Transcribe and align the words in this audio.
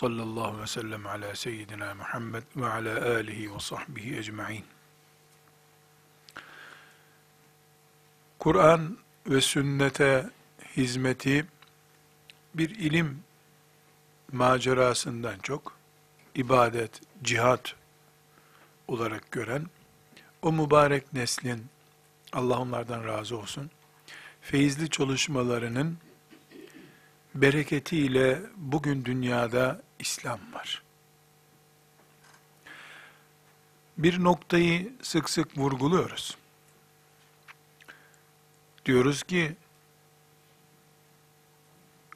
Sallallahu 0.00 0.62
ve 0.62 0.66
sellem 0.66 1.06
ala 1.06 1.36
seyyidina 1.36 1.94
Muhammed 1.94 2.42
ve 2.56 2.66
ala 2.66 3.14
alihi 3.14 3.54
ve 3.54 3.58
sahbihi 3.58 4.16
ecma'in. 4.16 4.64
Kur'an 8.38 8.98
ve 9.26 9.40
sünnete 9.40 10.30
hizmeti 10.76 11.46
bir 12.54 12.70
ilim 12.70 13.22
macerasından 14.32 15.38
çok 15.42 15.76
ibadet, 16.34 17.00
cihat 17.22 17.74
olarak 18.88 19.30
gören 19.30 19.66
o 20.42 20.52
mübarek 20.52 21.12
neslin 21.12 21.66
Allah 22.32 22.58
onlardan 22.58 23.04
razı 23.04 23.38
olsun 23.38 23.70
feyizli 24.40 24.90
çalışmalarının 24.90 25.98
bereketiyle 27.34 28.42
bugün 28.56 29.04
dünyada 29.04 29.89
İslam 30.00 30.40
var. 30.52 30.82
Bir 33.98 34.24
noktayı 34.24 34.92
sık 35.02 35.30
sık 35.30 35.58
vurguluyoruz. 35.58 36.36
Diyoruz 38.84 39.22
ki 39.22 39.56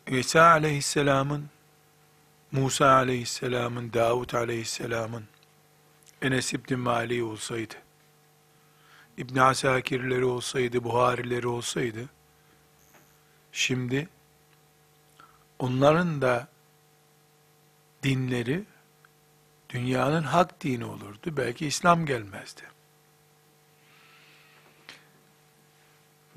İsa 0.06 0.42
aleyhisselamın, 0.42 1.50
Musa 2.52 2.86
aleyhisselamın, 2.86 3.92
Davut 3.92 4.34
aleyhisselamın, 4.34 5.24
Enes 6.22 6.52
İbni 6.54 6.76
Mali 6.76 7.22
olsaydı, 7.22 7.74
İbn 9.18 9.38
Asakirleri 9.38 10.24
olsaydı, 10.24 10.84
Buharileri 10.84 11.46
olsaydı, 11.46 12.08
şimdi 13.52 14.08
onların 15.58 16.22
da 16.22 16.48
dinleri 18.04 18.64
dünyanın 19.70 20.22
hak 20.22 20.60
dini 20.60 20.84
olurdu. 20.84 21.36
Belki 21.36 21.66
İslam 21.66 22.06
gelmezdi. 22.06 22.62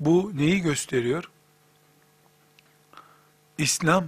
Bu 0.00 0.32
neyi 0.34 0.60
gösteriyor? 0.60 1.30
İslam 3.58 4.06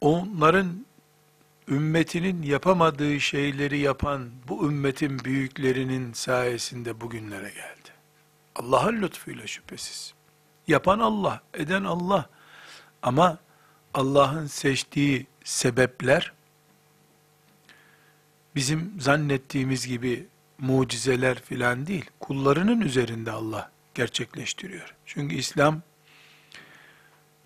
onların 0.00 0.86
ümmetinin 1.68 2.42
yapamadığı 2.42 3.20
şeyleri 3.20 3.78
yapan 3.78 4.30
bu 4.48 4.66
ümmetin 4.66 5.18
büyüklerinin 5.18 6.12
sayesinde 6.12 7.00
bugünlere 7.00 7.48
geldi. 7.48 7.90
Allah'ın 8.56 9.02
lütfuyla 9.02 9.46
şüphesiz. 9.46 10.14
Yapan 10.68 10.98
Allah, 10.98 11.42
eden 11.54 11.84
Allah. 11.84 12.28
Ama 13.02 13.38
Allah'ın 13.94 14.46
seçtiği 14.46 15.26
sebepler 15.44 16.32
bizim 18.54 19.00
zannettiğimiz 19.00 19.86
gibi 19.86 20.26
mucizeler 20.58 21.42
filan 21.42 21.86
değil. 21.86 22.10
Kullarının 22.20 22.80
üzerinde 22.80 23.30
Allah 23.30 23.70
gerçekleştiriyor. 23.94 24.94
Çünkü 25.06 25.34
İslam 25.34 25.82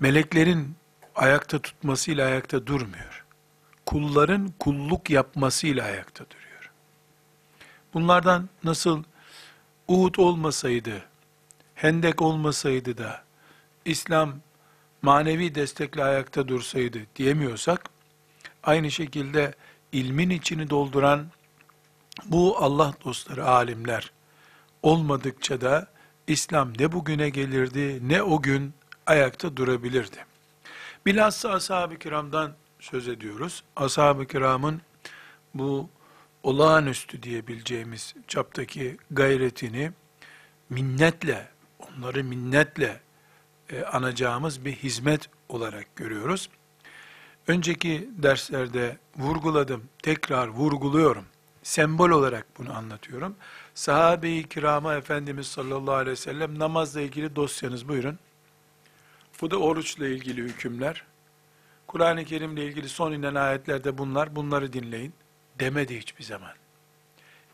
meleklerin 0.01 0.77
ayakta 1.15 1.59
tutmasıyla 1.59 2.27
ayakta 2.27 2.67
durmuyor. 2.67 3.25
Kulların 3.87 4.53
kulluk 4.59 5.11
yapmasıyla 5.11 5.85
ayakta 5.85 6.25
duruyor. 6.31 6.71
Bunlardan 7.95 8.49
nasıl 8.65 9.05
Uhud 9.89 10.15
olmasaydı, 10.15 11.03
Hendek 11.75 12.23
olmasaydı 12.23 12.99
da 12.99 13.23
İslam 13.85 14.41
manevi 15.03 15.55
destekle 15.55 16.05
ayakta 16.05 16.49
dursaydı 16.49 16.99
diyemiyorsak, 17.17 17.85
aynı 18.63 18.91
şekilde 18.91 19.55
ilmin 19.93 20.31
içini 20.31 20.71
dolduran 20.71 21.27
bu 22.25 22.57
Allah 22.59 22.95
dostları, 23.05 23.47
alimler 23.47 24.13
olmadıkça 24.83 25.61
da 25.61 25.87
İslam 26.27 26.73
ne 26.79 26.93
bugüne 26.93 27.31
gelirdi 27.31 28.09
ne 28.09 28.23
o 28.23 28.43
gün 28.43 28.75
ayakta 29.07 29.57
durabilirdi. 29.57 30.25
Bilhassa 31.07 31.51
ashab-ı 31.51 31.99
kiramdan 31.99 32.55
söz 32.81 33.09
ediyoruz. 33.09 33.65
Ashab-ı 33.77 34.27
kiramın 34.27 34.81
bu 35.55 35.89
olağanüstü 36.43 37.23
diyebileceğimiz 37.23 38.15
çaptaki 38.29 38.97
gayretini 39.11 39.93
minnetle, 40.71 41.49
onları 41.79 42.25
minnetle 42.25 43.01
e, 43.71 43.83
anacağımız 43.83 44.65
bir 44.65 44.73
hizmet 44.73 45.31
olarak 45.49 45.97
görüyoruz. 45.97 46.49
Önceki 47.47 48.11
derslerde 48.13 48.99
vurguladım, 49.17 49.85
tekrar 50.03 50.49
vurguluyorum. 50.49 51.25
Sembol 51.63 52.11
olarak 52.11 52.47
bunu 52.59 52.77
anlatıyorum. 52.77 53.37
Sahabe-i 53.75 54.49
kirama 54.49 54.95
Efendimiz 54.95 55.47
sallallahu 55.47 55.95
aleyhi 55.95 56.13
ve 56.13 56.17
sellem 56.17 56.59
namazla 56.59 57.01
ilgili 57.01 57.37
dosyanız 57.37 57.89
buyurun. 57.89 58.19
Bu 59.41 59.51
da 59.51 59.57
oruçla 59.57 60.07
ilgili 60.07 60.43
hükümler. 60.43 61.05
Kur'an-ı 61.87 62.25
Kerim'le 62.25 62.57
ilgili 62.57 62.89
son 62.89 63.13
inen 63.13 63.35
ayetlerde 63.35 63.99
bunlar, 63.99 64.37
bunları 64.37 64.73
dinleyin 64.73 65.15
demedi 65.61 65.99
hiçbir 65.99 66.25
zaman. 66.25 66.53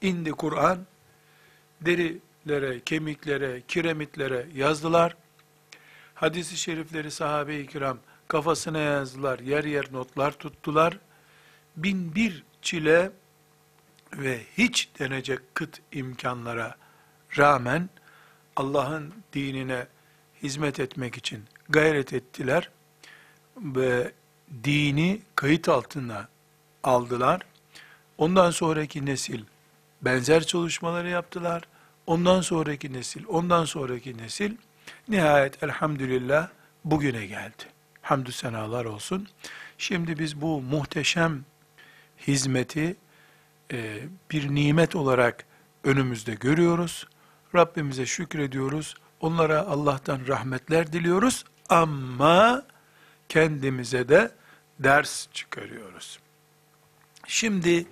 İndi 0.02 0.30
Kur'an, 0.30 0.78
derilere, 1.80 2.80
kemiklere, 2.80 3.62
kiremitlere 3.68 4.46
yazdılar. 4.54 5.16
Hadis-i 6.24 6.56
şerifleri 6.56 7.10
sahabe-i 7.10 7.66
kiram 7.66 7.98
kafasına 8.28 8.78
yazdılar, 8.78 9.38
yer 9.38 9.64
yer 9.64 9.92
notlar 9.92 10.32
tuttular. 10.32 10.98
Bin 11.76 12.14
bir 12.14 12.42
çile 12.62 13.10
ve 14.12 14.40
hiç 14.58 14.88
denecek 14.98 15.54
kıt 15.54 15.80
imkanlara 15.92 16.76
rağmen 17.38 17.90
Allah'ın 18.56 19.14
dinine 19.32 19.86
hizmet 20.42 20.80
etmek 20.80 21.16
için 21.16 21.44
gayret 21.68 22.12
ettiler 22.12 22.70
ve 23.56 24.12
dini 24.64 25.22
kayıt 25.36 25.68
altına 25.68 26.28
aldılar. 26.82 27.42
Ondan 28.18 28.50
sonraki 28.50 29.06
nesil 29.06 29.44
benzer 30.02 30.46
çalışmaları 30.46 31.08
yaptılar. 31.08 31.62
Ondan 32.06 32.40
sonraki 32.40 32.92
nesil, 32.92 33.24
ondan 33.28 33.64
sonraki 33.64 34.18
nesil 34.18 34.56
nihayet 35.08 35.62
elhamdülillah 35.62 36.48
bugüne 36.84 37.26
geldi. 37.26 37.62
Hamdü 38.02 38.32
senalar 38.32 38.84
olsun. 38.84 39.28
Şimdi 39.78 40.18
biz 40.18 40.40
bu 40.40 40.60
muhteşem 40.62 41.44
hizmeti 42.26 42.96
e, 43.72 44.00
bir 44.30 44.54
nimet 44.54 44.96
olarak 44.96 45.44
önümüzde 45.84 46.34
görüyoruz. 46.34 47.08
Rabbimize 47.54 48.06
şükrediyoruz. 48.06 48.94
Onlara 49.20 49.60
Allah'tan 49.60 50.20
rahmetler 50.28 50.92
diliyoruz 50.92 51.44
ama 51.68 52.62
kendimize 53.28 54.08
de 54.08 54.30
ders 54.78 55.26
çıkarıyoruz. 55.32 56.18
Şimdi 57.26 57.86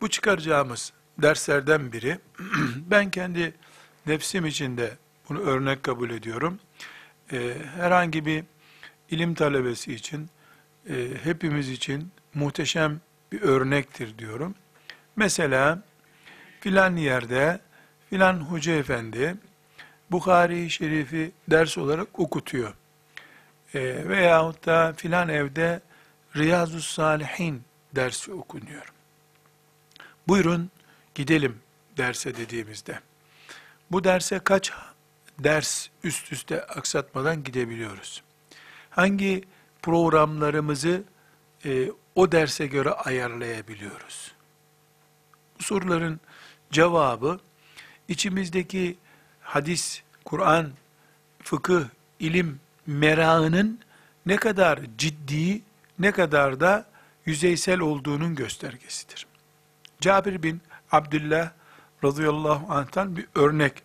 bu 0.00 0.08
çıkaracağımız 0.08 0.92
derslerden 1.18 1.92
biri, 1.92 2.18
ben 2.76 3.10
kendi 3.10 3.54
nefsim 4.06 4.46
için 4.46 4.76
de 4.76 4.96
bunu 5.28 5.40
örnek 5.40 5.82
kabul 5.82 6.10
ediyorum. 6.10 6.58
Ee, 7.32 7.54
herhangi 7.76 8.26
bir 8.26 8.44
ilim 9.10 9.34
talebesi 9.34 9.94
için, 9.94 10.28
e, 10.90 11.08
hepimiz 11.22 11.68
için 11.68 12.10
muhteşem 12.34 13.00
bir 13.32 13.40
örnektir 13.40 14.18
diyorum. 14.18 14.54
Mesela 15.16 15.82
filan 16.60 16.96
yerde 16.96 17.60
filan 18.10 18.34
hoca 18.40 18.72
efendi 18.72 19.34
Bukhari-i 20.10 20.70
Şerif'i 20.70 21.32
ders 21.50 21.78
olarak 21.78 22.18
okutuyor. 22.18 22.74
E, 23.74 24.08
veyahut 24.08 24.66
da 24.66 24.92
filan 24.96 25.28
evde 25.28 25.80
Riyazu 26.36 26.80
Salihin 26.80 27.62
dersi 27.94 28.32
okunuyor. 28.32 28.92
Buyurun 30.28 30.70
gidelim 31.14 31.58
derse 31.96 32.36
dediğimizde. 32.36 33.00
Bu 33.90 34.04
derse 34.04 34.38
kaç 34.38 34.72
ders 35.38 35.88
üst 36.04 36.32
üste 36.32 36.62
aksatmadan 36.62 37.44
gidebiliyoruz? 37.44 38.22
Hangi 38.90 39.44
programlarımızı 39.82 41.02
e, 41.64 41.88
o 42.14 42.32
derse 42.32 42.66
göre 42.66 42.90
ayarlayabiliyoruz? 42.90 44.32
Bu 45.58 45.62
soruların 45.62 46.20
cevabı 46.70 47.40
içimizdeki 48.08 48.98
hadis, 49.40 50.02
Kur'an, 50.24 50.70
fıkıh, 51.42 51.84
ilim 52.20 52.60
merakının 52.86 53.80
ne 54.26 54.36
kadar 54.36 54.80
ciddi, 54.98 55.62
ne 55.98 56.12
kadar 56.12 56.60
da 56.60 56.86
yüzeysel 57.26 57.80
olduğunun 57.80 58.34
göstergesidir. 58.34 59.26
Cabir 60.00 60.42
bin 60.42 60.60
Abdullah 60.92 61.50
radıyallahu 62.04 62.72
anh'tan 62.72 63.16
bir 63.16 63.26
örnek 63.34 63.82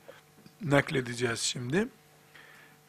nakledeceğiz 0.64 1.40
şimdi. 1.40 1.88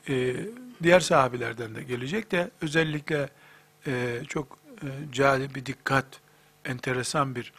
e, 0.09 0.37
diğer 0.83 1.01
sahabilerden 1.01 1.75
de 1.75 1.83
gelecek 1.83 2.33
de 2.33 2.51
özellikle 2.61 3.29
e, 3.87 4.23
çok 4.29 4.59
e, 4.83 4.87
cali 5.13 5.55
bir 5.55 5.67
dikkat, 5.67 6.07
enteresan 6.65 7.35
bir 7.35 7.53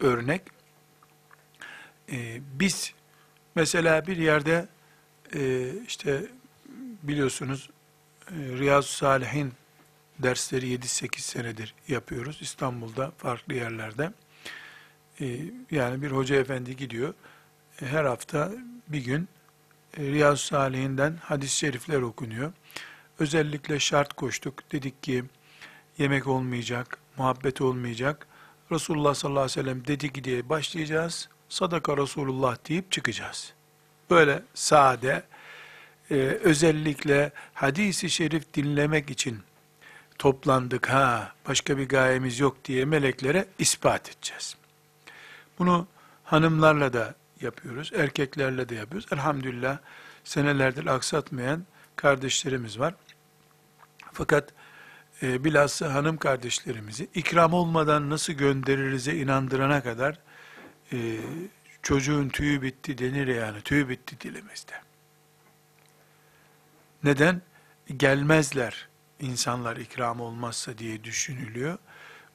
örnek. 0.00 0.42
E, 2.12 2.40
biz 2.52 2.94
mesela 3.54 4.06
bir 4.06 4.16
yerde 4.16 4.68
e, 5.34 5.70
işte 5.86 6.26
biliyorsunuz 7.02 7.70
e, 8.30 8.34
Riyazu 8.34 8.88
Salihin 8.88 9.52
dersleri 10.18 10.66
7-8 10.74 11.18
senedir 11.18 11.74
yapıyoruz 11.88 12.38
İstanbul'da 12.40 13.12
farklı 13.18 13.54
yerlerde. 13.54 14.12
E, 15.20 15.38
yani 15.70 16.02
bir 16.02 16.10
hoca 16.10 16.36
efendi 16.36 16.76
gidiyor 16.76 17.14
e, 17.82 17.86
her 17.86 18.04
hafta 18.04 18.52
bir 18.88 19.04
gün 19.04 19.28
e, 19.96 20.02
Riyazu 20.02 20.46
Salihinden 20.46 21.16
hadis-i 21.22 21.56
şerifler 21.56 22.00
okunuyor. 22.00 22.52
Özellikle 23.18 23.80
şart 23.80 24.12
koştuk. 24.12 24.72
Dedik 24.72 25.02
ki 25.02 25.24
yemek 25.98 26.26
olmayacak, 26.26 26.98
muhabbet 27.16 27.60
olmayacak. 27.60 28.26
Resulullah 28.72 29.14
sallallahu 29.14 29.42
aleyhi 29.42 29.58
ve 29.58 29.62
sellem 29.62 29.86
dedi 29.86 30.12
ki 30.12 30.24
diye 30.24 30.48
başlayacağız. 30.48 31.28
Sadaka 31.48 31.96
Resulullah 31.96 32.56
deyip 32.68 32.92
çıkacağız. 32.92 33.52
Böyle 34.10 34.42
sade, 34.54 35.22
e, 36.10 36.14
özellikle 36.42 37.32
hadisi 37.54 38.10
şerif 38.10 38.54
dinlemek 38.54 39.10
için 39.10 39.42
toplandık 40.18 40.88
ha, 40.88 41.32
başka 41.48 41.78
bir 41.78 41.88
gayemiz 41.88 42.40
yok 42.40 42.64
diye 42.64 42.84
meleklere 42.84 43.46
ispat 43.58 44.10
edeceğiz. 44.10 44.56
Bunu 45.58 45.86
hanımlarla 46.24 46.92
da 46.92 47.14
yapıyoruz, 47.40 47.92
erkeklerle 47.94 48.68
de 48.68 48.74
yapıyoruz. 48.74 49.08
Elhamdülillah 49.12 49.78
senelerdir 50.24 50.86
aksatmayan 50.86 51.64
kardeşlerimiz 51.96 52.78
var. 52.78 52.94
Fakat 54.12 54.52
e, 55.22 55.44
bilhassa 55.44 55.94
hanım 55.94 56.16
kardeşlerimizi 56.16 57.08
ikram 57.14 57.52
olmadan 57.52 58.10
nasıl 58.10 58.32
gönderirize 58.32 59.14
inandırana 59.14 59.82
kadar 59.82 60.18
e, 60.92 61.18
çocuğun 61.82 62.28
tüyü 62.28 62.62
bitti 62.62 62.98
denir 62.98 63.26
yani 63.26 63.60
tüyü 63.60 63.88
bitti 63.88 64.20
dilimizde. 64.20 64.72
Neden? 67.04 67.42
Gelmezler 67.96 68.88
insanlar 69.20 69.76
ikram 69.76 70.20
olmazsa 70.20 70.78
diye 70.78 71.04
düşünülüyor. 71.04 71.78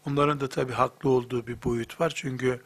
Onların 0.07 0.40
da 0.40 0.50
tabi 0.50 0.74
haklı 0.74 1.10
olduğu 1.10 1.48
bir 1.48 1.63
boyut 1.63 2.02
var. 2.02 2.12
Çünkü 2.16 2.62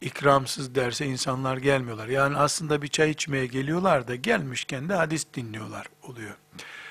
ikramsız 0.00 0.74
derse 0.74 1.06
insanlar 1.06 1.56
gelmiyorlar. 1.56 2.08
Yani 2.08 2.36
aslında 2.36 2.82
bir 2.82 2.88
çay 2.88 3.10
içmeye 3.10 3.46
geliyorlar 3.46 4.08
da 4.08 4.14
gelmişken 4.14 4.88
de 4.88 4.94
hadis 4.94 5.26
dinliyorlar 5.34 5.86
oluyor. 6.02 6.34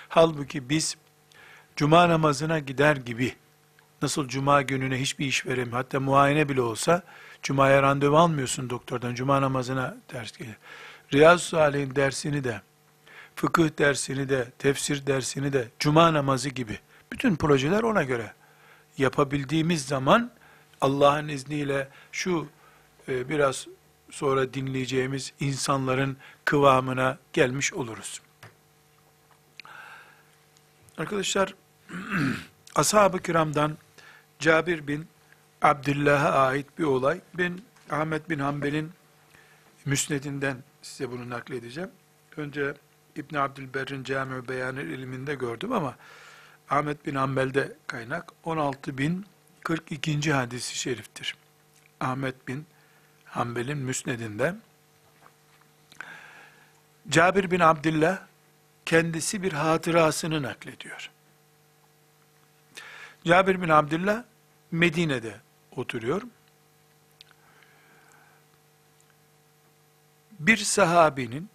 Halbuki 0.09 0.69
biz 0.69 0.97
cuma 1.75 2.09
namazına 2.09 2.59
gider 2.59 2.95
gibi 2.95 3.35
nasıl 4.01 4.27
cuma 4.27 4.61
gününe 4.61 5.01
hiçbir 5.01 5.25
iş 5.25 5.45
veremiyor. 5.45 5.77
Hatta 5.77 5.99
muayene 5.99 6.49
bile 6.49 6.61
olsa 6.61 7.03
cumaya 7.43 7.83
randevu 7.83 8.17
almıyorsun 8.17 8.69
doktordan. 8.69 9.15
Cuma 9.15 9.41
namazına 9.41 9.97
ders 10.13 10.37
gelir. 10.37 10.57
Riyazu 11.13 11.45
Salih'in 11.45 11.95
dersini 11.95 12.43
de 12.43 12.61
fıkıh 13.35 13.69
dersini 13.77 14.29
de, 14.29 14.51
tefsir 14.59 15.07
dersini 15.07 15.53
de, 15.53 15.67
cuma 15.79 16.13
namazı 16.13 16.49
gibi 16.49 16.79
bütün 17.11 17.35
projeler 17.35 17.83
ona 17.83 18.03
göre 18.03 18.33
yapabildiğimiz 18.97 19.85
zaman 19.85 20.31
Allah'ın 20.81 21.27
izniyle 21.27 21.87
şu 22.11 22.47
e, 23.07 23.29
biraz 23.29 23.67
sonra 24.11 24.53
dinleyeceğimiz 24.53 25.33
insanların 25.39 26.17
kıvamına 26.45 27.17
gelmiş 27.33 27.73
oluruz. 27.73 28.21
Arkadaşlar 30.97 31.55
ashab-ı 32.75 33.21
kiramdan 33.21 33.77
Cabir 34.39 34.87
bin 34.87 35.07
Abdullah'a 35.61 36.31
ait 36.31 36.79
bir 36.79 36.83
olay. 36.83 37.21
Ben 37.33 37.59
Ahmet 37.89 38.29
bin 38.29 38.39
Hanbel'in 38.39 38.91
müsnedinden 39.85 40.57
size 40.81 41.11
bunu 41.11 41.29
nakledeceğim. 41.29 41.89
Önce 42.37 42.73
İbn 43.15 43.35
Abdülberr'in 43.35 44.03
Cami 44.03 44.47
Beyanı 44.47 44.81
ilminde 44.81 45.35
gördüm 45.35 45.71
ama 45.71 45.95
Ahmet 46.69 47.05
bin 47.05 47.15
Hanbel'de 47.15 47.75
kaynak 47.87 48.31
16042. 48.43 50.33
hadisi 50.33 50.77
şeriftir. 50.77 51.35
Ahmet 51.99 52.47
bin 52.47 52.65
Hanbel'in 53.35 53.77
müsnedinde 53.77 54.55
Cabir 57.09 57.51
bin 57.51 57.59
Abdullah 57.59 58.19
kendisi 58.85 59.43
bir 59.43 59.53
hatırasını 59.53 60.41
naklediyor. 60.41 61.11
Cabir 63.25 63.61
bin 63.61 63.69
Abdullah 63.69 64.23
Medine'de 64.71 65.35
oturuyor. 65.75 66.21
Bir 70.39 70.57
sahabinin 70.57 71.49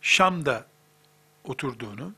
Şam'da 0.00 0.66
oturduğunu, 1.44 2.14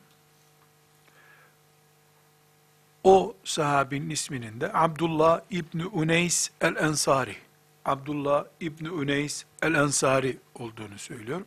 o 3.04 3.34
sahabinin 3.44 4.10
isminin 4.10 4.60
de 4.60 4.72
Abdullah 4.74 5.40
İbni 5.50 5.86
Uneys 5.86 6.50
el-Ensari, 6.60 7.36
Abdullah 7.84 8.44
İbni 8.60 8.90
Uneys 8.90 9.44
el-Ensari 9.62 10.38
olduğunu 10.54 10.98
söylüyor. 10.98 11.42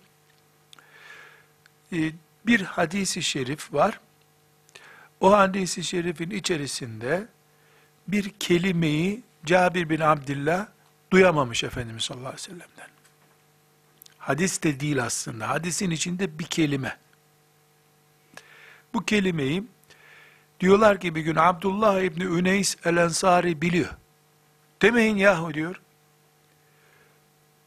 Ee, 1.93 2.11
bir 2.45 2.61
hadisi 2.61 3.23
şerif 3.23 3.73
var. 3.73 3.99
O 5.19 5.37
hadisi 5.37 5.83
şerifin 5.83 6.29
içerisinde 6.29 7.27
bir 8.07 8.29
kelimeyi 8.29 9.23
Cabir 9.45 9.89
bin 9.89 9.99
Abdullah 9.99 10.67
duyamamış 11.11 11.63
Efendimiz 11.63 12.03
sallallahu 12.03 12.27
aleyhi 12.27 12.41
ve 12.41 12.51
sellem'den. 12.51 12.89
Hadis 14.17 14.63
de 14.63 14.79
değil 14.79 15.03
aslında. 15.03 15.49
Hadisin 15.49 15.91
içinde 15.91 16.39
bir 16.39 16.43
kelime. 16.43 16.97
Bu 18.93 19.05
kelimeyi 19.05 19.63
diyorlar 20.59 20.99
ki 20.99 21.15
bir 21.15 21.21
gün 21.21 21.35
Abdullah 21.35 22.01
İbni 22.01 22.23
Üneys 22.23 22.75
el-Ensari 22.85 23.61
biliyor. 23.61 23.89
Demeyin 24.81 25.17
yahu 25.17 25.53
diyor. 25.53 25.81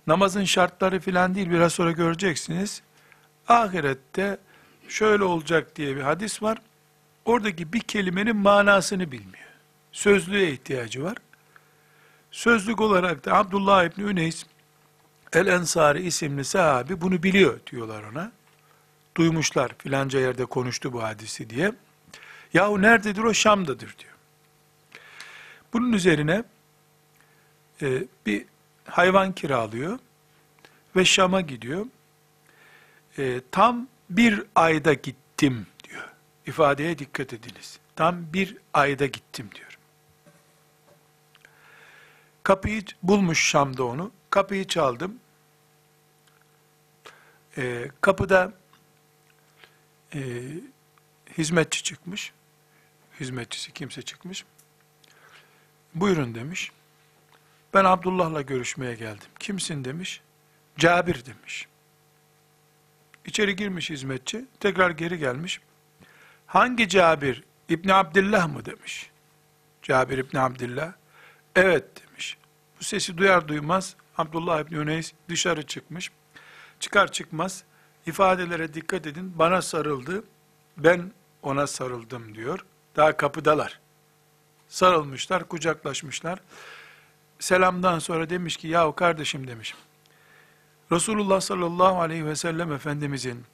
Namazın 0.06 0.44
şartları 0.44 1.00
filan 1.00 1.34
değil 1.34 1.50
biraz 1.50 1.72
sonra 1.72 1.92
göreceksiniz. 1.92 2.82
Ahirette 3.48 4.38
şöyle 4.88 5.24
olacak 5.24 5.76
diye 5.76 5.96
bir 5.96 6.00
hadis 6.00 6.42
var. 6.42 6.58
Oradaki 7.24 7.72
bir 7.72 7.80
kelimenin 7.80 8.36
manasını 8.36 9.12
bilmiyor. 9.12 9.48
Sözlüğe 9.92 10.52
ihtiyacı 10.52 11.04
var. 11.04 11.16
Sözlük 12.30 12.80
olarak 12.80 13.24
da 13.24 13.34
Abdullah 13.34 13.84
İbni 13.84 14.04
Üneys 14.04 14.46
El 15.32 15.46
Ensari 15.46 16.02
isimli 16.02 16.44
sahabi 16.44 17.00
bunu 17.00 17.22
biliyor 17.22 17.60
diyorlar 17.70 18.02
ona. 18.12 18.32
Duymuşlar 19.16 19.72
filanca 19.78 20.20
yerde 20.20 20.44
konuştu 20.44 20.92
bu 20.92 21.02
hadisi 21.02 21.50
diye. 21.50 21.72
Yahu 22.54 22.82
nerededir 22.82 23.22
o 23.22 23.34
Şam'dadır 23.34 23.96
diyor. 23.98 24.14
Bunun 25.72 25.92
üzerine 25.92 26.44
e, 27.82 28.04
bir 28.26 28.44
hayvan 28.84 29.32
kiralıyor 29.32 29.98
ve 30.96 31.04
Şam'a 31.04 31.40
gidiyor. 31.40 31.86
E, 33.18 33.40
tam 33.50 33.88
bir 34.10 34.42
ayda 34.54 34.94
gittim 34.94 35.66
diyor. 35.88 36.08
İfadeye 36.46 36.98
dikkat 36.98 37.32
ediniz. 37.32 37.78
Tam 37.96 38.32
bir 38.32 38.56
ayda 38.74 39.06
gittim 39.06 39.50
diyor. 39.54 39.78
Kapıyı 42.42 42.82
bulmuş 43.02 43.50
Şam'da 43.50 43.84
onu. 43.84 44.10
Kapıyı 44.30 44.66
çaldım. 44.66 45.18
Ee, 47.58 47.90
kapıda 48.00 48.52
e, 50.14 50.20
hizmetçi 51.38 51.82
çıkmış. 51.82 52.32
Hizmetçisi 53.20 53.72
kimse 53.72 54.02
çıkmış. 54.02 54.44
Buyurun 55.94 56.34
demiş. 56.34 56.72
Ben 57.74 57.84
Abdullah'la 57.84 58.42
görüşmeye 58.42 58.94
geldim. 58.94 59.28
Kimsin 59.38 59.84
demiş. 59.84 60.20
Cabir 60.78 61.24
demiş. 61.26 61.68
İçeri 63.26 63.56
girmiş 63.56 63.90
hizmetçi. 63.90 64.44
Tekrar 64.60 64.90
geri 64.90 65.18
gelmiş. 65.18 65.60
Hangi 66.46 66.88
Cabir? 66.88 67.44
İbni 67.68 67.94
Abdillah 67.94 68.48
mı 68.48 68.64
demiş. 68.64 69.10
Cabir 69.82 70.18
İbni 70.18 70.40
Abdillah. 70.40 70.92
Evet 71.56 71.84
demiş. 72.02 72.38
Bu 72.80 72.84
sesi 72.84 73.18
duyar 73.18 73.48
duymaz 73.48 73.96
Abdullah 74.18 74.60
İbni 74.60 74.76
Üneys 74.78 75.12
dışarı 75.28 75.66
çıkmış. 75.66 76.10
Çıkar 76.80 77.12
çıkmaz 77.12 77.64
ifadelere 78.06 78.74
dikkat 78.74 79.06
edin. 79.06 79.38
Bana 79.38 79.62
sarıldı, 79.62 80.24
ben 80.76 81.12
ona 81.42 81.66
sarıldım 81.66 82.34
diyor. 82.34 82.64
Daha 82.98 83.16
kapıdalar. 83.16 83.80
Resulullah 90.92 91.40
sallallahu 91.40 92.00
aleyhi 92.00 92.26
ve 92.26 92.36
sellem 92.36 92.72
Efendimizin 92.72 93.44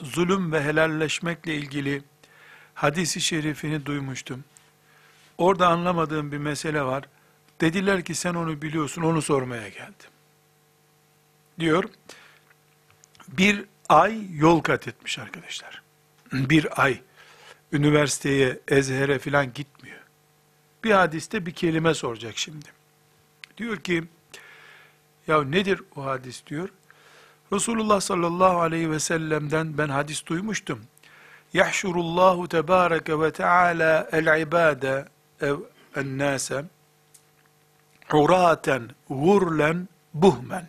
zulüm 0.00 0.52
ve 0.52 0.62
helalleşmekle 0.62 1.54
ilgili 1.54 2.02
hadisi 2.74 3.20
şerifini 3.20 3.86
duymuştum. 3.86 4.44
Orada 5.38 5.68
anlamadığım 5.68 6.32
bir 6.32 6.38
mesele 6.38 6.82
var. 6.82 7.04
Dediler 7.60 8.04
ki 8.04 8.14
sen 8.14 8.34
onu 8.34 8.62
biliyorsun, 8.62 9.02
onu 9.02 9.22
sormaya 9.22 9.68
geldim. 9.68 10.10
Diyor, 11.60 11.84
bir 13.28 13.64
ay 13.88 14.36
yol 14.36 14.60
kat 14.60 14.88
etmiş 14.88 15.18
arkadaşlar. 15.18 15.82
Bir 16.32 16.82
ay 16.82 17.00
üniversiteye, 17.72 18.58
ezhere 18.68 19.18
filan 19.18 19.52
gitmiyor. 19.52 20.00
Bir 20.84 20.90
hadiste 20.90 21.46
bir 21.46 21.52
kelime 21.52 21.94
soracak 21.94 22.38
şimdi. 22.38 22.66
Diyor 23.56 23.76
ki, 23.76 24.04
ya 25.26 25.44
nedir 25.44 25.82
o 25.96 26.04
hadis 26.04 26.46
diyor. 26.46 26.68
Resulullah 27.52 28.00
sallallahu 28.00 28.60
aleyhi 28.60 28.90
ve 28.90 29.00
sellem'den 29.00 29.78
ben 29.78 29.88
hadis 29.88 30.26
duymuştum. 30.26 30.80
Yahşurullahu 31.52 32.48
tebareke 32.48 33.20
ve 33.20 33.32
teala 33.32 34.08
el-ibade 34.12 35.08
ev 35.40 35.56
en-nase 35.96 36.64
uraten 38.12 38.90
gurlen 39.08 39.88
buhmen. 40.14 40.68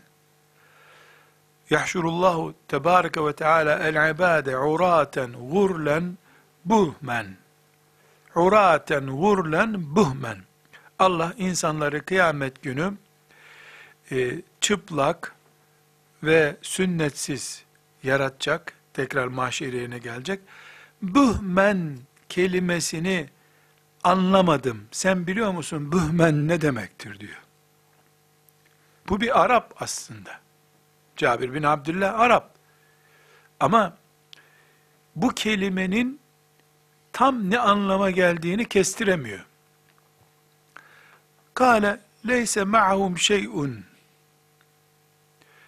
Yahşurullahu 1.69 2.53
tebareke 2.67 3.25
ve 3.25 3.33
teala 3.33 3.79
el-ibade 3.79 4.57
uraten 4.57 5.31
gurlen 5.51 6.17
buhmen. 6.65 7.37
Uraten 8.35 9.07
gurlen 9.07 9.95
buhmen. 9.95 10.37
Allah 10.99 11.33
insanları 11.37 12.05
kıyamet 12.05 12.61
günü 12.63 12.93
e, 14.11 14.41
çıplak 14.61 15.35
ve 16.23 16.57
sünnetsiz 16.61 17.63
yaratacak, 18.03 18.73
tekrar 18.93 19.27
mahşeriyene 19.27 19.97
gelecek. 19.97 20.39
Bühmen 21.01 21.97
kelimesini 22.29 23.29
anlamadım. 24.03 24.87
Sen 24.91 25.27
biliyor 25.27 25.51
musun 25.51 25.91
bühmen 25.91 26.47
ne 26.47 26.61
demektir 26.61 27.19
diyor. 27.19 27.41
Bu 29.09 29.21
bir 29.21 29.41
Arap 29.43 29.73
aslında. 29.81 30.39
Cabir 31.17 31.53
bin 31.53 31.63
Abdullah 31.63 32.19
Arap. 32.19 32.51
Ama 33.59 33.97
bu 35.15 35.29
kelimenin 35.29 36.18
tam 37.13 37.49
ne 37.49 37.59
anlama 37.59 38.11
geldiğini 38.11 38.65
kestiremiyor. 38.65 39.45
Kale 41.53 41.99
leyse 42.27 42.63
ma'hum 42.63 43.17
şey'un 43.17 43.85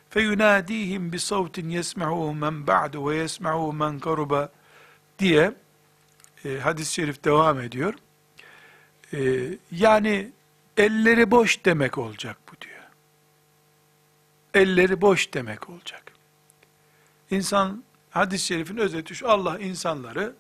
feyunadihim 0.10 1.14
bi 1.14 1.20
savtin 1.20 1.70
yesma'uhu 1.70 2.34
men 2.34 2.68
ba'du 2.68 3.10
ve 3.10 3.16
yesma'uhu 3.16 3.74
men 3.74 4.00
karuba 4.00 4.50
diye 5.20 5.54
e, 6.46 6.58
hadis-i 6.58 6.94
şerif 6.94 7.24
devam 7.24 7.60
ediyor. 7.60 7.94
E, 9.14 9.48
yani 9.72 10.32
elleri 10.78 11.32
boş 11.32 11.66
demek 11.66 11.98
olacak 11.98 12.38
bu 12.52 12.62
diyor. 12.62 12.82
Elleri 14.54 15.02
boş 15.02 15.34
demek 15.34 15.70
olacak. 15.70 16.04
İnsan 17.32 17.84
hadis-i 18.10 18.46
şerifin 18.46 18.78
özeti 18.78 19.16
şu 19.16 19.30
Allah 19.30 19.60
insanları 19.60 20.34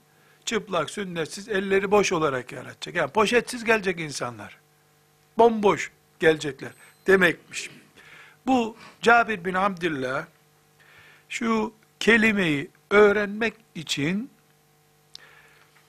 çıplak, 0.51 0.89
sünnetsiz, 0.89 1.49
elleri 1.49 1.91
boş 1.91 2.11
olarak 2.11 2.51
yaratacak. 2.51 2.95
Yani 2.95 3.11
poşetsiz 3.11 3.63
gelecek 3.63 3.99
insanlar. 3.99 4.57
Bomboş 5.37 5.91
gelecekler 6.19 6.71
demekmiş. 7.07 7.69
Bu 8.45 8.77
Cabir 9.01 9.45
bin 9.45 9.53
Abdullah 9.53 10.25
şu 11.29 11.73
kelimeyi 11.99 12.69
öğrenmek 12.89 13.53
için 13.75 14.31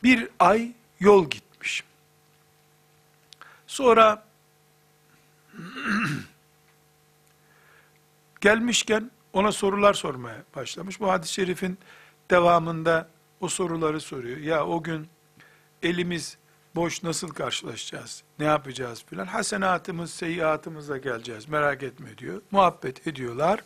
bir 0.02 0.28
ay 0.38 0.72
yol 1.00 1.30
gitmiş. 1.30 1.84
Sonra 3.66 4.26
gelmişken 8.40 9.10
ona 9.32 9.52
sorular 9.52 9.94
sormaya 9.94 10.42
başlamış. 10.56 11.00
Bu 11.00 11.10
hadis-i 11.10 11.32
şerifin 11.32 11.78
devamında 12.30 13.08
o 13.42 13.48
soruları 13.48 14.00
soruyor. 14.00 14.36
Ya 14.36 14.66
o 14.66 14.82
gün 14.82 15.08
elimiz 15.82 16.36
boş 16.74 17.02
nasıl 17.02 17.28
karşılaşacağız? 17.28 18.22
Ne 18.38 18.44
yapacağız 18.44 19.04
filan? 19.10 19.26
Hasenatımız, 19.26 20.10
seyyiatımızla 20.10 20.98
geleceğiz. 20.98 21.48
Merak 21.48 21.82
etme 21.82 22.18
diyor. 22.18 22.42
Muhabbet 22.50 23.06
ediyorlar. 23.06 23.60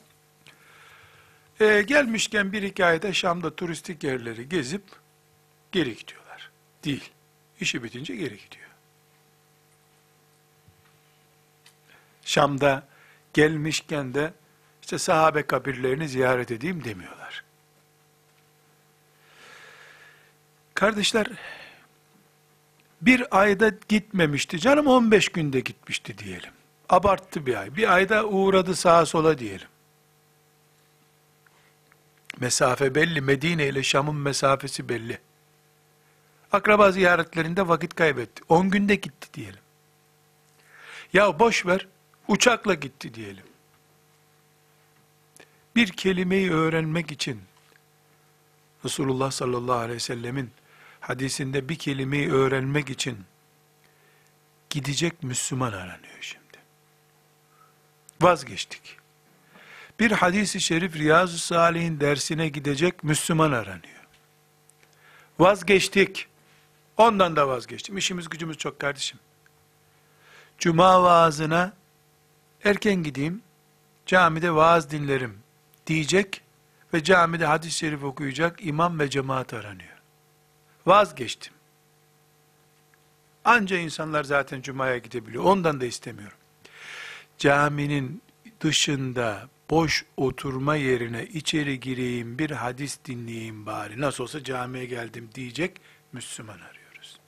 Ee, 1.61 1.83
gelmişken 1.87 2.53
bir 2.53 2.63
hikayede 2.63 3.13
Şam'da 3.13 3.57
turistik 3.57 4.05
yerleri 4.05 4.49
gezip 4.49 4.83
geri 5.73 5.97
gidiyorlar. 5.97 6.51
Değil. 6.85 7.11
İşi 7.61 7.83
bitince 7.83 8.17
geri 8.17 8.37
gidiyor. 8.37 8.71
Şam'da 12.23 12.89
gelmişken 13.33 14.15
de 14.15 14.33
işte 14.83 14.99
sahabe 14.99 15.43
kabirlerini 15.43 16.09
ziyaret 16.09 16.51
edeyim 16.51 16.85
demiyorlar. 16.85 17.46
Kardeşler, 20.77 21.27
bir 23.01 23.39
ayda 23.41 23.73
gitmemişti. 23.89 24.59
Canım 24.59 24.87
15 24.87 25.29
günde 25.29 25.61
gitmişti 25.61 26.19
diyelim. 26.19 26.51
Abarttı 26.89 27.47
bir 27.47 27.55
ay. 27.55 27.77
Bir 27.77 27.95
ayda 27.95 28.25
uğradı 28.25 28.75
sağa 28.77 29.07
sola 29.07 29.39
diyelim. 29.39 29.69
Mesafe 32.41 32.95
belli. 32.95 33.21
Medine 33.21 33.69
ile 33.69 33.83
Şam'ın 33.83 34.15
mesafesi 34.15 34.89
belli. 34.89 35.19
Akraba 36.53 36.93
ziyaretlerinde 36.93 37.69
vakit 37.69 37.95
kaybetti. 37.95 38.43
10 38.49 38.71
günde 38.71 38.95
gitti 38.95 39.29
diyelim. 39.35 39.61
Ya 41.13 41.39
boş 41.39 41.67
ver. 41.67 41.87
Uçakla 42.29 42.75
gitti 42.75 43.15
diyelim. 43.15 43.45
Bir 45.77 45.89
kelimeyi 45.89 46.53
öğrenmek 46.53 47.13
için 47.13 47.41
Resulullah 48.85 49.31
sallallahu 49.31 49.79
aleyhi 49.79 49.95
ve 49.95 50.01
sellemin 50.01 50.51
hadisinde 51.09 51.69
bir 51.69 51.77
kelimeyi 51.77 52.33
öğrenmek 52.33 52.91
için 52.91 53.19
gidecek 54.71 55.23
Müslüman 55.23 55.73
aranıyor 55.73 56.19
şimdi. 56.21 56.59
Vazgeçtik. 58.21 58.97
Bir 60.01 60.11
hadisi 60.11 60.61
şerif 60.61 60.97
Riyazu 60.97 61.39
Salih'in 61.39 62.01
dersine 62.01 62.49
gidecek 62.49 63.05
Müslüman 63.05 63.53
aranıyor. 63.53 64.07
Vazgeçtik. 65.39 66.29
Ondan 66.97 67.37
da 67.37 67.49
vazgeçtim. 67.49 67.97
İşimiz 67.97 68.29
gücümüz 68.29 68.59
çok 68.59 68.81
kardeşim. 68.81 69.19
Cuma 70.59 71.03
vaazına 71.03 71.73
erken 72.65 73.03
gideyim, 73.03 73.43
camide 74.07 74.55
vaaz 74.55 74.91
dinlerim 74.91 75.39
diyecek 75.87 76.43
ve 76.95 77.05
camide 77.05 77.47
hadis-i 77.47 77.79
şerif 77.79 78.05
okuyacak 78.05 78.67
imam 78.67 78.99
ve 78.99 79.11
cemaat 79.11 79.55
aranıyor. 79.55 79.96
Vazgeçtim. 80.87 81.53
Anca 83.45 83.77
insanlar 83.77 84.25
zaten 84.25 84.63
cumaya 84.63 84.99
gidebiliyor. 84.99 85.45
Ondan 85.45 85.81
da 85.81 85.87
istemiyorum. 85.87 86.39
Caminin 87.39 88.23
dışında 88.61 89.49
boş 89.71 90.05
oturma 90.17 90.77
yerine 90.77 91.27
içeri 91.27 91.81
gireyim 91.81 92.39
bir 92.39 92.51
hadis 92.51 92.99
dinleyeyim 93.05 93.67
bari. 93.67 94.01
Nasıl 94.01 94.25
olsa 94.25 94.45
camiye 94.45 94.85
geldim 94.87 95.29
diyecek 95.35 95.81
Müslüman 96.13 96.59
arıyoruz. 96.59 97.19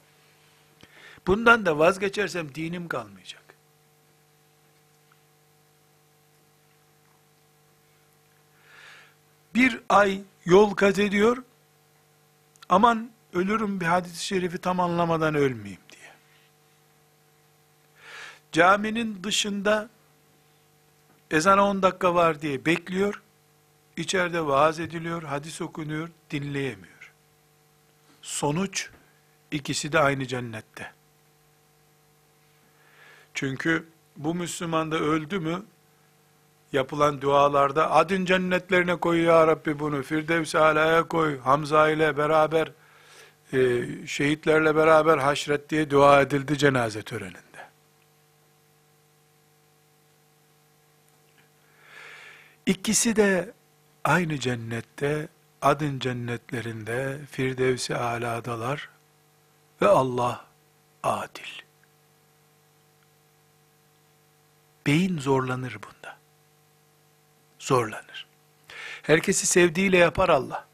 Bundan 1.27 1.67
da 1.67 1.79
vazgeçersem 1.79 2.55
dinim 2.55 2.89
kalmayacak. 2.89 3.43
Bir 9.55 9.81
ay 9.89 10.23
yol 10.45 10.75
kat 10.75 10.99
ediyor. 10.99 11.43
Aman 12.69 13.11
ölürüm 13.33 13.81
bir 13.81 13.87
hadis-i 13.87 14.25
şerifi 14.25 14.59
tam 14.59 14.81
anlamadan 14.81 15.35
ölmeyeyim 15.35 15.81
diye. 15.93 16.13
Caminin 18.53 19.25
dışında 19.25 19.89
ezana 21.31 21.65
10 21.65 21.83
dakika 21.83 22.15
var 22.15 22.43
diye 22.43 22.65
bekliyor. 22.65 23.23
İçeride 23.97 24.47
vaaz 24.47 24.81
ediliyor, 24.81 25.23
hadis 25.23 25.61
okunuyor, 25.61 26.11
dinleyemiyor. 26.31 27.13
Sonuç 28.23 28.91
ikisi 29.51 29.93
de 29.93 29.99
aynı 29.99 30.27
cennette. 30.27 30.93
Çünkü 33.35 33.89
bu 34.17 34.35
Müslüman 34.35 34.93
da 34.93 34.97
öldü 34.97 35.39
mü 35.39 35.63
yapılan 36.73 37.21
dualarda 37.21 37.91
adın 37.91 38.25
cennetlerine 38.25 38.97
koy 38.97 39.23
ya 39.23 39.47
Rabbi 39.47 39.79
bunu 39.79 40.03
Firdevs-i 40.03 40.59
Ala'ya 40.59 41.09
koy 41.09 41.39
Hamza 41.39 41.91
ile 41.91 42.17
beraber 42.17 42.73
e, 43.53 43.87
şehitlerle 44.07 44.77
beraber 44.77 45.19
haşret 45.19 45.71
diye 45.71 45.91
dua 45.91 46.21
edildi 46.21 46.59
cenaze 46.59 47.03
töreninde. 47.03 47.69
İkisi 52.67 53.17
de 53.17 53.53
aynı 54.05 54.41
cennette, 54.41 55.29
adın 55.63 55.99
cennetlerinde, 55.99 57.19
Firdevs-i 57.31 57.95
Ala'dalar 57.95 58.89
ve 59.83 59.89
Allah 59.89 60.45
adil. 61.03 61.63
Beyin 64.87 65.19
zorlanır 65.19 65.73
bunda. 65.83 66.17
Zorlanır. 67.59 68.27
Herkesi 69.03 69.47
sevdiğiyle 69.47 69.97
yapar 69.97 70.29
Allah. 70.29 70.67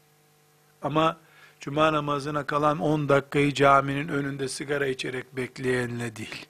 Ama 0.81 1.17
cuma 1.65 1.93
namazına 1.93 2.45
kalan 2.45 2.79
10 2.79 3.09
dakikayı 3.09 3.53
caminin 3.53 4.07
önünde 4.07 4.49
sigara 4.49 4.87
içerek 4.87 5.35
bekleyenle 5.35 6.15
değil. 6.15 6.45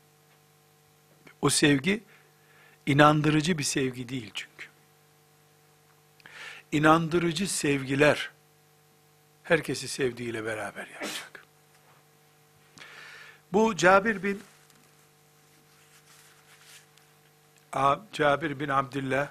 O 1.42 1.50
sevgi 1.50 2.04
inandırıcı 2.86 3.58
bir 3.58 3.64
sevgi 3.64 4.10
değil 4.10 4.32
çünkü. 4.34 4.68
İnandırıcı 6.72 7.54
sevgiler 7.54 8.32
herkesi 9.44 9.88
sevdiğiyle 9.88 10.46
beraber 10.46 10.88
yapacak. 10.88 11.46
Bu 13.54 13.76
Cabir 13.76 14.24
bin 14.24 14.42
Cabir 18.14 18.60
bin 18.60 18.70
Abdullah 18.70 19.28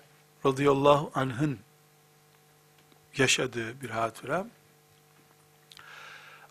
radıyallahu 0.46 1.10
anh'ın 1.14 1.58
yaşadığı 3.16 3.80
bir 3.80 3.90
hatıra. 3.90 4.46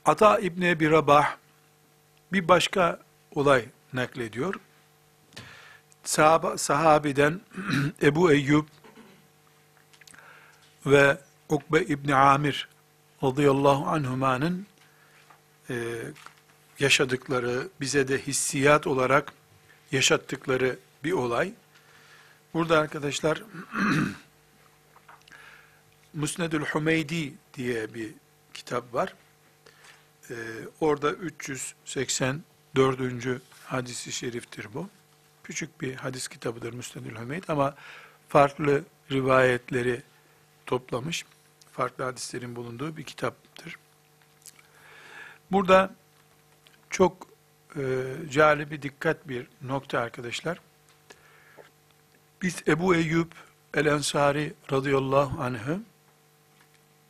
Ata 0.05 0.39
İbni 0.39 0.69
Ebi 0.69 0.91
Rabah 0.91 1.35
bir 2.31 2.47
başka 2.47 2.99
olay 3.35 3.65
naklediyor. 3.93 4.55
Sahaba, 6.03 6.57
sahabiden 6.57 7.41
Ebu 8.01 8.31
Eyyub 8.31 8.65
ve 10.85 11.17
Ukbe 11.49 11.81
İbni 11.81 12.15
Amir 12.15 12.69
radıyallahu 13.23 13.87
anhumanın 13.87 14.67
e, 15.69 15.75
yaşadıkları, 16.79 17.67
bize 17.81 18.07
de 18.07 18.17
hissiyat 18.17 18.87
olarak 18.87 19.33
yaşattıkları 19.91 20.79
bir 21.03 21.11
olay. 21.11 21.53
Burada 22.53 22.79
arkadaşlar 22.79 23.43
Musnedül 26.13 26.65
Hümeydi 26.65 27.33
diye 27.53 27.93
bir 27.93 28.13
kitap 28.53 28.93
var. 28.93 29.13
Ee, 30.29 30.35
orada 30.79 31.11
384. 31.11 33.41
hadisi 33.65 34.11
şeriftir 34.11 34.67
bu. 34.73 34.89
Küçük 35.43 35.81
bir 35.81 35.95
hadis 35.95 36.27
kitabıdır 36.27 36.73
Müsnedül 36.73 37.15
Hümeyd 37.15 37.43
ama 37.47 37.75
farklı 38.29 38.83
rivayetleri 39.11 40.01
toplamış. 40.65 41.25
Farklı 41.71 42.03
hadislerin 42.03 42.55
bulunduğu 42.55 42.97
bir 42.97 43.03
kitaptır. 43.03 43.77
Burada 45.51 45.95
çok 46.89 47.27
e, 47.75 47.81
cali 48.31 48.71
bir 48.71 48.81
dikkat 48.81 49.27
bir 49.27 49.47
nokta 49.61 49.99
arkadaşlar. 49.99 50.59
Biz 52.41 52.63
Ebu 52.67 52.95
Eyyub 52.95 53.31
el-Ensari 53.73 54.53
radıyallahu 54.71 55.43
anh'ı 55.43 55.81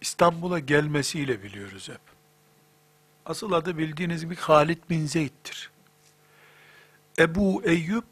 İstanbul'a 0.01 0.59
gelmesiyle 0.59 1.43
biliyoruz 1.43 1.89
hep. 1.89 2.12
Asıl 3.25 3.51
adı 3.51 3.77
bildiğiniz 3.77 4.21
gibi 4.21 4.35
Halid 4.35 4.77
bin 4.89 5.05
Zeyd'dir. 5.05 5.71
Ebu 7.19 7.63
Eyyub, 7.65 8.03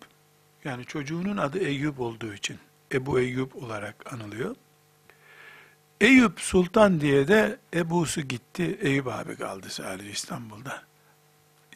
yani 0.63 0.85
çocuğunun 0.85 1.37
adı 1.37 1.59
Eyyub 1.59 1.97
olduğu 1.97 2.33
için 2.33 2.57
Ebu 2.91 3.19
Eyyub 3.19 3.51
olarak 3.53 4.13
anılıyor. 4.13 4.55
Eyüp 6.01 6.39
Sultan 6.39 7.01
diye 7.01 7.27
de 7.27 7.59
Ebu'su 7.73 8.21
gitti, 8.21 8.79
Eyüp 8.81 9.07
abi 9.07 9.35
kaldı 9.35 9.69
sadece 9.69 10.09
İstanbul'da. 10.09 10.83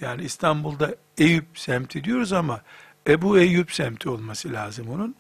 Yani 0.02 0.24
İstanbul'da 0.24 0.96
Eyüp 1.18 1.46
semti 1.56 2.04
diyoruz 2.04 2.34
ama 2.34 2.62
Ebu 3.08 3.40
Eyyub 3.40 3.70
semti 3.70 4.10
olması 4.10 4.54
lazım 4.54 4.90
onun. 4.90 5.16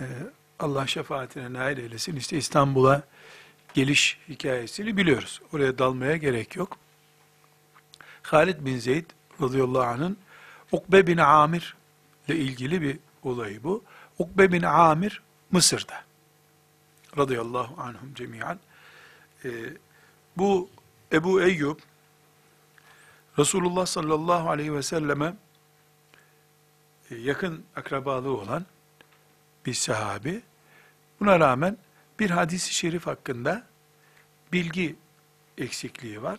Ee, 0.00 0.04
Allah 0.58 0.86
şefaatine 0.86 1.52
nail 1.52 1.78
eylesin. 1.78 2.16
İşte 2.16 2.36
İstanbul'a 2.36 3.02
geliş 3.74 4.18
hikayesini 4.28 4.96
biliyoruz. 4.96 5.40
Oraya 5.52 5.78
dalmaya 5.78 6.16
gerek 6.16 6.56
yok. 6.56 6.78
Halid 8.22 8.66
bin 8.66 8.78
Zeyd 8.78 9.04
radıyallahu 9.40 9.82
anh'ın 9.82 10.16
Ukbe 10.72 11.06
bin 11.06 11.18
Amir 11.18 11.76
ile 12.28 12.36
ilgili 12.36 12.82
bir 12.82 12.98
olayı 13.22 13.62
bu. 13.62 13.84
Ukbe 14.18 14.52
bin 14.52 14.62
Amir 14.62 15.22
Mısır'da. 15.50 16.04
Radıyallahu 17.18 17.82
anhum 17.82 18.14
cemiyen. 18.14 18.58
Ee, 19.44 19.50
bu 20.36 20.70
Ebu 21.12 21.42
Eyyub 21.42 21.78
Resulullah 23.38 23.86
sallallahu 23.86 24.50
aleyhi 24.50 24.74
ve 24.74 24.82
selleme 24.82 25.34
e, 27.10 27.16
yakın 27.16 27.64
akrabalığı 27.76 28.36
olan 28.36 28.66
bir 29.66 29.74
sahabi. 29.74 30.42
Buna 31.20 31.40
rağmen 31.40 31.78
bir 32.20 32.30
hadisi 32.30 32.74
şerif 32.74 33.06
hakkında 33.06 33.66
bilgi 34.52 34.96
eksikliği 35.58 36.22
var. 36.22 36.38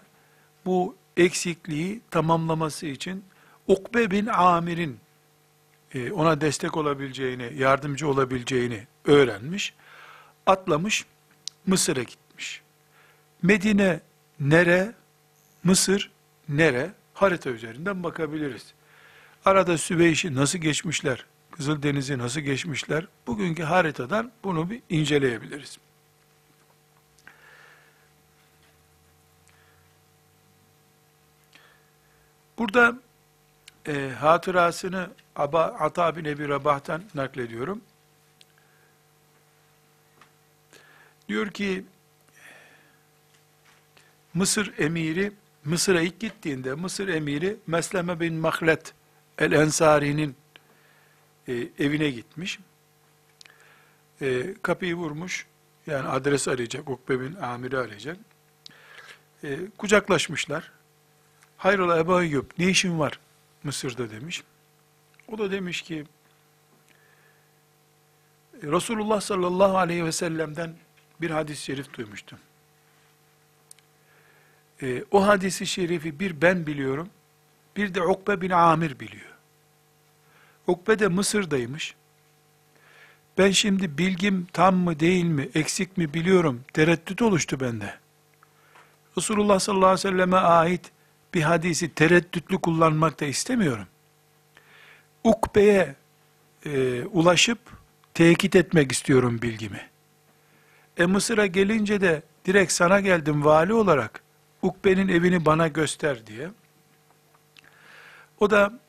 Bu 0.65 0.95
eksikliği 1.17 2.01
tamamlaması 2.11 2.85
için 2.85 3.25
Ukbe 3.67 4.11
bin 4.11 4.25
Amir'in 4.25 4.99
e, 5.93 6.11
ona 6.11 6.41
destek 6.41 6.77
olabileceğini, 6.77 7.51
yardımcı 7.57 8.07
olabileceğini 8.07 8.87
öğrenmiş. 9.05 9.73
Atlamış, 10.45 11.05
Mısır'a 11.67 12.03
gitmiş. 12.03 12.61
Medine 13.41 13.99
nere, 14.39 14.93
Mısır 15.63 16.11
nere? 16.49 16.91
Harita 17.13 17.49
üzerinden 17.49 18.03
bakabiliriz. 18.03 18.73
Arada 19.45 19.77
Süveyş'i 19.77 20.35
nasıl 20.35 20.59
geçmişler, 20.59 21.25
Kızıldeniz'i 21.51 22.17
nasıl 22.17 22.41
geçmişler? 22.41 23.07
Bugünkü 23.27 23.63
haritadan 23.63 24.31
bunu 24.43 24.69
bir 24.69 24.81
inceleyebiliriz. 24.89 25.77
Burada 32.57 32.99
e, 33.87 34.09
hatırasını 34.19 35.09
Aba, 35.35 35.63
Ata 35.63 36.15
bin 36.15 36.25
Ebi 36.25 36.49
Rabah'tan 36.49 37.03
naklediyorum. 37.15 37.81
Diyor 41.29 41.51
ki 41.51 41.85
Mısır 44.33 44.73
emiri 44.77 45.31
Mısır'a 45.65 46.01
ilk 46.01 46.19
gittiğinde 46.19 46.73
Mısır 46.73 47.07
emiri 47.07 47.57
Mesleme 47.67 48.19
bin 48.19 48.33
Mahlet 48.33 48.93
el-Ensari'nin 49.37 50.35
e, 51.47 51.53
evine 51.79 52.09
gitmiş. 52.09 52.59
E, 54.21 54.53
kapıyı 54.61 54.95
vurmuş. 54.95 55.47
Yani 55.87 56.07
adres 56.07 56.47
arayacak. 56.47 56.89
Ukbe 56.89 57.19
bin 57.19 57.35
Amir'i 57.35 57.77
arayacak. 57.77 58.17
E, 59.43 59.57
kucaklaşmışlar. 59.77 60.71
Hayrola 61.63 61.99
Ebu 61.99 62.21
Eyyub 62.21 62.45
ne 62.57 62.69
işin 62.69 62.99
var 62.99 63.19
Mısır'da 63.63 64.11
demiş. 64.11 64.43
O 65.27 65.37
da 65.37 65.51
demiş 65.51 65.81
ki 65.81 66.05
Resulullah 68.63 69.21
sallallahu 69.21 69.77
aleyhi 69.77 70.05
ve 70.05 70.11
sellem'den 70.11 70.73
bir 71.21 71.29
hadis-i 71.29 71.63
şerif 71.63 71.93
duymuştum. 71.93 72.39
E, 74.81 75.03
o 75.11 75.27
hadisi 75.27 75.67
şerifi 75.67 76.19
bir 76.19 76.41
ben 76.41 76.67
biliyorum, 76.67 77.09
bir 77.75 77.93
de 77.93 78.01
Ukbe 78.01 78.41
bin 78.41 78.49
Amir 78.49 78.99
biliyor. 78.99 79.31
Ukbe 80.67 80.99
de 80.99 81.07
Mısır'daymış. 81.07 81.95
Ben 83.37 83.51
şimdi 83.51 83.97
bilgim 83.97 84.47
tam 84.53 84.75
mı 84.75 84.99
değil 84.99 85.25
mi, 85.25 85.49
eksik 85.55 85.97
mi 85.97 86.13
biliyorum, 86.13 86.61
tereddüt 86.73 87.21
oluştu 87.21 87.59
bende. 87.59 87.95
Resulullah 89.17 89.59
sallallahu 89.59 89.85
aleyhi 89.85 90.07
ve 90.07 90.11
selleme 90.11 90.37
ait 90.37 90.92
bir 91.33 91.41
hadisi 91.41 91.93
tereddütlü 91.93 92.57
kullanmak 92.57 93.19
da 93.19 93.25
istemiyorum. 93.25 93.87
Ukbe'ye 95.23 95.95
e, 96.65 97.03
ulaşıp 97.03 97.59
tekit 98.13 98.55
etmek 98.55 98.91
istiyorum 98.91 99.41
bilgimi. 99.41 99.81
E 100.97 101.05
Mısır'a 101.05 101.45
gelince 101.45 102.01
de 102.01 102.21
direkt 102.45 102.71
sana 102.71 102.99
geldim 102.99 103.45
vali 103.45 103.73
olarak. 103.73 104.23
Ukbe'nin 104.61 105.07
evini 105.07 105.45
bana 105.45 105.67
göster 105.67 106.27
diye. 106.27 106.49
O 108.39 108.49
da 108.49 108.79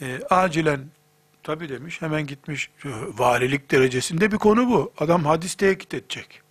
e, 0.00 0.20
acilen 0.30 0.80
tabi 1.42 1.68
demiş 1.68 2.02
hemen 2.02 2.26
gitmiş. 2.26 2.70
Valilik 3.18 3.70
derecesinde 3.70 4.32
bir 4.32 4.36
konu 4.36 4.70
bu. 4.70 4.92
Adam 4.98 5.24
hadis 5.24 5.54
tekit 5.54 5.94
edecek. 5.94 6.42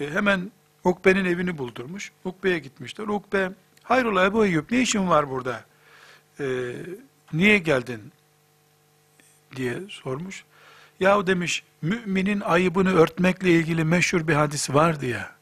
E, 0.00 0.10
hemen 0.10 0.52
Ukbe'nin 0.84 1.24
evini 1.24 1.58
buldurmuş. 1.58 2.12
Ukbe'ye 2.24 2.58
gitmişler. 2.58 3.06
Ukbe 3.06 3.50
hayrola 3.84 4.24
Ebu 4.24 4.46
Eyyub 4.46 4.64
ne 4.70 4.80
işin 4.80 5.08
var 5.08 5.30
burada? 5.30 5.64
E, 6.40 6.72
niye 7.32 7.58
geldin? 7.58 8.12
diye 9.56 9.80
sormuş. 9.88 10.44
Yahu 11.00 11.26
demiş, 11.26 11.62
müminin 11.82 12.40
ayıbını 12.40 12.94
örtmekle 12.94 13.50
ilgili 13.50 13.84
meşhur 13.84 14.28
bir 14.28 14.34
hadis 14.34 14.70
vardı 14.70 15.06
ya. 15.06 15.34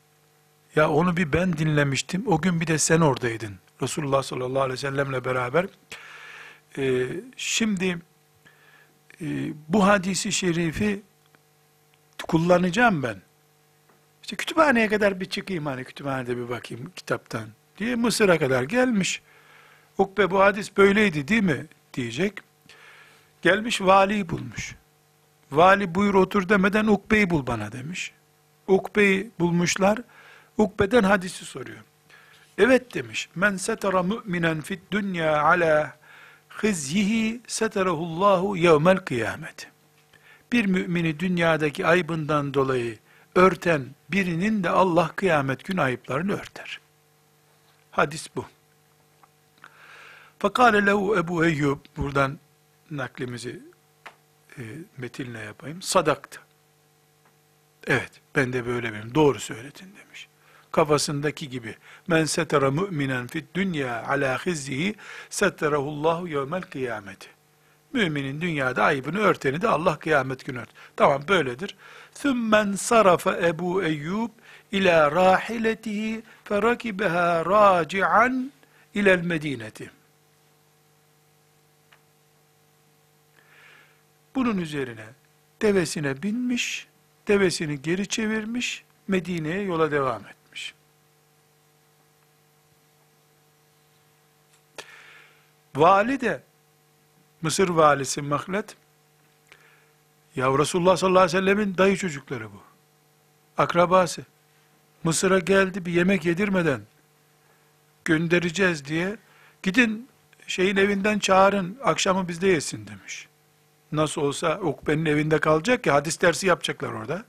Ya 0.76 0.90
onu 0.90 1.16
bir 1.16 1.32
ben 1.32 1.56
dinlemiştim. 1.56 2.22
O 2.26 2.40
gün 2.40 2.60
bir 2.60 2.66
de 2.66 2.78
sen 2.78 3.00
oradaydın. 3.00 3.54
Resulullah 3.82 4.22
sallallahu 4.22 4.62
aleyhi 4.62 4.72
ve 4.72 4.76
sellemle 4.76 5.24
beraber. 5.24 5.66
Ee, 6.78 7.06
şimdi 7.36 7.98
e, 9.20 9.26
bu 9.68 9.86
hadisi 9.86 10.32
şerifi 10.32 11.02
kullanacağım 12.28 13.02
ben. 13.02 13.16
İşte 14.22 14.36
kütüphaneye 14.36 14.88
kadar 14.88 15.20
bir 15.20 15.24
çıkayım 15.24 15.66
hani 15.66 15.84
kütüphanede 15.84 16.36
bir 16.36 16.48
bakayım 16.48 16.92
kitaptan 16.96 17.48
diye 17.78 17.96
Mısır'a 17.96 18.38
kadar 18.38 18.62
gelmiş. 18.62 19.22
Ukbe 19.98 20.30
bu 20.30 20.40
hadis 20.40 20.76
böyleydi 20.76 21.28
değil 21.28 21.42
mi 21.42 21.66
diyecek. 21.94 22.32
Gelmiş 23.42 23.80
valiyi 23.80 24.28
bulmuş. 24.28 24.76
Vali 25.50 25.94
buyur 25.94 26.14
otur 26.14 26.48
demeden 26.48 26.86
Ukbe'yi 26.86 27.30
bul 27.30 27.46
bana 27.46 27.72
demiş. 27.72 28.12
Ukbe'yi 28.66 29.30
bulmuşlar. 29.38 29.98
Ukbe'den 30.58 31.02
hadisi 31.02 31.44
soruyor. 31.44 31.78
Evet 32.58 32.94
demiş. 32.94 33.28
Men 33.34 33.56
setara 33.56 34.02
mu'minen 34.02 34.60
fid 34.60 34.80
dünya 34.90 35.42
ala 35.42 35.96
hizyihi 36.62 37.40
seterahullahu 37.46 38.56
yevmel 38.56 38.96
kıyamet. 38.96 39.68
Bir 40.52 40.66
mümini 40.66 41.20
dünyadaki 41.20 41.86
aybından 41.86 42.54
dolayı 42.54 42.98
örten 43.34 43.86
birinin 44.10 44.64
de 44.64 44.70
Allah 44.70 45.10
kıyamet 45.16 45.64
gün 45.64 45.76
ayıplarını 45.76 46.32
örter. 46.32 46.80
Hadis 47.92 48.28
bu. 48.36 48.44
Fakale 50.38 50.86
lehu 50.86 51.16
Ebu 51.18 51.44
Eyyub, 51.44 51.78
buradan 51.96 52.38
naklimizi 52.90 53.62
e, 54.58 54.62
metinle 54.98 55.38
yapayım. 55.38 55.82
Sadaktı. 55.82 56.40
Evet, 57.86 58.10
ben 58.36 58.52
de 58.52 58.66
böyle 58.66 58.92
benim. 58.92 59.14
Doğru 59.14 59.40
söyledin 59.40 59.94
demiş. 60.04 60.28
Kafasındaki 60.72 61.48
gibi. 61.48 61.76
Men 62.06 62.24
setera 62.24 62.70
mu'minen 62.70 63.26
fid 63.26 63.44
dünya 63.54 64.06
ala 64.06 64.46
hizzihi 64.46 64.94
setterahullahu 65.30 66.28
yevmel 66.28 66.62
kıyameti. 66.62 67.28
Müminin 67.92 68.40
dünyada 68.40 68.84
ayıbını 68.84 69.18
örteni 69.18 69.62
de 69.62 69.68
Allah 69.68 69.98
kıyamet 69.98 70.44
günü 70.44 70.58
ört. 70.58 70.70
Tamam 70.96 71.22
böyledir. 71.28 71.76
Thummen 72.14 72.72
sarafa 72.72 73.36
Ebu 73.36 73.82
Eyyub 73.82 74.30
ila 74.72 75.12
rahiletihi 75.12 76.22
ferakibeha 76.52 77.44
raci'an 77.44 78.52
ilel 78.94 79.24
medineti. 79.24 79.90
Bunun 84.34 84.58
üzerine 84.58 85.04
devesine 85.62 86.22
binmiş, 86.22 86.86
devesini 87.28 87.82
geri 87.82 88.08
çevirmiş, 88.08 88.84
Medine'ye 89.08 89.62
yola 89.62 89.90
devam 89.90 90.26
etmiş. 90.26 90.74
Vali 95.76 96.20
de, 96.20 96.42
Mısır 97.42 97.68
valisi 97.68 98.22
Mahlet, 98.22 98.76
ya 100.36 100.58
Resulullah 100.58 100.96
sallallahu 100.96 101.22
aleyhi 101.22 101.36
ve 101.36 101.40
sellemin 101.40 101.78
dayı 101.78 101.96
çocukları 101.96 102.52
bu. 102.52 102.62
Akrabası. 103.58 104.24
Mısır'a 105.04 105.38
geldi 105.38 105.86
bir 105.86 105.92
yemek 105.92 106.24
yedirmeden 106.24 106.80
göndereceğiz 108.04 108.84
diye 108.84 109.16
gidin 109.62 110.08
şeyin 110.46 110.76
evinden 110.76 111.18
çağırın 111.18 111.78
akşamı 111.84 112.28
bizde 112.28 112.46
yesin 112.46 112.86
demiş. 112.86 113.28
Nasıl 113.92 114.22
olsa 114.22 114.60
Ukbe'nin 114.60 115.04
evinde 115.04 115.38
kalacak 115.38 115.86
ya 115.86 115.94
hadis 115.94 116.20
dersi 116.20 116.46
yapacaklar 116.46 116.92
orada. 116.92 117.24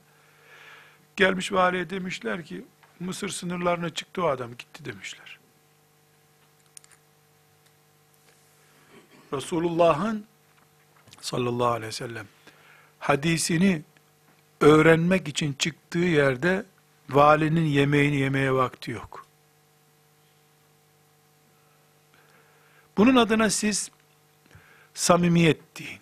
Gelmiş 1.15 1.51
valiye 1.51 1.89
demişler 1.89 2.45
ki 2.45 2.65
Mısır 2.99 3.29
sınırlarına 3.29 3.89
çıktı 3.89 4.23
o 4.23 4.27
adam 4.27 4.51
gitti 4.57 4.85
demişler. 4.85 5.39
Resulullah'ın 9.33 10.25
sallallahu 11.21 11.67
aleyhi 11.67 11.87
ve 11.87 11.91
sellem 11.91 12.27
hadisini 12.99 13.81
öğrenmek 14.61 15.27
için 15.27 15.53
çıktığı 15.53 15.99
yerde 15.99 16.65
valinin 17.09 17.65
yemeğini 17.65 18.15
yemeye 18.15 18.53
vakti 18.53 18.91
yok. 18.91 19.25
Bunun 22.97 23.15
adına 23.15 23.49
siz 23.49 23.91
samimiyet 24.93 25.59
deyin, 25.79 25.99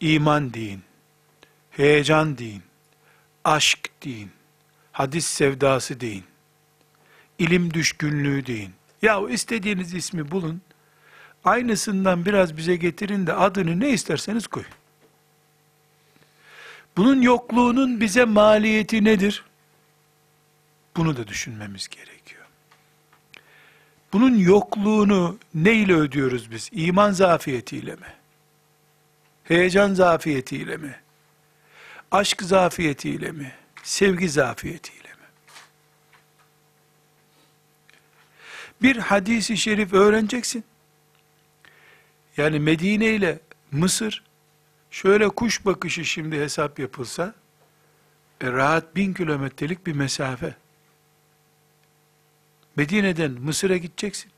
iman 0.00 0.54
deyin, 0.54 0.82
heyecan 1.70 2.38
deyin, 2.38 2.62
aşk 3.44 3.90
deyin, 4.04 4.30
hadis 4.92 5.26
sevdası 5.26 6.00
deyin, 6.00 6.24
ilim 7.38 7.74
düşkünlüğü 7.74 8.46
deyin. 8.46 8.74
Ya 9.02 9.28
istediğiniz 9.28 9.94
ismi 9.94 10.30
bulun, 10.30 10.62
aynısından 11.44 12.24
biraz 12.26 12.56
bize 12.56 12.76
getirin 12.76 13.26
de 13.26 13.32
adını 13.32 13.80
ne 13.80 13.90
isterseniz 13.90 14.46
koyun. 14.46 14.68
Bunun 16.96 17.22
yokluğunun 17.22 18.00
bize 18.00 18.24
maliyeti 18.24 19.04
nedir? 19.04 19.44
Bunu 20.96 21.16
da 21.16 21.28
düşünmemiz 21.28 21.88
gerekiyor. 21.88 22.44
Bunun 24.12 24.36
yokluğunu 24.36 25.38
ne 25.54 25.72
ile 25.72 25.94
ödüyoruz 25.94 26.50
biz? 26.50 26.70
İman 26.72 27.12
zafiyetiyle 27.12 27.96
mi? 27.96 28.14
Heyecan 29.44 29.94
zafiyetiyle 29.94 30.76
mi? 30.76 31.00
Aşk 32.10 32.42
zafiyetiyle 32.42 33.32
mi? 33.32 33.52
Sevgi 33.82 34.28
zafiyetiyle 34.28 35.08
mi? 35.08 35.26
Bir 38.82 38.96
hadisi 38.96 39.56
şerif 39.56 39.92
öğreneceksin. 39.92 40.64
Yani 42.36 42.60
Medine 42.60 43.06
ile 43.06 43.38
Mısır 43.72 44.24
şöyle 44.90 45.28
kuş 45.28 45.64
bakışı 45.64 46.04
şimdi 46.04 46.40
hesap 46.40 46.78
yapılsa 46.78 47.34
e, 48.40 48.52
rahat 48.52 48.96
bin 48.96 49.14
kilometrelik 49.14 49.86
bir 49.86 49.92
mesafe. 49.92 50.54
Medine'den 52.76 53.30
Mısır'a 53.30 53.76
gideceksin. 53.76 54.30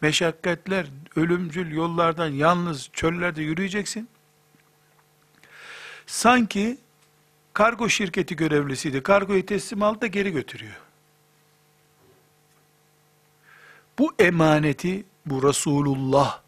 Meşakkatler, 0.00 0.86
ölümcül 1.16 1.72
yollardan 1.72 2.28
yalnız 2.28 2.90
çöllerde 2.92 3.42
yürüyeceksin. 3.42 4.08
Sanki 6.06 6.78
kargo 7.52 7.88
şirketi 7.88 8.36
görevlisiydi. 8.36 9.02
Kargoyu 9.02 9.46
teslim 9.46 9.82
aldı 9.82 10.00
da 10.00 10.06
geri 10.06 10.30
götürüyor. 10.30 10.80
Bu 13.98 14.14
emaneti, 14.18 15.04
bu 15.26 15.48
Resulullah 15.48 16.40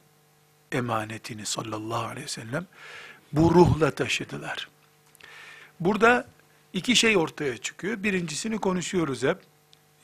emanetini 0.73 1.47
sallallahu 1.47 2.05
aleyhi 2.05 2.25
ve 2.25 2.31
sellem 2.31 2.67
bu 3.33 3.55
ruhla 3.55 3.91
taşıdılar. 3.91 4.69
Burada 5.81 6.27
iki 6.73 6.97
şey 6.97 7.17
ortaya 7.17 7.57
çıkıyor. 7.59 8.03
Birincisini 8.03 8.59
konuşuyoruz 8.59 9.23
hep. 9.23 9.52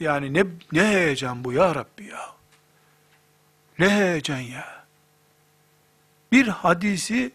Yani 0.01 0.35
ne, 0.35 0.45
ne 0.73 0.89
heyecan 0.89 1.45
bu 1.45 1.53
ya 1.53 1.75
Rabbi 1.75 2.05
ya. 2.05 2.35
Ne 3.79 3.91
heyecan 3.91 4.39
ya. 4.39 4.85
Bir 6.33 6.49
hadisi 6.49 7.33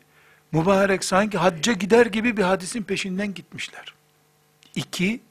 mübarek 0.52 1.04
sanki 1.04 1.38
hacca 1.38 1.74
gider 1.74 2.06
gibi 2.06 2.38
bir 2.38 2.44
hadisin 2.44 2.84
peşinden 2.84 3.34
gitmişler. 3.34 3.94
İki, 4.76 5.22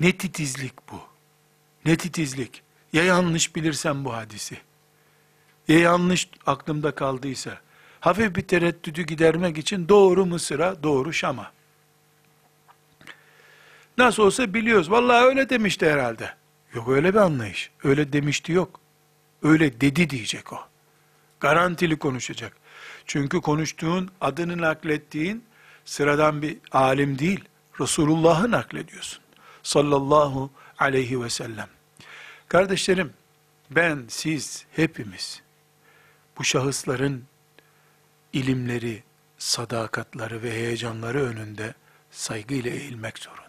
ne 0.00 0.16
titizlik 0.16 0.92
bu. 0.92 1.00
Ne 1.84 1.96
titizlik. 1.96 2.62
Ya 2.92 3.04
yanlış 3.04 3.56
bilirsem 3.56 4.04
bu 4.04 4.14
hadisi. 4.14 4.58
Ya 5.68 5.78
yanlış 5.78 6.28
aklımda 6.46 6.94
kaldıysa. 6.94 7.60
Hafif 8.00 8.36
bir 8.36 8.42
tereddüdü 8.42 9.02
gidermek 9.02 9.58
için 9.58 9.88
doğru 9.88 10.26
Mısır'a, 10.26 10.82
doğru 10.82 11.12
Şam'a. 11.12 11.52
Nasıl 13.98 14.22
olsa 14.22 14.54
biliyoruz. 14.54 14.90
Vallahi 14.90 15.24
öyle 15.24 15.48
demişti 15.48 15.90
herhalde. 15.90 16.34
Yok 16.74 16.88
öyle 16.88 17.14
bir 17.14 17.18
anlayış. 17.18 17.70
Öyle 17.84 18.12
demişti 18.12 18.52
yok. 18.52 18.80
Öyle 19.42 19.80
dedi 19.80 20.10
diyecek 20.10 20.52
o. 20.52 20.58
Garantili 21.40 21.96
konuşacak. 21.96 22.56
Çünkü 23.06 23.40
konuştuğun, 23.40 24.10
adını 24.20 24.58
naklettiğin 24.62 25.44
sıradan 25.84 26.42
bir 26.42 26.58
alim 26.72 27.18
değil. 27.18 27.44
Resulullah'ı 27.80 28.50
naklediyorsun. 28.50 29.22
Sallallahu 29.62 30.50
aleyhi 30.78 31.22
ve 31.22 31.30
sellem. 31.30 31.68
Kardeşlerim, 32.48 33.12
ben, 33.70 34.04
siz, 34.08 34.64
hepimiz 34.72 35.42
bu 36.38 36.44
şahısların 36.44 37.24
ilimleri, 38.32 39.02
sadakatları 39.38 40.42
ve 40.42 40.52
heyecanları 40.52 41.22
önünde 41.22 41.74
saygıyla 42.10 42.70
eğilmek 42.70 43.18
zorundayız. 43.18 43.43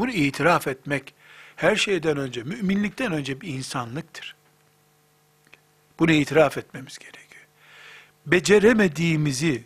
Bunu 0.00 0.10
itiraf 0.10 0.66
etmek 0.66 1.14
her 1.56 1.76
şeyden 1.76 2.16
önce, 2.16 2.42
müminlikten 2.42 3.12
önce 3.12 3.40
bir 3.40 3.48
insanlıktır. 3.48 4.36
Bunu 5.98 6.12
itiraf 6.12 6.58
etmemiz 6.58 6.98
gerekiyor. 6.98 7.46
Beceremediğimizi 8.26 9.64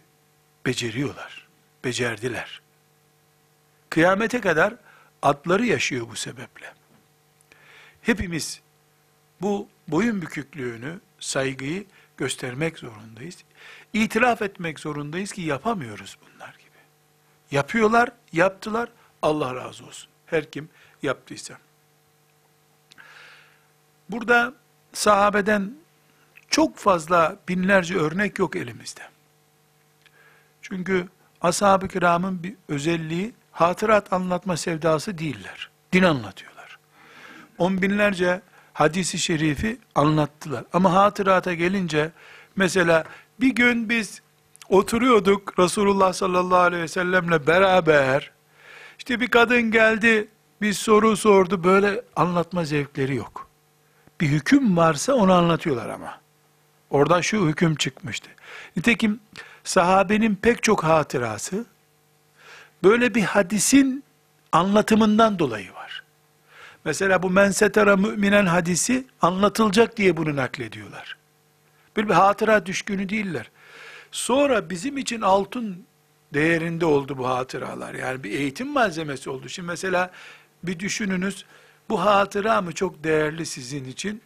beceriyorlar. 0.66 1.48
becerdiler. 1.84 2.60
Kıyamete 3.90 4.40
kadar 4.40 4.74
adları 5.22 5.66
yaşıyor 5.66 6.06
bu 6.10 6.16
sebeple. 6.16 6.74
Hepimiz 8.02 8.60
bu 9.40 9.68
boyun 9.88 10.22
büküklüğünü, 10.22 11.00
saygıyı 11.20 11.86
göstermek 12.16 12.78
zorundayız. 12.78 13.44
İtiraf 13.92 14.42
etmek 14.42 14.80
zorundayız 14.80 15.32
ki 15.32 15.42
yapamıyoruz 15.42 16.18
bunlar 16.22 16.54
gibi. 16.58 16.78
Yapıyorlar, 17.50 18.10
yaptılar, 18.32 18.88
Allah 19.22 19.54
razı 19.54 19.86
olsun. 19.86 20.13
Her 20.26 20.50
kim 20.50 20.68
yaptıysa. 21.02 21.58
Burada 24.10 24.54
sahabeden 24.92 25.74
çok 26.48 26.76
fazla 26.76 27.36
binlerce 27.48 27.96
örnek 27.96 28.38
yok 28.38 28.56
elimizde. 28.56 29.02
Çünkü 30.62 31.08
ashab-ı 31.40 31.88
kiramın 31.88 32.42
bir 32.42 32.54
özelliği 32.68 33.32
hatırat 33.52 34.12
anlatma 34.12 34.56
sevdası 34.56 35.18
değiller. 35.18 35.70
Din 35.92 36.02
anlatıyorlar. 36.02 36.78
On 37.58 37.82
binlerce 37.82 38.40
hadisi 38.72 39.18
şerifi 39.18 39.78
anlattılar. 39.94 40.64
Ama 40.72 40.92
hatırata 40.92 41.54
gelince 41.54 42.10
mesela 42.56 43.04
bir 43.40 43.54
gün 43.54 43.88
biz 43.88 44.22
oturuyorduk 44.68 45.58
Resulullah 45.58 46.12
sallallahu 46.12 46.58
aleyhi 46.58 46.82
ve 46.82 46.88
sellemle 46.88 47.46
beraber 47.46 48.33
işte 49.04 49.20
bir 49.20 49.28
kadın 49.28 49.70
geldi 49.70 50.28
bir 50.60 50.72
soru 50.72 51.16
sordu 51.16 51.64
böyle 51.64 52.02
anlatma 52.16 52.64
zevkleri 52.64 53.14
yok. 53.14 53.48
Bir 54.20 54.28
hüküm 54.28 54.76
varsa 54.76 55.14
onu 55.14 55.32
anlatıyorlar 55.32 55.88
ama. 55.88 56.20
Orada 56.90 57.22
şu 57.22 57.46
hüküm 57.46 57.74
çıkmıştı. 57.74 58.30
Nitekim 58.76 59.20
sahabenin 59.64 60.34
pek 60.34 60.62
çok 60.62 60.84
hatırası 60.84 61.64
böyle 62.82 63.14
bir 63.14 63.22
hadisin 63.22 64.04
anlatımından 64.52 65.38
dolayı 65.38 65.74
var. 65.74 66.02
Mesela 66.84 67.22
bu 67.22 67.30
men 67.30 67.50
setara 67.50 67.96
müminen 67.96 68.46
hadisi 68.46 69.06
anlatılacak 69.22 69.96
diye 69.96 70.16
bunu 70.16 70.36
naklediyorlar. 70.36 71.16
Böyle 71.96 72.08
bir 72.08 72.14
hatıra 72.14 72.66
düşkünü 72.66 73.08
değiller. 73.08 73.50
Sonra 74.12 74.70
bizim 74.70 74.98
için 74.98 75.20
altın 75.20 75.86
değerinde 76.34 76.86
oldu 76.86 77.18
bu 77.18 77.28
hatıralar. 77.28 77.94
Yani 77.94 78.24
bir 78.24 78.30
eğitim 78.30 78.68
malzemesi 78.68 79.30
oldu. 79.30 79.48
Şimdi 79.48 79.66
mesela 79.66 80.10
bir 80.62 80.78
düşününüz, 80.78 81.44
bu 81.88 82.00
hatıra 82.00 82.62
mı 82.62 82.72
çok 82.72 83.04
değerli 83.04 83.46
sizin 83.46 83.84
için? 83.84 84.22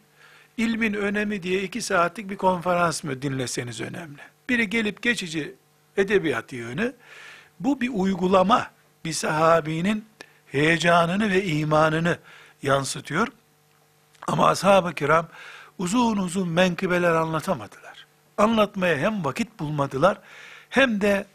İlmin 0.57 0.95
önemi 0.95 1.43
diye 1.43 1.63
iki 1.63 1.83
saatlik 1.83 2.31
bir 2.31 2.37
konferans 2.37 3.05
mı 3.05 3.23
dinleseniz 3.23 3.81
önemli? 3.81 4.21
Biri 4.49 4.71
gelip 4.71 5.03
geçici 5.03 5.55
edebiyat 5.97 6.53
yönü, 6.53 6.95
bu 7.61 7.81
bir 7.81 7.91
uygulama, 7.93 8.71
bir 9.05 9.13
sahabinin 9.13 10.05
heyecanını 10.47 11.31
ve 11.31 11.45
imanını 11.45 12.19
yansıtıyor. 12.63 13.29
Ama 14.27 14.49
ashab-ı 14.49 14.95
kiram 14.95 15.29
uzun 15.79 16.17
uzun 16.17 16.49
menkıbeler 16.49 17.15
anlatamadılar. 17.15 18.07
Anlatmaya 18.39 18.99
hem 18.99 19.25
vakit 19.25 19.59
bulmadılar, 19.61 20.19
hem 20.71 21.01
de 21.01 21.27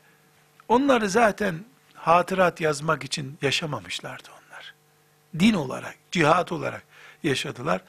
onları 0.74 1.10
zaten 1.10 1.66
hatırat 1.94 2.62
yazmak 2.62 3.04
için 3.04 3.38
yaşamamışlardı 3.42 4.30
onlar. 4.30 4.74
Din 5.40 5.54
olarak, 5.54 5.96
cihat 6.12 6.52
olarak 6.52 6.84
yaşadılar. 7.24 7.82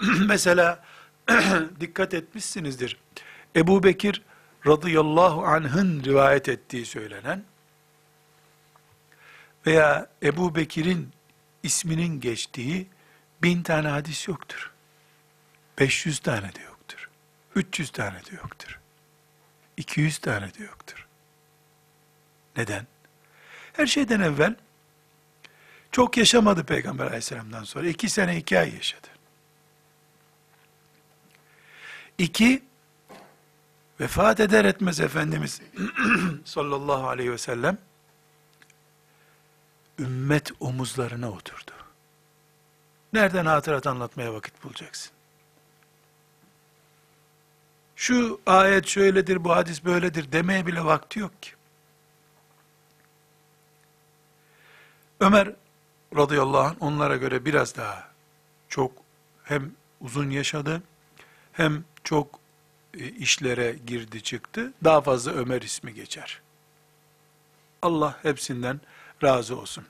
Mesela 0.26 0.84
dikkat 1.80 2.14
etmişsinizdir. 2.14 2.96
Ebu 3.56 3.82
Bekir 3.82 4.22
radıyallahu 4.66 5.44
anh'ın 5.44 6.04
rivayet 6.04 6.48
ettiği 6.48 6.86
söylenen 6.86 7.44
veya 9.66 10.06
Ebu 10.22 10.54
Bekir'in 10.54 11.08
isminin 11.62 12.20
geçtiği 12.20 12.86
bin 13.42 13.62
tane 13.62 13.88
hadis 13.88 14.28
yoktur. 14.28 14.70
500 15.78 16.18
tane 16.18 16.54
de 16.54 16.62
yoktur. 16.62 17.08
300 17.54 17.90
tane 17.90 18.16
de 18.16 18.34
yoktur. 18.36 18.80
200 19.76 20.18
tane 20.18 20.54
de 20.54 20.62
yoktur. 20.62 20.99
Neden? 22.60 22.86
Her 23.72 23.86
şeyden 23.86 24.20
evvel 24.20 24.54
çok 25.92 26.16
yaşamadı 26.16 26.64
Peygamber 26.64 27.06
aleyhisselamdan 27.06 27.64
sonra. 27.64 27.88
iki 27.88 28.08
sene 28.08 28.36
iki 28.36 28.58
ay 28.58 28.74
yaşadı. 28.74 29.08
İki, 32.18 32.62
vefat 34.00 34.40
eder 34.40 34.64
etmez 34.64 35.00
Efendimiz 35.00 35.60
sallallahu 36.44 37.08
aleyhi 37.08 37.32
ve 37.32 37.38
sellem 37.38 37.78
ümmet 39.98 40.52
omuzlarına 40.60 41.30
oturdu. 41.30 41.72
Nereden 43.12 43.46
hatırat 43.46 43.86
anlatmaya 43.86 44.34
vakit 44.34 44.64
bulacaksın? 44.64 45.12
Şu 47.96 48.40
ayet 48.46 48.86
şöyledir, 48.86 49.44
bu 49.44 49.50
hadis 49.50 49.84
böyledir 49.84 50.32
demeye 50.32 50.66
bile 50.66 50.84
vakti 50.84 51.18
yok 51.18 51.42
ki. 51.42 51.59
Ömer 55.20 55.52
radıyallahu 56.16 56.58
anh 56.60 56.74
onlara 56.80 57.16
göre 57.16 57.44
biraz 57.44 57.76
daha 57.76 58.08
çok 58.68 58.92
hem 59.44 59.72
uzun 60.00 60.30
yaşadı 60.30 60.82
hem 61.52 61.84
çok 62.04 62.38
e, 62.94 63.08
işlere 63.08 63.76
girdi 63.86 64.22
çıktı. 64.22 64.72
Daha 64.84 65.00
fazla 65.00 65.32
Ömer 65.32 65.62
ismi 65.62 65.94
geçer. 65.94 66.40
Allah 67.82 68.18
hepsinden 68.22 68.80
razı 69.22 69.58
olsun. 69.58 69.84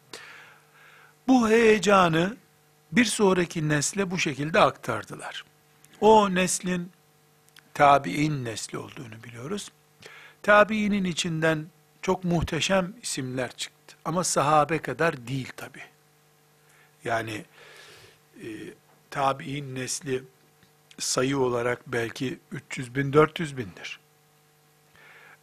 Bu 1.29 1.49
heyecanı 1.49 2.37
bir 2.93 3.05
sonraki 3.05 3.69
nesle 3.69 4.11
bu 4.11 4.19
şekilde 4.19 4.61
aktardılar. 4.61 5.45
O 6.01 6.35
neslin 6.35 6.93
tabi'in 7.75 8.45
nesli 8.45 8.79
olduğunu 8.79 9.23
biliyoruz. 9.25 9.69
Tabi'inin 10.43 11.05
içinden 11.05 11.67
çok 12.03 12.25
muhteşem 12.25 12.95
isimler 13.03 13.53
çıktı. 13.53 13.80
Ama 14.05 14.25
sahabe 14.25 14.79
kadar 14.79 15.27
değil 15.27 15.53
tabi. 15.57 15.81
Yani 17.05 17.45
e, 18.43 18.47
tabi'in 19.11 19.75
nesli 19.75 20.23
sayı 20.99 21.39
olarak 21.39 21.83
belki 21.87 22.39
300 22.53 22.95
bin, 22.95 23.13
400 23.13 23.57
bindir. 23.57 24.01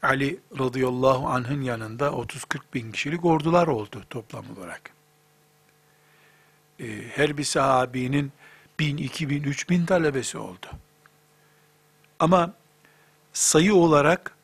Ali 0.02 0.39
radıyallahu 0.60 1.28
anh'ın 1.28 1.62
yanında 1.62 2.08
30-40 2.08 2.60
bin 2.74 2.91
kişilik 2.91 3.26
ordular 3.26 3.67
oldu 3.67 4.04
toplam 4.10 4.46
olarak. 4.58 4.91
Ee, 6.80 6.86
her 7.15 7.38
bir 7.38 7.43
sahabinin 7.43 8.32
bin, 8.80 8.98
iki 8.98 9.30
bin, 9.30 9.43
üç 9.43 9.70
bin 9.70 9.86
talebesi 9.86 10.38
oldu. 10.38 10.67
Ama 12.20 12.54
sayı 13.34 13.76
olarak 13.76 14.36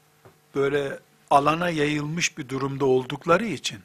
böyle 0.56 0.99
alana 1.30 1.69
yayılmış 1.69 2.38
bir 2.38 2.49
durumda 2.49 2.86
oldukları 2.86 3.45
için 3.45 3.80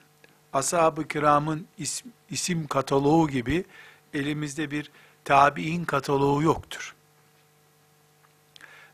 ashab-ı 0.53 1.09
kiramın 1.09 1.67
isim, 1.79 2.13
isim 2.31 2.67
kataloğu 2.67 3.29
gibi 3.29 3.65
elimizde 4.15 4.71
bir 4.71 4.91
tabi'in 5.25 5.85
kataloğu 5.85 6.43
yoktur. 6.43 6.95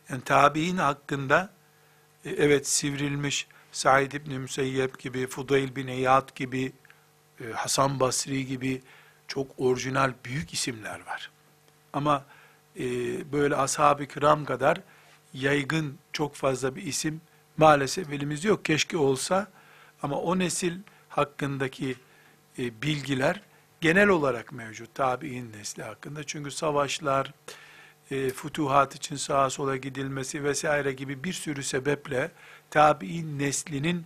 Yani 0.08 0.22
tabi'in 0.22 0.76
hakkında 0.76 1.50
e, 2.24 2.30
evet 2.30 2.68
sivrilmiş 2.68 3.46
Said 3.72 4.12
İbni 4.12 4.38
Müseyyep 4.38 4.98
gibi, 4.98 5.26
Fudayl 5.26 5.76
bin 5.76 5.86
Eyyad 5.86 6.36
gibi, 6.36 6.72
e, 7.40 7.52
Hasan 7.52 8.00
Basri 8.00 8.46
gibi 8.46 8.82
çok 9.28 9.46
orijinal 9.58 10.12
büyük 10.24 10.52
isimler 10.52 11.06
var. 11.06 11.30
Ama 11.92 12.24
e, 12.78 12.84
böyle 13.32 13.56
ashab-ı 13.56 14.06
kiram 14.06 14.44
kadar 14.44 14.80
yaygın 15.32 15.98
çok 16.12 16.34
fazla 16.34 16.76
bir 16.76 16.82
isim 16.82 17.20
maalesef 17.56 18.12
elimizde 18.12 18.48
yok. 18.48 18.64
Keşke 18.64 18.96
olsa 18.96 19.46
ama 20.02 20.16
o 20.16 20.38
nesil 20.38 20.78
hakkındaki 21.16 21.96
e, 22.58 22.82
bilgiler 22.82 23.40
genel 23.80 24.08
olarak 24.08 24.52
mevcut 24.52 24.94
tabi'in 24.94 25.52
nesli 25.52 25.82
hakkında. 25.82 26.24
Çünkü 26.24 26.50
savaşlar, 26.50 27.32
e, 28.10 28.30
futuhat 28.30 28.94
için 28.94 29.16
sağa 29.16 29.50
sola 29.50 29.76
gidilmesi 29.76 30.44
vesaire 30.44 30.92
gibi 30.92 31.24
bir 31.24 31.32
sürü 31.32 31.62
sebeple 31.62 32.30
tabi'in 32.70 33.38
neslinin 33.38 34.04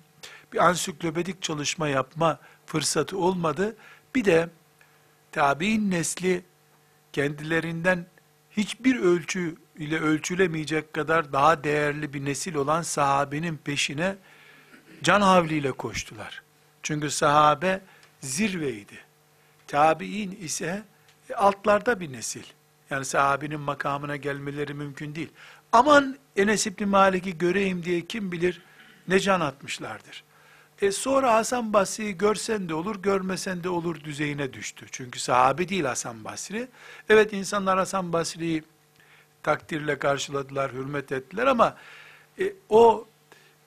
bir 0.53 0.67
ansiklopedik 0.67 1.43
çalışma 1.43 1.89
yapma 1.89 2.39
fırsatı 2.67 3.19
olmadı. 3.19 3.77
Bir 4.15 4.25
de 4.25 4.49
tabi'in 5.33 5.91
nesli 5.91 6.43
kendilerinden 7.13 8.07
hiçbir 8.51 9.01
ölçü 9.01 9.57
ile 9.77 10.01
ölçülemeyecek 10.01 10.93
kadar 10.93 11.33
daha 11.33 11.65
değerli 11.65 12.13
bir 12.13 12.25
nesil 12.25 12.55
olan 12.55 12.83
sahabenin 12.83 13.57
peşine 13.57 14.17
can 15.03 15.21
havliyle 15.21 15.73
koştular. 15.73 16.48
Çünkü 16.83 17.11
sahabe 17.11 17.81
zirveydi. 18.21 18.99
Tabi'in 19.67 20.39
ise 20.41 20.83
altlarda 21.37 22.01
bir 22.01 22.13
nesil. 22.13 22.45
Yani 22.91 23.05
sahabinin 23.05 23.61
makamına 23.61 24.17
gelmeleri 24.17 24.75
mümkün 24.75 25.15
değil. 25.15 25.31
Aman 25.73 26.19
Enes 26.37 26.67
İbni 26.67 26.87
Malik'i 26.87 27.39
göreyim 27.39 27.85
diye 27.85 28.07
kim 28.07 28.33
bilir 28.33 28.63
ne 29.09 29.21
can 29.21 29.41
atmışlardır. 29.41 30.25
E 30.83 30.93
sonra 30.93 31.35
Hasan 31.35 31.73
Basri'yi 31.73 32.19
görsen 32.19 32.69
de 32.69 32.75
olur, 32.75 33.03
görmesen 33.03 33.65
de 33.65 33.69
olur 33.69 34.05
düzeyine 34.05 34.53
düştü. 34.53 34.87
Çünkü 34.93 35.21
sahabe 35.21 35.69
değil 35.69 35.85
Hasan 35.85 36.25
Basri. 36.25 36.69
Evet 37.09 37.33
insanlar 37.33 37.79
Hasan 37.79 38.13
Basri'yi 38.13 38.63
takdirle 39.43 39.99
karşıladılar, 39.99 40.73
hürmet 40.73 41.13
ettiler 41.13 41.47
ama 41.47 41.77
e, 42.41 42.53
o 42.69 43.07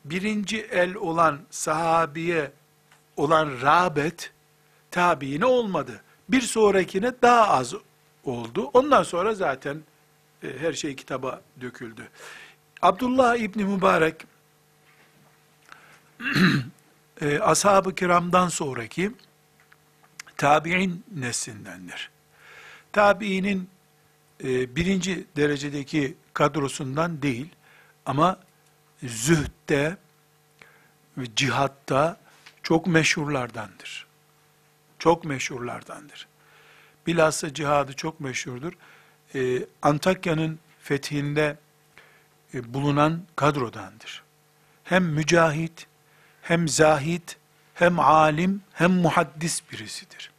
birinci 0.06 0.62
el 0.62 0.96
olan 0.96 1.40
sahabiye 1.50 2.52
olan 3.22 3.62
rağbet 3.62 4.32
tabiine 4.92 5.46
olmadı. 5.46 6.02
Bir 6.30 6.42
sonrakine 6.42 7.14
daha 7.22 7.48
az 7.48 7.74
oldu. 8.24 8.70
Ondan 8.74 9.04
sonra 9.04 9.34
zaten 9.36 9.82
e, 10.44 10.48
her 10.60 10.74
şey 10.74 10.96
kitaba 10.96 11.42
döküldü. 11.62 12.10
Abdullah 12.82 13.36
İbni 13.36 13.66
Mübarek 13.66 14.26
e, 17.22 17.40
ashab-ı 17.40 17.96
kiramdan 17.96 18.48
sonraki 18.48 19.12
tabi'in 20.38 21.04
neslindendir. 21.16 22.10
Tabiinin 22.92 23.70
e, 24.44 24.76
birinci 24.76 25.26
derecedeki 25.36 26.18
kadrosundan 26.34 27.22
değil 27.22 27.50
ama 28.06 28.40
zühtte 29.04 29.98
cihatta 31.36 32.21
çok 32.72 32.88
meşhurlardandır. 32.88 34.08
Çok 35.00 35.26
meşhurlardandır. 35.26 36.28
Bilhassa 37.08 37.54
cihadı 37.54 37.94
çok 37.94 38.20
meşhurdur. 38.20 38.74
Ee, 39.36 39.66
Antakya'nın 39.82 40.60
fethinde 40.80 41.58
e, 42.54 42.74
bulunan 42.74 43.24
kadrodandır. 43.36 44.24
Hem 44.84 45.06
mücahit, 45.06 45.88
hem 46.42 46.68
zahit, 46.68 47.38
hem 47.74 48.00
alim, 48.00 48.62
hem 48.74 48.92
muhaddis 48.92 49.62
birisidir. 49.72 50.32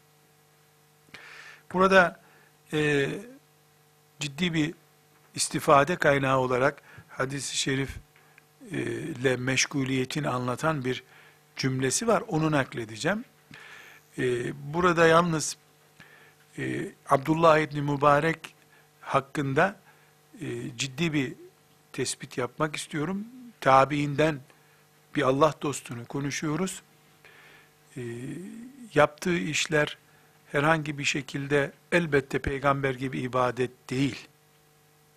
Burada 1.73 2.21
e, 2.73 3.09
ciddi 4.21 4.55
bir 4.55 4.75
istifade 5.35 5.97
kaynağı 5.97 6.39
olarak 6.39 6.83
hadis-i 7.09 7.57
şerif 7.57 7.91
ile 8.71 9.37
meşguliyetini 9.37 10.29
anlatan 10.29 10.85
bir 10.85 11.05
cümlesi 11.57 12.07
var. 12.07 12.23
Onu 12.29 12.51
nakledeceğim. 12.51 13.25
E, 14.19 14.53
burada 14.75 15.07
yalnız 15.07 15.57
e, 16.59 16.93
Abdullah 17.09 17.59
İbni 17.59 17.83
Mübarek 17.83 18.55
hakkında 19.01 19.77
e, 20.41 20.77
ciddi 20.77 21.13
bir 21.13 21.35
tespit 21.93 22.39
yapmak 22.39 22.77
istiyorum. 22.77 23.25
Tabiinden 23.61 24.41
bir 25.17 25.23
Allah 25.23 25.55
dostunu 25.63 26.07
konuşuyoruz. 26.07 26.83
E, 27.97 28.03
yaptığı 28.95 29.39
işler 29.39 29.99
herhangi 30.53 30.99
bir 30.99 31.05
şekilde 31.05 31.73
elbette 31.93 32.39
peygamber 32.39 32.95
gibi 32.95 33.21
ibadet 33.21 33.91
değil. 33.91 34.29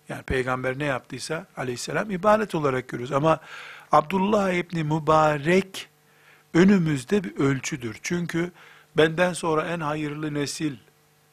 Yani 0.08 0.22
peygamber 0.22 0.78
ne 0.78 0.84
yaptıysa 0.84 1.46
aleyhisselam 1.56 2.10
ibadet 2.10 2.54
olarak 2.54 2.88
görüyoruz. 2.88 3.12
Ama 3.12 3.40
Abdullah 3.92 4.52
İbni 4.52 4.84
Mübarek 4.84 5.88
önümüzde 6.56 7.24
bir 7.24 7.36
ölçüdür. 7.36 7.98
Çünkü 8.02 8.52
benden 8.96 9.32
sonra 9.32 9.66
en 9.66 9.80
hayırlı 9.80 10.34
nesil 10.34 10.76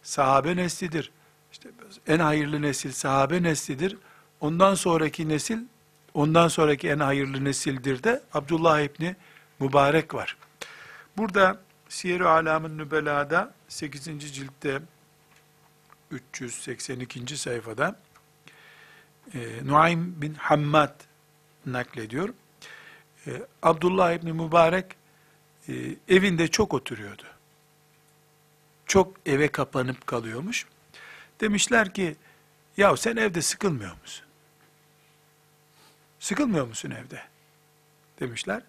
sahabe 0.01 0.55
neslidir. 0.55 1.11
İşte 1.51 1.69
en 2.07 2.19
hayırlı 2.19 2.61
nesil 2.61 2.91
sahabe 2.91 3.43
neslidir. 3.43 3.97
Ondan 4.39 4.75
sonraki 4.75 5.29
nesil, 5.29 5.57
ondan 6.13 6.47
sonraki 6.47 6.89
en 6.89 6.99
hayırlı 6.99 7.43
nesildir 7.43 8.03
de 8.03 8.21
Abdullah 8.33 8.81
İbni 8.81 9.15
Mübarek 9.59 10.13
var. 10.13 10.37
Burada 11.17 11.61
Siyer-i 11.89 12.25
Alam'ın 12.25 12.77
Nübela'da 12.77 13.53
8. 13.67 14.03
ciltte 14.33 14.81
382. 16.11 17.37
sayfada 17.37 17.99
e, 19.33 19.39
Nuaym 19.63 20.21
bin 20.21 20.33
Hammad 20.33 20.93
naklediyor. 21.65 22.29
E, 23.27 23.31
Abdullah 23.61 24.13
İbni 24.13 24.33
Mübarek 24.33 24.85
e, 25.69 25.73
evinde 26.09 26.47
çok 26.47 26.73
oturuyordu. 26.73 27.23
Çok 28.85 29.15
eve 29.25 29.47
kapanıp 29.47 30.07
kalıyormuş. 30.07 30.65
Demişler 31.41 31.93
ki, 31.93 32.15
ya 32.77 32.97
sen 32.97 33.15
evde 33.15 33.41
sıkılmıyor 33.41 34.01
musun? 34.01 34.25
Sıkılmıyor 36.19 36.67
musun 36.67 36.91
evde? 36.91 37.23
Demişler. 38.19 38.61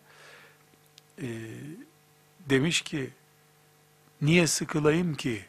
E, 1.23 1.27
demiş 2.41 2.83
ki, 2.83 3.11
niye 4.21 4.47
sıkılayım 4.47 5.15
ki? 5.15 5.45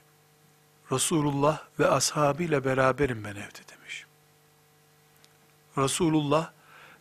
Resulullah 0.92 1.64
ve 1.80 1.88
ashabıyla 1.88 2.66
beraberim 2.66 3.24
ben 3.24 3.36
evde 3.36 3.68
demiş. 3.72 4.06
Resulullah 5.78 6.52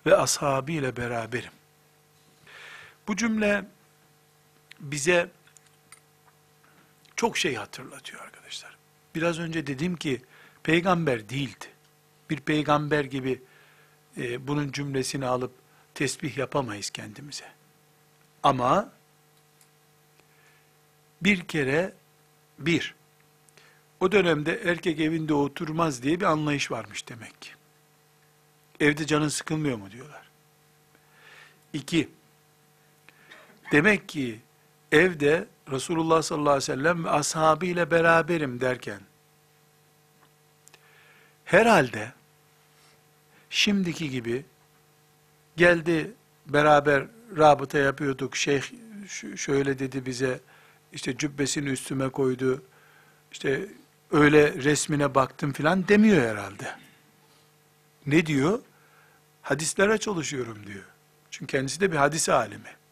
ve 0.06 0.16
ashabıyla 0.16 0.96
beraberim. 0.96 1.52
Bu 3.08 3.16
cümle 3.16 3.64
bize 4.84 5.30
çok 7.16 7.38
şey 7.38 7.54
hatırlatıyor 7.54 8.22
arkadaşlar. 8.22 8.76
Biraz 9.14 9.38
önce 9.38 9.66
dedim 9.66 9.96
ki 9.96 10.22
peygamber 10.62 11.28
değildi. 11.28 11.66
Bir 12.30 12.40
peygamber 12.40 13.04
gibi 13.04 13.42
e, 14.16 14.46
bunun 14.46 14.72
cümlesini 14.72 15.26
alıp 15.26 15.52
tesbih 15.94 16.36
yapamayız 16.36 16.90
kendimize. 16.90 17.52
Ama 18.42 18.92
bir 21.22 21.40
kere 21.40 21.92
bir, 22.58 22.94
o 24.00 24.12
dönemde 24.12 24.60
erkek 24.64 25.00
evinde 25.00 25.34
oturmaz 25.34 26.02
diye 26.02 26.20
bir 26.20 26.24
anlayış 26.24 26.70
varmış 26.70 27.08
demek 27.08 27.42
ki. 27.42 27.50
Evde 28.80 29.06
canın 29.06 29.28
sıkılmıyor 29.28 29.76
mu 29.76 29.90
diyorlar. 29.90 30.30
İki, 31.72 32.08
demek 33.72 34.08
ki 34.08 34.40
evde 34.94 35.46
Resulullah 35.70 36.22
sallallahu 36.22 36.50
aleyhi 36.50 36.72
ve 36.72 36.76
sellem 36.76 37.04
ve 37.04 37.10
ashabıyla 37.10 37.90
beraberim 37.90 38.60
derken, 38.60 39.00
herhalde 41.44 42.12
şimdiki 43.50 44.10
gibi 44.10 44.44
geldi 45.56 46.12
beraber 46.46 47.04
rabıta 47.36 47.78
yapıyorduk, 47.78 48.36
şeyh 48.36 48.62
şöyle 49.36 49.78
dedi 49.78 50.06
bize, 50.06 50.40
işte 50.92 51.16
cübbesini 51.16 51.68
üstüme 51.68 52.08
koydu, 52.08 52.62
işte 53.32 53.68
öyle 54.12 54.54
resmine 54.54 55.14
baktım 55.14 55.52
filan 55.52 55.88
demiyor 55.88 56.22
herhalde. 56.22 56.76
Ne 58.06 58.26
diyor? 58.26 58.60
Hadislere 59.42 59.98
çalışıyorum 59.98 60.66
diyor. 60.66 60.84
Çünkü 61.30 61.56
kendisi 61.56 61.80
de 61.80 61.92
bir 61.92 61.96
hadis 61.96 62.28
alimi. 62.28 62.83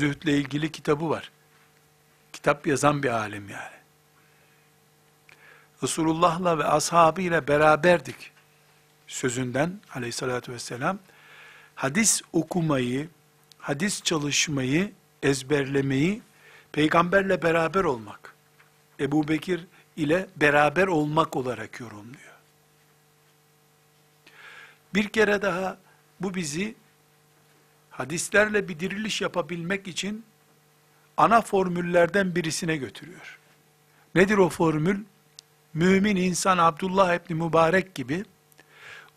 Zühdle 0.00 0.38
ilgili 0.38 0.72
kitabı 0.72 1.10
var. 1.10 1.30
Kitap 2.32 2.66
yazan 2.66 3.02
bir 3.02 3.08
alim 3.08 3.48
yani. 3.48 3.80
Resulullah'la 5.82 6.58
ve 6.58 6.64
ashabıyla 6.64 7.48
beraberdik 7.48 8.32
sözünden 9.06 9.80
aleyhissalatü 9.94 10.52
vesselam 10.52 10.98
hadis 11.74 12.22
okumayı, 12.32 13.08
hadis 13.58 14.02
çalışmayı, 14.02 14.92
ezberlemeyi 15.22 16.22
peygamberle 16.72 17.42
beraber 17.42 17.84
olmak, 17.84 18.34
Ebu 19.00 19.28
Bekir 19.28 19.66
ile 19.96 20.26
beraber 20.36 20.86
olmak 20.86 21.36
olarak 21.36 21.80
yorumluyor. 21.80 22.34
Bir 24.94 25.08
kere 25.08 25.42
daha 25.42 25.78
bu 26.20 26.34
bizi 26.34 26.74
hadislerle 28.00 28.68
bir 28.68 28.80
diriliş 28.80 29.20
yapabilmek 29.20 29.88
için 29.88 30.24
ana 31.16 31.40
formüllerden 31.40 32.34
birisine 32.34 32.76
götürüyor. 32.76 33.38
Nedir 34.14 34.38
o 34.38 34.48
formül? 34.48 35.04
Mümin 35.74 36.16
insan 36.16 36.58
Abdullah 36.58 37.14
İbni 37.14 37.34
Mübarek 37.34 37.94
gibi 37.94 38.24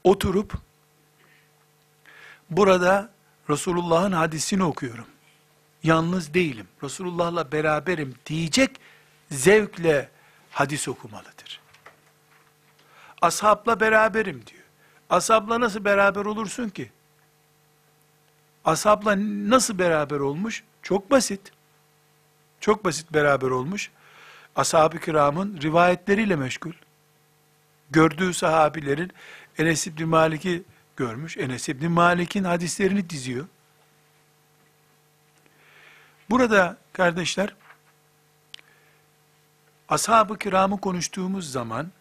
oturup 0.04 0.54
burada 2.50 3.10
Resulullah'ın 3.50 4.12
hadisini 4.12 4.64
okuyorum. 4.64 5.08
Yalnız 5.84 6.34
değilim. 6.34 6.68
Resulullah'la 6.84 7.52
beraberim 7.52 8.16
diyecek 8.26 8.80
zevkle 9.32 10.10
hadis 10.52 10.88
okumalıdır. 10.88 11.62
Ashabla 13.22 13.80
beraberim 13.80 14.44
diyor. 14.48 14.64
Ashabla 15.10 15.60
nasıl 15.60 15.86
beraber 15.86 16.26
olursun 16.26 16.70
ki? 16.70 16.92
Ashabla 18.66 19.16
nasıl 19.50 19.80
beraber 19.80 20.20
olmuş? 20.20 20.64
Çok 20.82 21.12
basit. 21.12 21.52
Çok 22.60 22.86
basit 22.86 23.14
beraber 23.14 23.50
olmuş. 23.50 23.92
Ashab-ı 24.56 25.00
kiramın 25.00 25.62
rivayetleriyle 25.62 26.36
meşgul. 26.36 26.74
Gördüğü 27.92 28.34
sahabilerin 28.34 29.12
Enes 29.58 29.88
İbni 29.88 30.06
Malik'i 30.06 30.64
görmüş. 30.98 31.38
Enes 31.38 31.70
İbni 31.70 31.88
Malik'in 31.88 32.44
hadislerini 32.44 33.10
diziyor. 33.10 33.46
Burada 36.30 36.78
kardeşler, 36.94 37.56
ashab-ı 39.90 40.38
kiramı 40.38 40.82
konuştuğumuz 40.82 41.52
zaman, 41.52 41.92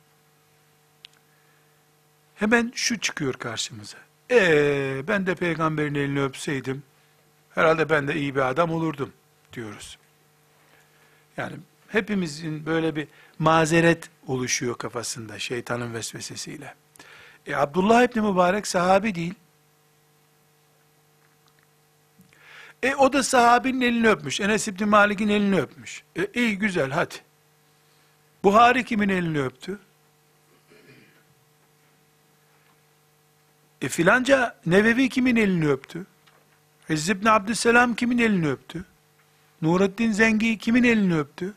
hemen 2.34 2.72
şu 2.74 3.00
çıkıyor 3.00 3.34
karşımıza. 3.34 3.98
Ee, 4.32 5.02
ben 5.08 5.26
de 5.26 5.34
peygamberin 5.34 5.94
elini 5.94 6.22
öpseydim, 6.22 6.82
herhalde 7.54 7.88
ben 7.90 8.08
de 8.08 8.14
iyi 8.14 8.34
bir 8.34 8.40
adam 8.40 8.70
olurdum 8.70 9.12
diyoruz. 9.52 9.98
Yani 11.36 11.56
hepimizin 11.88 12.66
böyle 12.66 12.96
bir 12.96 13.08
mazeret 13.38 14.10
oluşuyor 14.26 14.78
kafasında 14.78 15.38
şeytanın 15.38 15.94
vesvesesiyle. 15.94 16.74
E, 17.46 17.54
Abdullah 17.54 18.02
İbni 18.02 18.20
Mübarek 18.22 18.66
sahabi 18.66 19.14
değil. 19.14 19.34
E 22.82 22.94
o 22.94 23.12
da 23.12 23.22
sahabinin 23.22 23.80
elini 23.80 24.08
öpmüş. 24.08 24.40
Enes 24.40 24.68
İbni 24.68 24.86
Malik'in 24.86 25.28
elini 25.28 25.60
öpmüş. 25.60 26.02
E 26.16 26.26
iyi 26.34 26.58
güzel 26.58 26.90
hadi. 26.90 27.14
Buhari 28.44 28.84
kimin 28.84 29.08
elini 29.08 29.42
öptü? 29.42 29.78
E 33.82 33.88
filanca 33.88 34.56
Nevevi 34.66 35.08
kimin 35.08 35.36
elini 35.36 35.68
öptü? 35.68 36.06
İzz 36.88 37.08
ibn 37.08 37.26
Abdüsselam 37.26 37.94
kimin 37.94 38.18
elini 38.18 38.48
öptü? 38.48 38.84
Nurettin 39.62 40.12
Zengi 40.12 40.58
kimin 40.58 40.84
elini 40.84 41.18
öptü? 41.18 41.54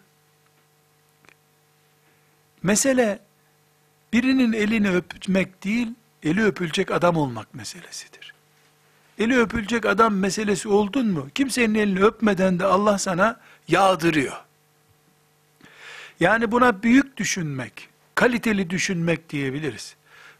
Mesele 2.63 3.19
birinin 4.13 4.53
elini 4.53 4.89
öpmek 4.91 5.63
değil, 5.63 5.88
eli 6.23 6.43
öpülecek 6.43 6.91
adam 6.91 7.15
olmak 7.15 7.53
meselesidir. 7.53 8.34
Eli 9.19 9.39
öpülecek 9.39 9.86
adam 9.86 10.15
meselesi 10.15 10.67
oldun 10.67 11.07
mu, 11.07 11.30
kimsenin 11.36 11.76
elini 11.76 12.03
öpmeden 12.03 12.59
de 12.59 12.65
Allah 12.65 12.97
sana 12.97 13.39
yağdırıyor. 13.67 14.36
Yani 16.19 16.51
buna 16.51 16.84
büyük 16.84 17.17
düşünmek, 17.17 17.89
kaliteli 18.15 18.69
düşünmek 18.69 19.30
diyebiliriz. 19.30 19.95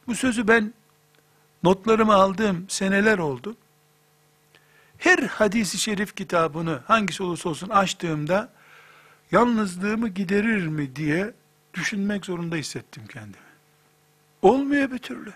Bu 0.08 0.16
sözü 0.16 0.48
ben 0.48 0.74
notlarımı 1.66 2.14
aldığım 2.14 2.66
seneler 2.70 3.18
oldu. 3.18 3.56
Her 4.98 5.20
hadisi 5.20 5.78
şerif 5.78 6.16
kitabını 6.16 6.82
hangisi 6.88 7.24
olursa 7.24 7.50
olsun 7.50 7.70
açtığımda 7.70 8.54
yalnızlığımı 9.32 10.08
giderir 10.08 10.68
mi 10.68 10.96
diye 10.96 11.34
düşünmek 11.74 12.26
zorunda 12.26 12.56
hissettim 12.56 13.04
kendimi. 13.08 13.46
Olmuyor 14.42 14.92
bir 14.92 14.98
türlü. 14.98 15.34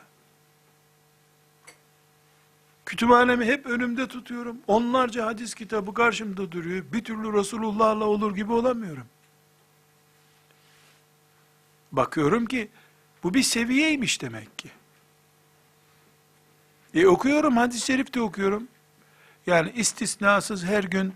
Kütüphanemi 2.86 3.46
hep 3.46 3.66
önümde 3.66 4.08
tutuyorum. 4.08 4.58
Onlarca 4.68 5.26
hadis 5.26 5.54
kitabı 5.54 5.94
karşımda 5.94 6.52
duruyor. 6.52 6.86
Bir 6.94 7.04
türlü 7.04 7.34
Resulullah'la 7.34 8.06
olur 8.06 8.36
gibi 8.36 8.54
olamıyorum. 8.54 9.06
Bakıyorum 11.92 12.46
ki 12.46 12.70
bu 13.24 13.34
bir 13.34 13.44
seviyeymiş 13.44 14.22
demek 14.22 14.60
ki. 14.60 14.70
E 16.94 17.08
okuyorum, 17.08 17.58
hadis-i 17.58 17.86
şerif 17.86 18.14
de 18.14 18.22
okuyorum. 18.22 18.68
Yani 19.48 19.72
istisnasız 19.76 20.66
her 20.66 20.84
gün 20.84 21.14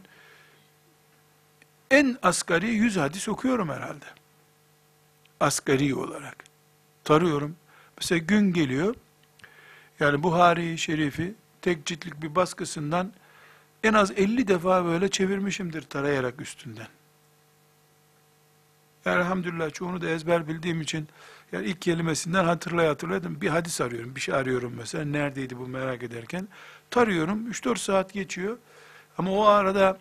en 1.92 2.18
asgari 2.22 2.68
100 2.68 2.98
hadis 2.98 3.30
okuyorum 3.30 3.70
herhalde. 3.70 4.06
Asgari 5.40 5.96
olarak. 5.96 6.44
Tarıyorum. 7.04 7.56
Mesela 7.98 8.20
gün 8.20 8.54
geliyor. 8.54 8.96
Yani 10.00 10.24
Buhari 10.24 10.78
Şerif'i 10.78 11.36
tek 11.62 11.86
ciltlik 11.86 12.22
bir 12.22 12.36
baskısından 12.36 13.14
en 13.84 13.94
az 13.94 14.12
50 14.12 14.48
defa 14.48 14.86
böyle 14.86 15.10
çevirmişimdir 15.10 15.82
tarayarak 15.82 16.42
üstünden. 16.42 16.88
Elhamdülillah 19.06 19.74
çoğunu 19.74 20.02
da 20.02 20.10
ezber 20.10 20.48
bildiğim 20.48 20.82
için 20.82 21.08
yani 21.52 21.68
ilk 21.68 21.82
kelimesinden 21.82 22.46
hatırlaya 22.46 22.90
hatırladım. 22.90 23.42
Bir 23.42 23.50
hadis 23.50 23.82
arıyorum, 23.82 24.16
bir 24.16 24.22
şey 24.22 24.36
arıyorum 24.36 24.74
mesela. 24.78 25.06
Neredeydi 25.06 25.58
bu 25.58 25.68
merak 25.68 26.04
ederken. 26.04 26.48
Tarıyorum, 26.90 27.52
3-4 27.52 27.78
saat 27.78 28.14
geçiyor. 28.14 28.58
Ama 29.18 29.32
o 29.32 29.46
arada 29.46 29.98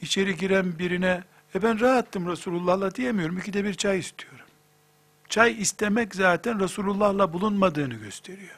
içeri 0.00 0.36
giren 0.36 0.78
birine, 0.78 1.24
e 1.54 1.62
ben 1.62 1.80
rahattım 1.80 2.30
Resulullah'la 2.30 2.94
diyemiyorum. 2.94 3.38
İkide 3.38 3.64
bir 3.64 3.74
çay 3.74 3.98
istiyorum. 3.98 4.46
Çay 5.28 5.62
istemek 5.62 6.14
zaten 6.14 6.60
Resulullah'la 6.60 7.32
bulunmadığını 7.32 7.94
gösteriyor. 7.94 8.56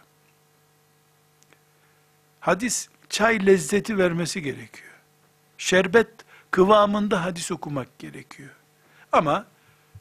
Hadis, 2.40 2.88
çay 3.08 3.46
lezzeti 3.46 3.98
vermesi 3.98 4.42
gerekiyor. 4.42 4.92
Şerbet 5.58 6.08
kıvamında 6.50 7.24
hadis 7.24 7.50
okumak 7.50 7.98
gerekiyor. 7.98 8.50
Ama 9.12 9.46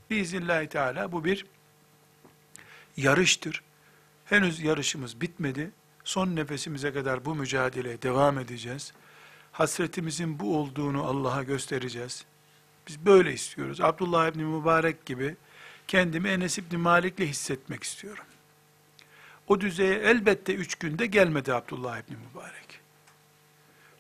biiznillahü 0.10 0.68
teala 0.68 1.12
bu 1.12 1.26
bir 1.26 1.46
yarıştır. 2.98 3.64
Henüz 4.26 4.60
yarışımız 4.60 5.22
bitmedi. 5.22 5.72
Son 6.04 6.36
nefesimize 6.36 6.94
kadar 6.94 7.26
bu 7.26 7.36
mücadeleye 7.36 8.02
devam 8.02 8.40
edeceğiz. 8.40 8.94
Hasretimizin 9.52 10.40
bu 10.40 10.58
olduğunu 10.58 11.04
Allah'a 11.04 11.44
göstereceğiz. 11.44 12.26
Biz 12.88 13.06
böyle 13.06 13.34
istiyoruz. 13.34 13.82
Abdullah 13.82 14.28
İbni 14.28 14.44
Mübarek 14.44 15.06
gibi 15.06 15.36
kendimi 15.88 16.30
Enes 16.30 16.58
İbni 16.58 16.78
Malik'le 16.78 17.20
hissetmek 17.20 17.84
istiyorum. 17.84 18.24
O 19.48 19.62
düzeye 19.62 19.96
elbette 19.96 20.56
üç 20.56 20.76
günde 20.76 21.06
gelmedi 21.06 21.54
Abdullah 21.54 22.00
İbni 22.00 22.18
Mübarek. 22.18 22.80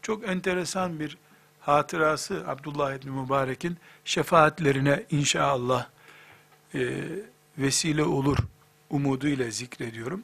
Çok 0.01 0.28
enteresan 0.28 0.99
bir 0.99 1.18
hatırası 1.60 2.43
Abdullah 2.47 2.93
İbni 2.93 3.12
Mübarek'in 3.12 3.78
şefaatlerine 4.05 5.03
inşallah 5.12 5.88
e, 6.76 7.03
vesile 7.57 8.03
olur 8.03 8.38
umuduyla 8.89 9.51
zikrediyorum. 9.51 10.24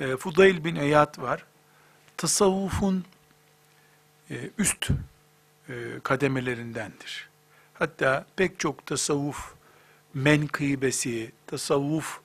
E, 0.00 0.16
Fudayl 0.16 0.64
bin 0.64 0.76
Eyad 0.76 1.22
var. 1.22 1.44
Tasavvufun 2.16 3.04
e, 4.30 4.50
üst 4.58 4.90
e, 5.68 5.74
kademelerindendir. 6.02 7.28
Hatta 7.74 8.26
pek 8.36 8.60
çok 8.60 8.86
tasavvuf 8.86 9.54
menkıbesi, 10.14 11.32
tasavvuf 11.46 12.20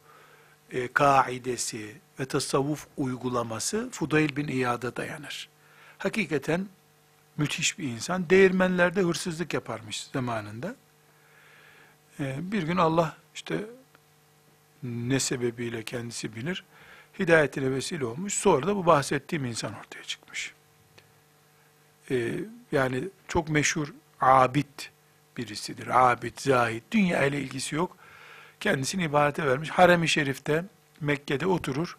e, 0.71 0.87
kaidesi 0.87 1.95
ve 2.19 2.25
tasavvuf 2.25 2.87
uygulaması 2.97 3.89
Fudayl 3.91 4.35
bin 4.35 4.47
İyad'a 4.47 4.95
dayanır. 4.95 5.49
Hakikaten 5.97 6.67
müthiş 7.37 7.79
bir 7.79 7.83
insan. 7.83 8.29
Değirmenlerde 8.29 9.01
hırsızlık 9.01 9.53
yaparmış 9.53 10.03
zamanında. 10.03 10.75
E, 12.19 12.51
bir 12.51 12.63
gün 12.63 12.77
Allah 12.77 13.17
işte 13.39 13.65
ne 14.83 15.19
sebebiyle 15.19 15.83
kendisi 15.83 16.35
bilir, 16.35 16.63
hidayetine 17.19 17.71
vesile 17.71 18.05
olmuş. 18.05 18.33
Sonra 18.33 18.67
da 18.67 18.75
bu 18.75 18.85
bahsettiğim 18.85 19.45
insan 19.45 19.79
ortaya 19.79 20.03
çıkmış. 20.03 20.53
Ee, 22.11 22.31
yani 22.71 23.03
çok 23.27 23.49
meşhur 23.49 23.93
abid 24.21 24.79
birisidir. 25.37 26.11
Abid, 26.11 26.37
zahid, 26.37 26.83
dünya 26.91 27.23
ile 27.23 27.41
ilgisi 27.41 27.75
yok. 27.75 27.97
Kendisini 28.59 29.03
ibadete 29.03 29.47
vermiş. 29.47 29.69
Harem-i 29.69 30.07
Şerif'te, 30.07 30.65
Mekke'de 31.01 31.47
oturur. 31.47 31.97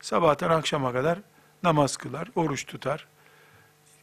Sabahtan 0.00 0.50
akşama 0.50 0.92
kadar 0.92 1.18
namaz 1.62 1.96
kılar, 1.96 2.28
oruç 2.34 2.66
tutar. 2.66 3.06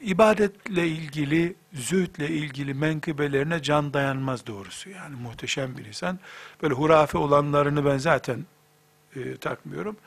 İbadetle 0.01 0.87
ilgili, 0.87 1.55
zühdle 1.73 2.29
ilgili 2.29 2.73
menkıbelerine 2.73 3.61
can 3.61 3.93
dayanmaz 3.93 4.47
doğrusu. 4.47 4.89
Yani 4.89 5.15
muhteşem 5.15 5.77
bir 5.77 5.85
insan. 5.85 6.19
Böyle 6.61 6.73
hurafe 6.73 7.17
olanlarını 7.17 7.85
ben 7.85 7.97
zaten 7.97 8.45
e, 9.15 9.37
takmıyorum. 9.37 9.97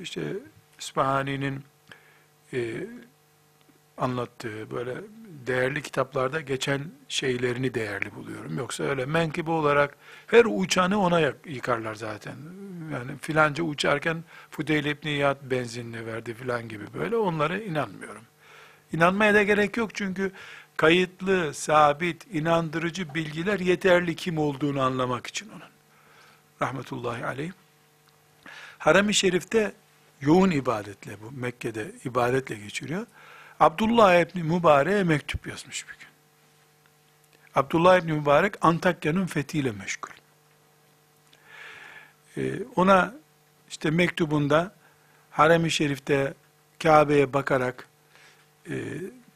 İşte 0.00 0.22
İsmahani'nin 0.78 1.64
e, 2.52 2.86
anlattığı 3.98 4.70
böyle 4.70 4.94
değerli 5.46 5.82
kitaplarda 5.82 6.40
geçen 6.40 6.80
şeylerini 7.08 7.74
değerli 7.74 8.14
buluyorum. 8.14 8.58
Yoksa 8.58 8.84
öyle 8.84 9.06
menkıbe 9.06 9.50
olarak 9.50 9.96
her 10.26 10.44
uçanı 10.48 11.00
ona 11.00 11.32
yıkarlar 11.46 11.94
zaten. 11.94 12.36
Yani 12.92 13.18
filanca 13.20 13.64
uçarken 13.64 14.24
Fudeyl 14.50 14.84
İbni 14.84 15.10
İyad 15.10 15.36
benzinli 15.42 16.06
verdi 16.06 16.34
filan 16.34 16.68
gibi 16.68 16.84
böyle 16.94 17.16
onlara 17.16 17.58
inanmıyorum. 17.58 18.22
İnanmaya 18.92 19.34
da 19.34 19.42
gerek 19.42 19.76
yok 19.76 19.94
çünkü 19.94 20.32
kayıtlı, 20.76 21.54
sabit, 21.54 22.26
inandırıcı 22.34 23.14
bilgiler 23.14 23.60
yeterli 23.60 24.16
kim 24.16 24.38
olduğunu 24.38 24.82
anlamak 24.82 25.26
için 25.26 25.48
onun. 25.48 25.70
Rahmetullahi 26.62 27.24
aleyh. 27.24 27.52
Harem-i 28.78 29.14
Şerif'te 29.14 29.72
yoğun 30.20 30.50
ibadetle 30.50 31.16
bu 31.22 31.30
Mekke'de 31.30 31.92
ibadetle 32.04 32.54
geçiriyor. 32.54 33.06
Abdullah 33.60 34.20
İbni 34.20 34.42
Mübarek'e 34.42 35.02
mektup 35.02 35.46
yazmış 35.46 35.88
bir 35.88 35.92
gün. 35.92 36.08
Abdullah 37.54 37.98
İbni 37.98 38.12
Mübarek 38.12 38.54
Antakya'nın 38.60 39.26
fethiyle 39.26 39.72
meşgul. 39.72 40.10
Ee, 42.36 42.54
ona 42.76 43.14
işte 43.68 43.90
mektubunda 43.90 44.74
Harem-i 45.30 45.70
Şerif'te 45.70 46.34
Kabe'ye 46.82 47.32
bakarak 47.32 47.87
e, 48.70 48.74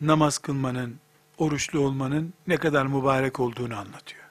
namaz 0.00 0.38
kılmanın, 0.38 0.96
oruçlu 1.38 1.80
olmanın 1.80 2.34
ne 2.46 2.56
kadar 2.56 2.86
mübarek 2.86 3.40
olduğunu 3.40 3.76
anlatıyor. 3.76 4.22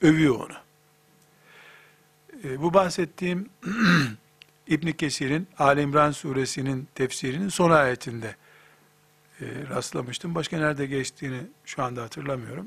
Övüyor 0.00 0.40
onu. 0.40 0.56
E, 2.44 2.62
bu 2.62 2.74
bahsettiğim 2.74 3.48
İbn 4.66 4.90
Kesir'in 4.90 5.48
Ali 5.58 5.80
İmran 5.80 6.10
suresinin 6.10 6.88
tefsirinin 6.94 7.48
son 7.48 7.70
ayetinde 7.70 8.36
e, 9.40 9.46
rastlamıştım. 9.70 10.34
Başka 10.34 10.58
nerede 10.58 10.86
geçtiğini 10.86 11.40
şu 11.64 11.82
anda 11.82 12.02
hatırlamıyorum. 12.02 12.66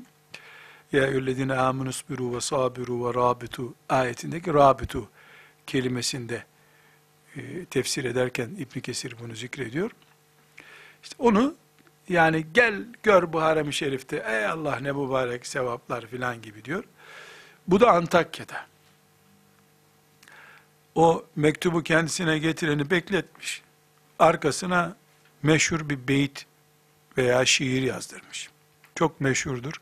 Ya 0.92 1.06
eyyühellezine 1.06 1.54
amenu 1.54 1.92
sbiru 1.92 2.34
ve 2.34 2.40
sabiru 2.40 3.08
ve 3.08 3.14
rabitu 3.14 3.74
ayetindeki 3.88 4.54
rabitu 4.54 5.08
kelimesinde 5.66 6.44
e, 7.36 7.64
tefsir 7.64 8.04
ederken 8.04 8.50
İbn 8.58 8.80
Kesir 8.80 9.14
bunu 9.22 9.34
zikrediyor. 9.34 9.90
İşte 11.06 11.16
onu 11.18 11.54
yani 12.08 12.46
gel 12.54 12.84
gör 13.02 13.32
bu 13.32 13.42
harem-i 13.42 13.72
şerifte 13.72 14.24
ey 14.28 14.46
Allah 14.46 14.76
ne 14.76 14.92
mübarek 14.92 15.46
sevaplar 15.46 16.06
filan 16.06 16.42
gibi 16.42 16.64
diyor. 16.64 16.84
Bu 17.68 17.80
da 17.80 17.90
Antakya'da. 17.90 18.66
O 20.94 21.24
mektubu 21.36 21.82
kendisine 21.82 22.38
getireni 22.38 22.90
bekletmiş. 22.90 23.62
Arkasına 24.18 24.96
meşhur 25.42 25.88
bir 25.88 26.08
beyit 26.08 26.46
veya 27.18 27.46
şiir 27.46 27.82
yazdırmış. 27.82 28.50
Çok 28.94 29.20
meşhurdur. 29.20 29.74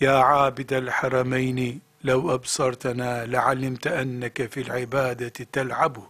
Ya 0.00 0.26
abidel 0.26 0.88
harameyni 0.88 1.78
lev 2.06 2.24
absartana 2.24 3.10
lealimte 3.10 3.88
enneke 3.88 4.48
fil 4.48 4.82
ibadeti 4.82 5.46
tel'abu 5.46 6.04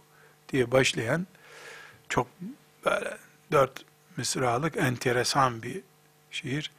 diye 0.49 0.71
başlayan 0.71 1.27
çok 2.09 2.27
böyle 2.85 3.17
dört 3.51 3.92
mısralık 4.17 4.77
enteresan 4.77 5.63
bir 5.63 5.81
şiir. 6.31 6.71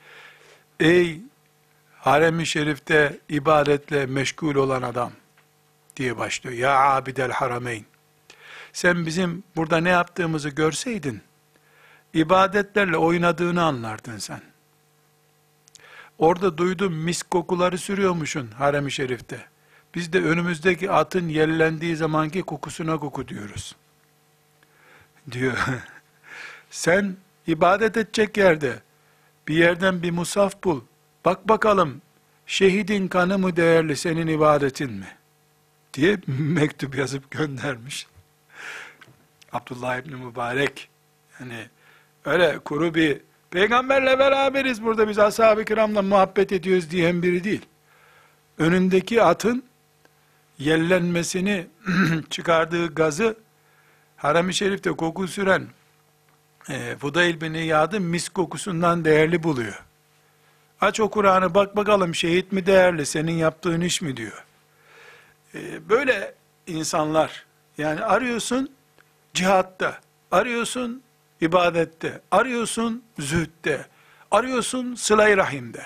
Ey 0.80 1.20
harem-i 1.98 2.46
şerifte 2.46 3.18
ibadetle 3.28 4.06
meşgul 4.06 4.54
olan 4.54 4.82
adam 4.82 5.12
diye 5.96 6.18
başlıyor. 6.18 6.56
Ya 6.56 6.80
abidel 6.80 7.30
harameyn. 7.30 7.84
Sen 8.72 9.06
bizim 9.06 9.44
burada 9.56 9.80
ne 9.80 9.88
yaptığımızı 9.88 10.48
görseydin, 10.48 11.22
ibadetlerle 12.14 12.96
oynadığını 12.96 13.62
anlardın 13.62 14.18
sen. 14.18 14.40
Orada 16.18 16.58
duydum 16.58 16.94
mis 16.94 17.22
kokuları 17.22 17.78
sürüyormuşsun 17.78 18.50
harem-i 18.50 18.90
şerifte. 18.92 19.46
Biz 19.94 20.12
de 20.12 20.22
önümüzdeki 20.22 20.90
atın 20.90 21.28
yellendiği 21.28 21.96
zamanki 21.96 22.42
kokusuna 22.42 22.98
koku 22.98 23.28
diyoruz. 23.28 23.76
Diyor. 25.32 25.56
Sen 26.70 27.16
ibadet 27.46 27.96
edecek 27.96 28.36
yerde 28.36 28.82
bir 29.48 29.54
yerden 29.54 30.02
bir 30.02 30.10
musaf 30.10 30.64
bul. 30.64 30.80
Bak 31.24 31.48
bakalım 31.48 32.02
şehidin 32.46 33.08
kanı 33.08 33.38
mı 33.38 33.56
değerli 33.56 33.96
senin 33.96 34.26
ibadetin 34.26 34.92
mi? 34.92 35.08
Diye 35.94 36.18
mektup 36.26 36.96
yazıp 36.96 37.30
göndermiş. 37.30 38.06
Abdullah 39.52 39.98
İbni 39.98 40.14
Mübarek 40.14 40.88
yani 41.40 41.68
öyle 42.24 42.58
kuru 42.58 42.94
bir 42.94 43.20
peygamberle 43.50 44.18
beraberiz 44.18 44.82
burada 44.82 45.08
biz 45.08 45.18
ashab-ı 45.18 45.64
kiramla 45.64 46.02
muhabbet 46.02 46.52
ediyoruz 46.52 46.90
diyen 46.90 47.22
biri 47.22 47.44
değil. 47.44 47.66
Önündeki 48.58 49.22
atın 49.22 49.64
yellenmesini 50.58 51.66
çıkardığı 52.30 52.94
gazı 52.94 53.36
Haram-ı 54.16 54.54
Şerif'te 54.54 54.90
koku 54.90 55.28
süren 55.28 55.66
e, 56.68 56.96
Fudayl 56.96 57.40
bin 57.40 57.54
İyad'ın 57.54 58.02
mis 58.02 58.28
kokusundan 58.28 59.04
değerli 59.04 59.42
buluyor. 59.42 59.84
Aç 60.80 61.00
o 61.00 61.10
Kur'an'ı 61.10 61.54
bak 61.54 61.76
bakalım 61.76 62.14
şehit 62.14 62.52
mi 62.52 62.66
değerli 62.66 63.06
senin 63.06 63.32
yaptığın 63.32 63.80
iş 63.80 64.02
mi 64.02 64.16
diyor. 64.16 64.44
E, 65.54 65.88
böyle 65.88 66.34
insanlar 66.66 67.46
yani 67.78 68.04
arıyorsun 68.04 68.70
cihatta, 69.34 70.00
arıyorsun 70.30 71.02
ibadette, 71.40 72.20
arıyorsun 72.30 73.04
zühtte, 73.18 73.86
arıyorsun 74.30 74.94
sıla 74.94 75.36
rahimde. 75.36 75.84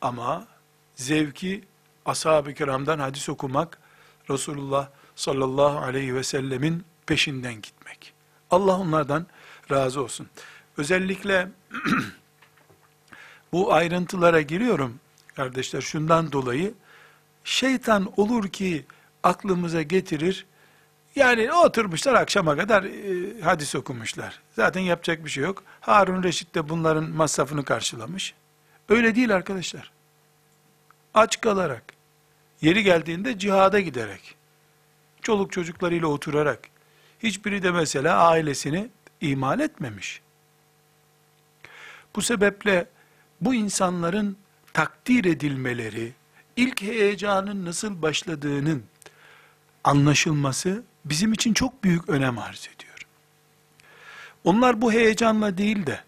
Ama 0.00 0.46
zevki 0.94 1.64
ashab-ı 2.04 2.54
kiramdan 2.54 2.98
hadis 2.98 3.28
okumak, 3.28 3.78
Resulullah 4.30 4.88
sallallahu 5.16 5.78
aleyhi 5.78 6.14
ve 6.14 6.22
sellemin 6.22 6.84
peşinden 7.06 7.54
gitmek. 7.54 8.14
Allah 8.50 8.78
onlardan 8.78 9.26
razı 9.70 10.02
olsun. 10.02 10.28
Özellikle 10.76 11.48
bu 13.52 13.72
ayrıntılara 13.72 14.40
giriyorum 14.40 15.00
kardeşler 15.36 15.80
şundan 15.80 16.32
dolayı 16.32 16.74
şeytan 17.44 18.12
olur 18.16 18.48
ki 18.48 18.84
aklımıza 19.22 19.82
getirir 19.82 20.46
yani 21.16 21.52
oturmuşlar 21.52 22.14
akşama 22.14 22.56
kadar 22.56 22.84
e, 22.84 23.40
hadis 23.40 23.74
okumuşlar. 23.74 24.40
Zaten 24.56 24.80
yapacak 24.80 25.24
bir 25.24 25.30
şey 25.30 25.44
yok. 25.44 25.62
Harun 25.80 26.22
Reşit 26.22 26.54
de 26.54 26.68
bunların 26.68 27.10
masrafını 27.10 27.64
karşılamış. 27.64 28.34
Öyle 28.88 29.14
değil 29.14 29.34
arkadaşlar. 29.34 29.92
Aç 31.14 31.40
kalarak, 31.40 31.82
yeri 32.60 32.82
geldiğinde 32.82 33.38
cihada 33.38 33.80
giderek, 33.80 34.34
çoluk 35.22 35.52
çocuklarıyla 35.52 36.08
oturarak, 36.08 36.60
hiçbiri 37.22 37.62
de 37.62 37.70
mesela 37.70 38.18
ailesini 38.18 38.88
imal 39.20 39.60
etmemiş. 39.60 40.20
Bu 42.16 42.22
sebeple 42.22 42.86
bu 43.40 43.54
insanların 43.54 44.36
takdir 44.72 45.24
edilmeleri, 45.24 46.12
ilk 46.56 46.82
heyecanın 46.82 47.64
nasıl 47.64 48.02
başladığının 48.02 48.84
anlaşılması 49.84 50.82
bizim 51.04 51.32
için 51.32 51.54
çok 51.54 51.84
büyük 51.84 52.08
önem 52.08 52.38
arz 52.38 52.68
ediyor. 52.74 53.06
Onlar 54.44 54.80
bu 54.80 54.92
heyecanla 54.92 55.58
değil 55.58 55.86
de, 55.86 56.00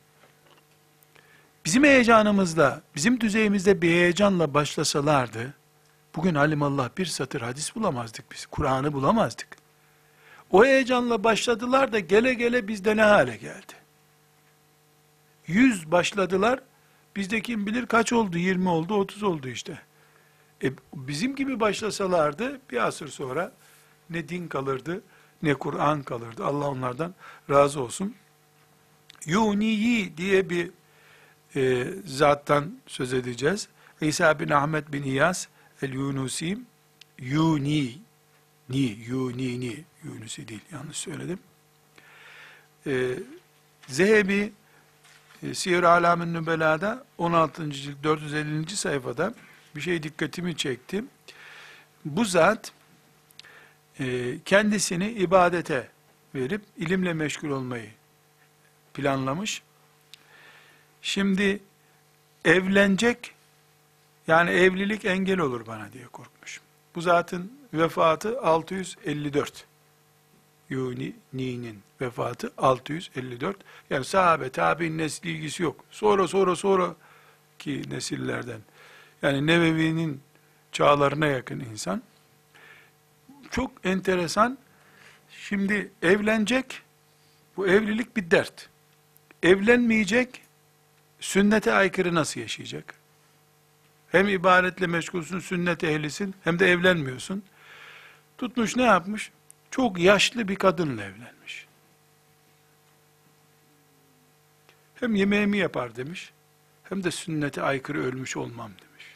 bizim 1.64 1.84
heyecanımızla, 1.84 2.82
bizim 2.96 3.20
düzeyimizde 3.20 3.82
bir 3.82 3.90
heyecanla 3.90 4.54
başlasalardı, 4.54 5.54
bugün 6.16 6.34
alimallah 6.34 6.88
bir 6.98 7.06
satır 7.06 7.40
hadis 7.40 7.74
bulamazdık 7.74 8.32
biz, 8.32 8.46
Kur'an'ı 8.46 8.92
bulamazdık. 8.92 9.61
O 10.52 10.64
heyecanla 10.64 11.24
başladılar 11.24 11.92
da 11.92 11.98
gele 11.98 12.34
gele 12.34 12.68
bizde 12.68 12.96
ne 12.96 13.02
hale 13.02 13.36
geldi? 13.36 13.72
Yüz 15.46 15.90
başladılar, 15.90 16.60
bizde 17.16 17.42
kim 17.42 17.66
bilir 17.66 17.86
kaç 17.86 18.12
oldu, 18.12 18.38
yirmi 18.38 18.68
oldu, 18.68 18.94
otuz 18.94 19.22
oldu 19.22 19.48
işte. 19.48 19.78
E, 20.64 20.72
bizim 20.94 21.36
gibi 21.36 21.60
başlasalardı, 21.60 22.60
bir 22.70 22.86
asır 22.86 23.08
sonra, 23.08 23.52
ne 24.10 24.28
din 24.28 24.48
kalırdı, 24.48 25.02
ne 25.42 25.54
Kur'an 25.54 26.02
kalırdı. 26.02 26.44
Allah 26.44 26.68
onlardan 26.68 27.14
razı 27.50 27.80
olsun. 27.80 28.14
Yuniyi 29.26 30.16
diye 30.16 30.50
bir 30.50 30.70
e, 31.56 31.86
zattan 32.06 32.78
söz 32.86 33.12
edeceğiz. 33.12 33.68
İsa 34.00 34.40
bin 34.40 34.48
Ahmet 34.48 34.92
bin 34.92 35.02
İyas 35.02 35.46
el-Yunusi 35.82 36.58
Yuni 37.18 37.98
ni 38.68 38.98
Yuni 39.08 39.60
ni 39.60 39.84
Yunusi 40.04 40.48
değil 40.48 40.60
yanlış 40.72 40.96
söyledim. 40.96 41.38
E, 42.86 43.18
Zehebi 43.88 44.52
e, 45.66 45.86
Alamin 45.86 46.34
Nübela'da 46.34 47.04
16. 47.18 47.70
cilt 47.70 48.02
450. 48.02 48.76
sayfada 48.76 49.34
bir 49.76 49.80
şey 49.80 50.02
dikkatimi 50.02 50.56
çekti. 50.56 51.04
Bu 52.04 52.24
zat 52.24 52.72
e, 54.00 54.34
kendisini 54.44 55.10
ibadete 55.10 55.88
verip 56.34 56.62
ilimle 56.76 57.12
meşgul 57.12 57.50
olmayı 57.50 57.90
planlamış. 58.94 59.62
Şimdi 61.02 61.60
evlenecek, 62.44 63.34
yani 64.26 64.50
evlilik 64.50 65.04
engel 65.04 65.38
olur 65.38 65.66
bana 65.66 65.92
diye 65.92 66.06
korkmuş. 66.06 66.60
Bu 66.94 67.00
zatın 67.00 67.52
vefatı 67.74 68.40
654. 68.40 69.66
Yuni'nin 70.70 71.80
vefatı 72.00 72.52
654. 72.58 73.56
Yani 73.90 74.04
sahabe, 74.04 74.50
tabi'in 74.50 74.98
nesli 74.98 75.30
ilgisi 75.30 75.62
yok. 75.62 75.84
Sonra 75.90 76.28
sonra 76.28 76.56
sonra 76.56 76.94
ki 77.58 77.82
nesillerden. 77.90 78.60
Yani 79.22 79.46
Nevevi'nin 79.46 80.20
çağlarına 80.72 81.26
yakın 81.26 81.60
insan 81.60 82.02
çok 83.50 83.70
enteresan. 83.84 84.58
Şimdi 85.30 85.92
evlenecek, 86.02 86.82
bu 87.56 87.68
evlilik 87.68 88.16
bir 88.16 88.30
dert. 88.30 88.68
Evlenmeyecek, 89.42 90.42
sünnete 91.20 91.72
aykırı 91.72 92.14
nasıl 92.14 92.40
yaşayacak? 92.40 93.01
Hem 94.12 94.28
ibadetle 94.28 94.86
meşgulsün, 94.86 95.38
sünnet 95.38 95.84
ehlisin, 95.84 96.34
hem 96.44 96.58
de 96.58 96.66
evlenmiyorsun. 96.66 97.44
Tutmuş 98.38 98.76
ne 98.76 98.82
yapmış? 98.82 99.30
Çok 99.70 99.98
yaşlı 99.98 100.48
bir 100.48 100.56
kadınla 100.56 101.02
evlenmiş. 101.02 101.66
Hem 104.94 105.14
yemeğimi 105.14 105.58
yapar 105.58 105.96
demiş, 105.96 106.32
hem 106.84 107.04
de 107.04 107.10
sünnete 107.10 107.62
aykırı 107.62 108.04
ölmüş 108.04 108.36
olmam 108.36 108.70
demiş. 108.70 109.06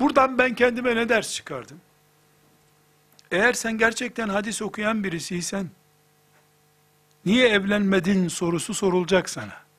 Buradan 0.00 0.38
ben 0.38 0.54
kendime 0.54 0.96
ne 0.96 1.08
ders 1.08 1.34
çıkardım? 1.34 1.80
Eğer 3.30 3.52
sen 3.52 3.78
gerçekten 3.78 4.28
hadis 4.28 4.62
okuyan 4.62 5.04
birisiysen, 5.04 5.70
niye 7.24 7.48
evlenmedin 7.48 8.28
sorusu 8.28 8.74
sorulacak 8.74 9.30
sana. 9.30 9.69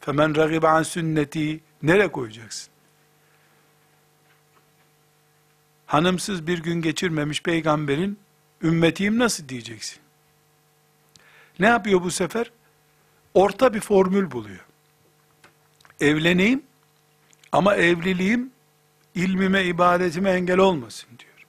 Femen 0.00 0.36
ragibe 0.36 0.68
an 0.68 0.82
sünneti 0.82 1.60
nereye 1.82 2.12
koyacaksın? 2.12 2.70
Hanımsız 5.86 6.46
bir 6.46 6.58
gün 6.58 6.82
geçirmemiş 6.82 7.42
peygamberin 7.42 8.18
ümmetiyim 8.62 9.18
nasıl 9.18 9.48
diyeceksin? 9.48 9.98
Ne 11.58 11.66
yapıyor 11.66 12.02
bu 12.02 12.10
sefer? 12.10 12.50
Orta 13.34 13.74
bir 13.74 13.80
formül 13.80 14.30
buluyor. 14.30 14.66
Evleneyim 16.00 16.62
ama 17.52 17.74
evliliğim 17.76 18.50
ilmime, 19.14 19.64
ibadetime 19.64 20.30
engel 20.30 20.58
olmasın 20.58 21.08
diyor. 21.18 21.46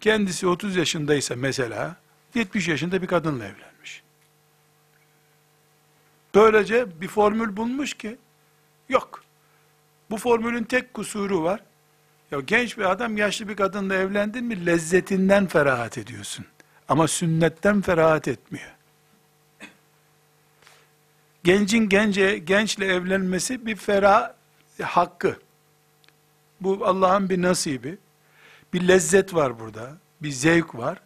Kendisi 0.00 0.46
30 0.46 0.76
yaşındaysa 0.76 1.36
mesela 1.36 1.96
70 2.34 2.68
yaşında 2.68 3.02
bir 3.02 3.06
kadınla 3.06 3.44
evlenmiş. 3.44 3.77
Böylece 6.38 7.00
bir 7.00 7.08
formül 7.08 7.56
bulmuş 7.56 7.94
ki 7.94 8.18
yok. 8.88 9.22
Bu 10.10 10.16
formülün 10.16 10.64
tek 10.64 10.94
kusuru 10.94 11.42
var. 11.42 11.60
Ya 12.30 12.40
genç 12.40 12.78
bir 12.78 12.90
adam 12.90 13.16
yaşlı 13.16 13.48
bir 13.48 13.56
kadınla 13.56 13.94
evlendin 13.94 14.44
mi 14.44 14.66
lezzetinden 14.66 15.46
ferahat 15.46 15.98
ediyorsun. 15.98 16.46
Ama 16.88 17.08
sünnetten 17.08 17.80
ferahat 17.80 18.28
etmiyor. 18.28 18.74
Gencin 21.44 21.88
gence, 21.88 22.38
gençle 22.38 22.86
evlenmesi 22.86 23.66
bir 23.66 23.76
ferah 23.76 24.32
hakkı. 24.82 25.36
Bu 26.60 26.86
Allah'ın 26.86 27.28
bir 27.28 27.42
nasibi. 27.42 27.98
Bir 28.72 28.88
lezzet 28.88 29.34
var 29.34 29.60
burada. 29.60 29.98
Bir 30.22 30.30
zevk 30.30 30.74
var. 30.74 31.00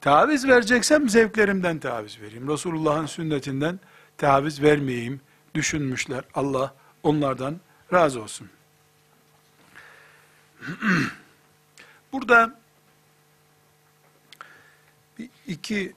Taviz 0.00 0.48
vereceksem 0.48 1.08
zevklerimden 1.08 1.78
taviz 1.78 2.20
vereyim. 2.20 2.48
Resulullah'ın 2.48 3.06
sünnetinden 3.06 3.80
taviz 4.20 4.62
vermeyeyim 4.62 5.20
düşünmüşler. 5.54 6.24
Allah 6.34 6.74
onlardan 7.02 7.60
razı 7.92 8.22
olsun. 8.22 8.50
Burada 12.12 12.60
iki 15.46 15.92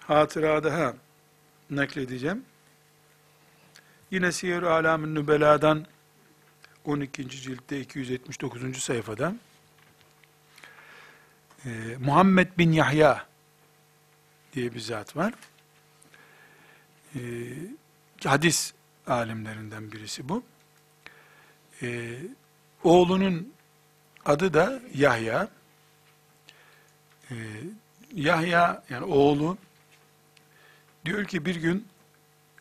hatıra 0.00 0.64
daha 0.64 0.94
nakledeceğim. 1.70 2.44
Yine 4.10 4.32
Siyer-i 4.32 4.66
Alam-ı 4.66 5.14
Nübela'dan 5.14 5.86
12. 6.84 7.28
ciltte 7.28 7.80
279. 7.80 8.82
sayfada 8.82 9.34
e, 11.64 11.70
Muhammed 11.98 12.48
bin 12.58 12.72
Yahya 12.72 13.26
diye 14.52 14.74
bir 14.74 14.80
zat 14.80 15.16
var. 15.16 15.34
E, 17.18 17.22
hadis 18.24 18.72
alimlerinden 19.06 19.92
birisi 19.92 20.28
bu. 20.28 20.42
E, 21.82 22.18
oğlunun 22.84 23.52
adı 24.24 24.54
da 24.54 24.82
Yahya. 24.94 25.48
E, 27.30 27.34
Yahya 28.14 28.84
yani 28.90 29.04
oğlu 29.04 29.58
diyor 31.04 31.24
ki 31.24 31.44
bir 31.44 31.56
gün 31.56 31.88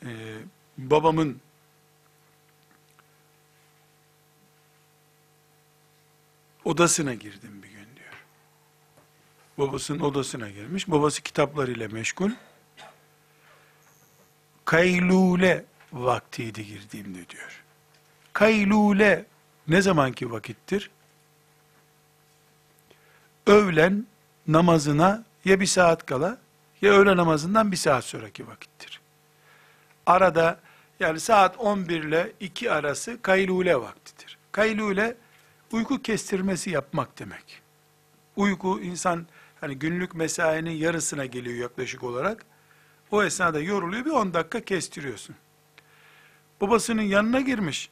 e, 0.04 0.38
babamın 0.78 1.42
odasına 6.66 7.14
girdim 7.14 7.64
bir 7.64 7.68
gün 7.70 7.96
diyor. 7.96 8.24
Babasının 9.58 10.00
odasına 10.00 10.50
girmiş. 10.50 10.88
Babası 10.88 11.22
kitaplarıyla 11.22 11.90
meşgul. 11.90 12.32
Kaylule 14.68 15.66
vaktiydi 15.94 16.66
girdiğimde 16.66 17.30
diyor. 17.30 17.64
Kaylule 18.34 19.26
ne 19.68 19.82
zamanki 19.82 20.32
vakittir? 20.32 20.92
Öğlen 23.48 24.08
namazına 24.48 25.26
ya 25.46 25.60
bir 25.60 25.66
saat 25.66 26.06
kala 26.06 26.38
ya 26.82 26.92
öğle 26.92 27.18
namazından 27.18 27.72
bir 27.72 27.78
saat 27.78 28.04
sonraki 28.04 28.48
vakittir. 28.48 29.02
Arada 30.06 30.60
yani 31.00 31.20
saat 31.20 31.58
11 31.58 32.04
ile 32.04 32.34
2 32.40 32.72
arası 32.72 33.22
kaylule 33.22 33.76
vaktidir. 33.76 34.38
Kaylule 34.52 35.18
uyku 35.72 36.02
kestirmesi 36.02 36.70
yapmak 36.70 37.20
demek. 37.20 37.62
Uyku 38.36 38.80
insan 38.82 39.28
hani 39.62 39.80
günlük 39.80 40.16
mesainin 40.16 40.72
yarısına 40.72 41.26
geliyor 41.26 41.56
yaklaşık 41.58 42.04
olarak. 42.04 42.46
O 43.12 43.24
esnada 43.24 43.60
yoruluyor 43.60 44.06
bir 44.06 44.12
10 44.12 44.34
dakika 44.34 44.62
kestiriyorsun. 44.62 45.36
Babasının 46.62 47.02
yanına 47.02 47.42
girmiş. 47.42 47.90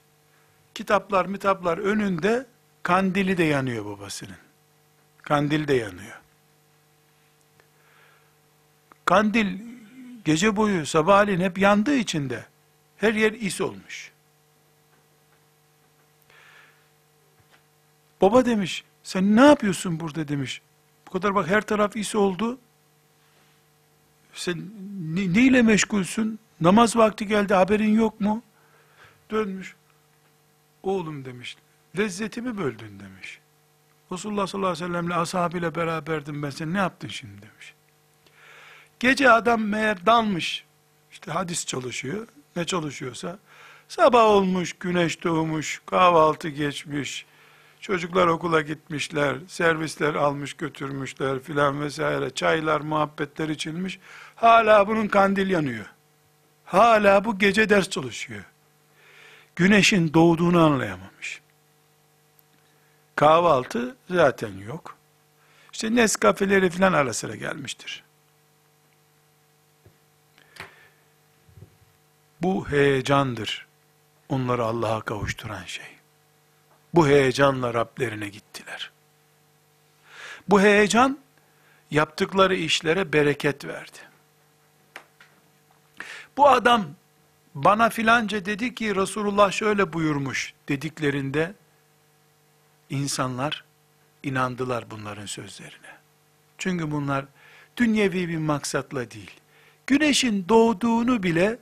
Kitaplar 0.74 1.26
mitaplar 1.26 1.78
önünde 1.78 2.46
kandili 2.84 3.38
de 3.38 3.44
yanıyor 3.44 3.86
babasının. 3.86 4.38
Kandil 5.22 5.68
de 5.68 5.74
yanıyor. 5.74 6.22
Kandil 9.06 9.60
gece 10.26 10.56
boyu 10.56 10.86
sabahleyin 10.86 11.40
hep 11.40 11.58
yandığı 11.58 11.96
için 11.96 12.30
de 12.30 12.46
her 12.98 13.14
yer 13.14 13.32
is 13.32 13.62
olmuş. 13.62 14.12
Baba 18.22 18.46
demiş, 18.46 18.84
sen 19.04 19.36
ne 19.36 19.46
yapıyorsun 19.46 20.00
burada 20.00 20.28
demiş. 20.28 20.62
Bu 21.08 21.12
kadar 21.12 21.36
bak 21.36 21.48
her 21.48 21.62
taraf 21.62 21.96
is 21.96 22.16
oldu. 22.16 22.60
Sen 24.36 24.72
ne, 25.14 25.34
neyle 25.34 25.62
meşgulsün? 25.62 26.40
Namaz 26.62 26.96
vakti 26.96 27.28
geldi 27.28 27.54
haberin 27.54 27.96
yok 27.96 28.22
mu? 28.22 28.44
Dönmüş. 29.32 29.76
Oğlum 30.84 31.26
demiş, 31.26 31.58
lezzetimi 31.98 32.58
böldün 32.58 33.00
demiş. 33.00 33.40
Resulullah 34.12 34.48
sallallahu 34.48 34.72
aleyhi 34.72 34.84
ve 34.84 34.88
sellemle 34.88 35.16
ashabıyla 35.16 35.76
beraberdim 35.76 36.44
ben 36.44 36.50
sen 36.50 36.74
ne 36.74 36.78
yaptın 36.78 37.08
şimdi 37.08 37.42
demiş. 37.42 37.74
Gece 39.00 39.32
adam 39.32 39.62
meğer 39.62 40.06
dalmış. 40.06 40.66
İşte 41.12 41.32
hadis 41.32 41.66
çalışıyor. 41.66 42.28
Ne 42.56 42.66
çalışıyorsa. 42.66 43.40
Sabah 43.88 44.24
olmuş, 44.24 44.74
güneş 44.74 45.24
doğmuş, 45.24 45.82
kahvaltı 45.86 46.50
geçmiş. 46.50 47.26
Çocuklar 47.86 48.28
okula 48.28 48.62
gitmişler, 48.62 49.38
servisler 49.48 50.16
almış 50.16 50.54
götürmüşler 50.54 51.40
filan 51.40 51.82
vesaire. 51.82 52.30
Çaylar, 52.30 52.82
muhabbetler 52.82 53.50
içilmiş. 53.50 54.00
Hala 54.36 54.88
bunun 54.88 55.08
kandil 55.08 55.50
yanıyor. 55.50 55.86
Hala 56.66 57.26
bu 57.26 57.40
gece 57.40 57.70
ders 57.70 57.90
çalışıyor. 57.90 58.44
Güneşin 59.56 60.14
doğduğunu 60.14 60.66
anlayamamış. 60.66 61.42
Kahvaltı 63.16 63.96
zaten 64.10 64.58
yok. 64.58 64.98
İşte 65.74 65.96
Nescafeleri 65.96 66.70
filan 66.70 66.94
ara 66.94 67.14
sıra 67.14 67.36
gelmiştir. 67.36 68.04
Bu 72.42 72.70
heyecandır 72.70 73.68
onları 74.30 74.64
Allah'a 74.64 75.02
kavuşturan 75.02 75.64
şey. 75.66 75.95
Bu 76.96 77.08
heyecanla 77.08 77.74
Rablerine 77.74 78.30
gittiler. 78.30 78.92
Bu 80.50 80.62
heyecan 80.62 81.20
yaptıkları 81.92 82.56
işlere 82.56 83.14
bereket 83.14 83.66
verdi. 83.66 83.98
Bu 86.38 86.50
adam 86.50 86.88
bana 87.56 87.90
filanca 87.90 88.46
dedi 88.46 88.76
ki 88.76 88.96
Resulullah 88.96 89.52
şöyle 89.52 89.94
buyurmuş 89.94 90.54
dediklerinde 90.70 91.54
insanlar 92.90 93.64
inandılar 94.24 94.92
bunların 94.92 95.26
sözlerine. 95.26 95.96
Çünkü 96.58 96.92
bunlar 96.92 97.26
dünyevi 97.78 98.30
bir 98.30 98.38
maksatla 98.38 99.12
değil. 99.12 99.32
Güneşin 99.88 100.46
doğduğunu 100.50 101.24
bile 101.24 101.58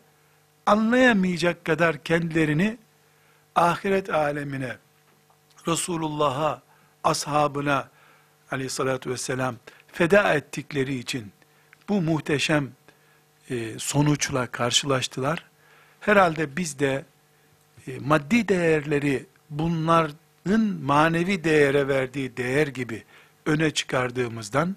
anlayamayacak 0.65 1.65
kadar 1.65 2.03
kendilerini 2.03 2.77
ahiret 3.55 4.09
alemine, 4.09 4.77
Resulullah'a, 5.67 6.61
ashabına 7.03 7.89
aleyhissalatü 8.51 9.09
vesselam 9.09 9.55
feda 9.87 10.33
ettikleri 10.33 10.95
için 10.95 11.31
bu 11.89 12.01
muhteşem 12.01 12.71
e, 13.49 13.79
sonuçla 13.79 14.47
karşılaştılar. 14.47 15.45
Herhalde 15.99 16.57
biz 16.57 16.79
de 16.79 17.05
e, 17.87 17.99
maddi 17.99 18.47
değerleri 18.47 19.25
bunların 19.49 20.59
manevi 20.83 21.43
değere 21.43 21.87
verdiği 21.87 22.37
değer 22.37 22.67
gibi 22.67 23.03
öne 23.45 23.71
çıkardığımızdan 23.71 24.75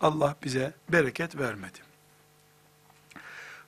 Allah 0.00 0.36
bize 0.44 0.72
bereket 0.88 1.36
vermedi. 1.36 1.78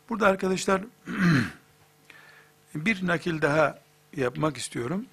Burada 0.08 0.26
arkadaşlar 0.26 0.82
bir 2.74 3.06
nakil 3.06 3.42
daha 3.42 3.78
yapmak 4.16 4.56
istiyorum. 4.56 5.06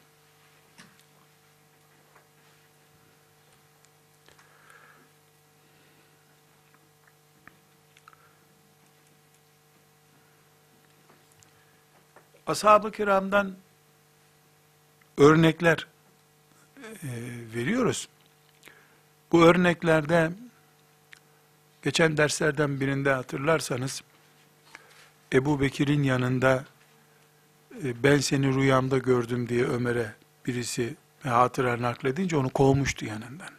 Ashab-ı 12.49 12.91
kiramdan 12.91 13.55
örnekler 15.17 15.87
e, 16.77 17.09
veriyoruz. 17.55 18.09
Bu 19.31 19.43
örneklerde 19.43 20.31
geçen 21.81 22.17
derslerden 22.17 22.79
birinde 22.79 23.11
hatırlarsanız 23.11 24.01
Ebu 25.33 25.61
Bekir'in 25.61 26.03
yanında 26.03 26.65
e, 27.83 28.03
ben 28.03 28.17
seni 28.17 28.55
rüyamda 28.55 28.97
gördüm 28.97 29.49
diye 29.49 29.65
Ömer'e 29.65 30.13
birisi 30.45 30.95
hatıra 31.23 31.81
nakledince 31.81 32.37
onu 32.37 32.49
kovmuştu 32.49 33.05
yanından. 33.05 33.53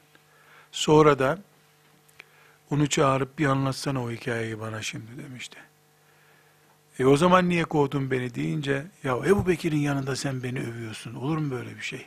Sonra 0.73 1.19
da 1.19 1.39
onu 2.71 2.89
çağırıp 2.89 3.39
bir 3.39 3.47
anlatsana 3.47 4.05
o 4.05 4.11
hikayeyi 4.11 4.61
bana 4.61 4.83
şimdi 4.83 5.23
demişti. 5.25 5.70
E 7.01 7.07
o 7.07 7.17
zaman 7.17 7.49
niye 7.49 7.65
kovdun 7.65 8.11
beni 8.11 8.35
deyince, 8.35 8.87
ya 9.05 9.17
Ebu 9.17 9.47
Bekir'in 9.47 9.79
yanında 9.79 10.17
sen 10.17 10.43
beni 10.43 10.61
övüyorsun, 10.61 11.15
olur 11.15 11.39
mu 11.39 11.51
böyle 11.51 11.77
bir 11.77 11.83
şey? 11.83 12.07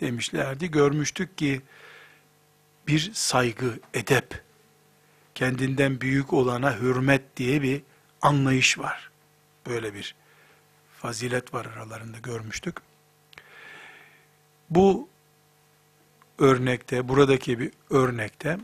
Demişlerdi, 0.00 0.70
görmüştük 0.70 1.38
ki 1.38 1.62
bir 2.86 3.10
saygı, 3.14 3.80
edep, 3.94 4.42
kendinden 5.34 6.00
büyük 6.00 6.32
olana 6.32 6.78
hürmet 6.78 7.36
diye 7.36 7.62
bir 7.62 7.82
anlayış 8.22 8.78
var. 8.78 9.10
Böyle 9.66 9.94
bir 9.94 10.14
fazilet 10.98 11.54
var 11.54 11.66
aralarında 11.66 12.18
görmüştük. 12.18 12.76
Bu 14.70 15.08
örnekte, 16.38 17.08
buradaki 17.08 17.58
bir 17.58 17.70
örnekte 17.90 18.58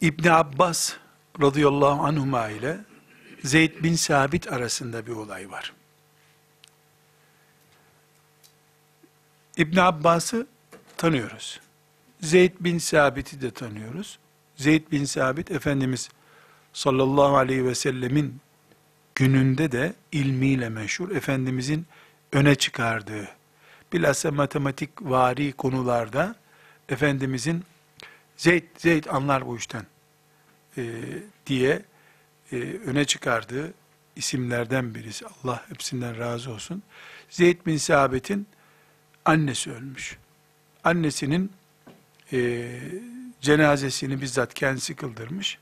İbn 0.00 0.28
Abbas 0.28 0.94
radıyallahu 1.40 2.02
anhuma 2.02 2.48
ile 2.48 2.78
Zeyd 3.44 3.82
bin 3.82 3.94
Sabit 3.94 4.52
arasında 4.52 5.06
bir 5.06 5.12
olay 5.12 5.50
var. 5.50 5.72
İbn 9.56 9.76
Abbas'ı 9.76 10.46
tanıyoruz. 10.96 11.60
Zeyd 12.20 12.52
bin 12.60 12.78
Sabit'i 12.78 13.40
de 13.40 13.50
tanıyoruz. 13.50 14.18
Zeyd 14.56 14.92
bin 14.92 15.04
Sabit 15.04 15.50
Efendimiz 15.50 16.08
sallallahu 16.72 17.36
aleyhi 17.36 17.64
ve 17.64 17.74
sellemin 17.74 18.40
gününde 19.14 19.72
de 19.72 19.94
ilmiyle 20.12 20.68
meşhur, 20.68 21.10
Efendimizin 21.10 21.86
öne 22.32 22.54
çıkardığı, 22.54 23.28
bilhassa 23.92 24.30
matematik 24.30 24.90
vari 25.00 25.52
konularda 25.52 26.34
Efendimizin 26.88 27.64
Zeyd, 28.38 28.62
Zeyd 28.76 29.04
anlar 29.04 29.46
bu 29.46 29.56
işten 29.56 29.86
e, 30.76 30.92
diye 31.46 31.82
e, 32.52 32.56
öne 32.86 33.04
çıkardığı 33.04 33.74
isimlerden 34.16 34.94
birisi. 34.94 35.24
Allah 35.26 35.64
hepsinden 35.68 36.18
razı 36.18 36.50
olsun. 36.50 36.82
Zeyd 37.30 37.66
bin 37.66 37.76
Sabit'in 37.76 38.46
annesi 39.24 39.72
ölmüş. 39.72 40.18
Annesinin 40.84 41.52
e, 42.32 42.70
cenazesini 43.40 44.20
bizzat 44.20 44.54
kendisi 44.54 44.96
kıldırmış. 44.96 45.58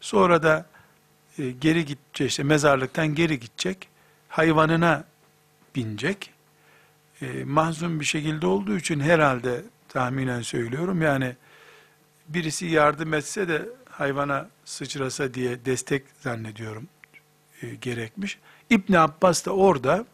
Sonra 0.00 0.42
da 0.42 0.66
e, 1.38 1.50
geri 1.50 1.84
gidecek, 1.84 2.30
işte 2.30 2.42
mezarlıktan 2.42 3.14
geri 3.14 3.40
gidecek, 3.40 3.88
hayvanına 4.28 5.04
binecek. 5.76 6.30
E, 7.22 7.44
mahzun 7.44 8.00
bir 8.00 8.04
şekilde 8.04 8.46
olduğu 8.46 8.76
için 8.76 9.00
herhalde 9.00 9.62
tahminen 9.88 10.42
söylüyorum, 10.42 11.02
yani 11.02 11.36
birisi 12.34 12.66
yardım 12.66 13.14
etse 13.14 13.48
de 13.48 13.68
hayvana 13.90 14.48
sıçrasa 14.64 15.34
diye 15.34 15.64
destek 15.64 16.04
zannediyorum 16.20 16.88
e, 17.62 17.74
gerekmiş. 17.74 18.38
İbn 18.70 18.92
Abbas 18.92 19.46
da 19.46 19.50
orada 19.50 20.06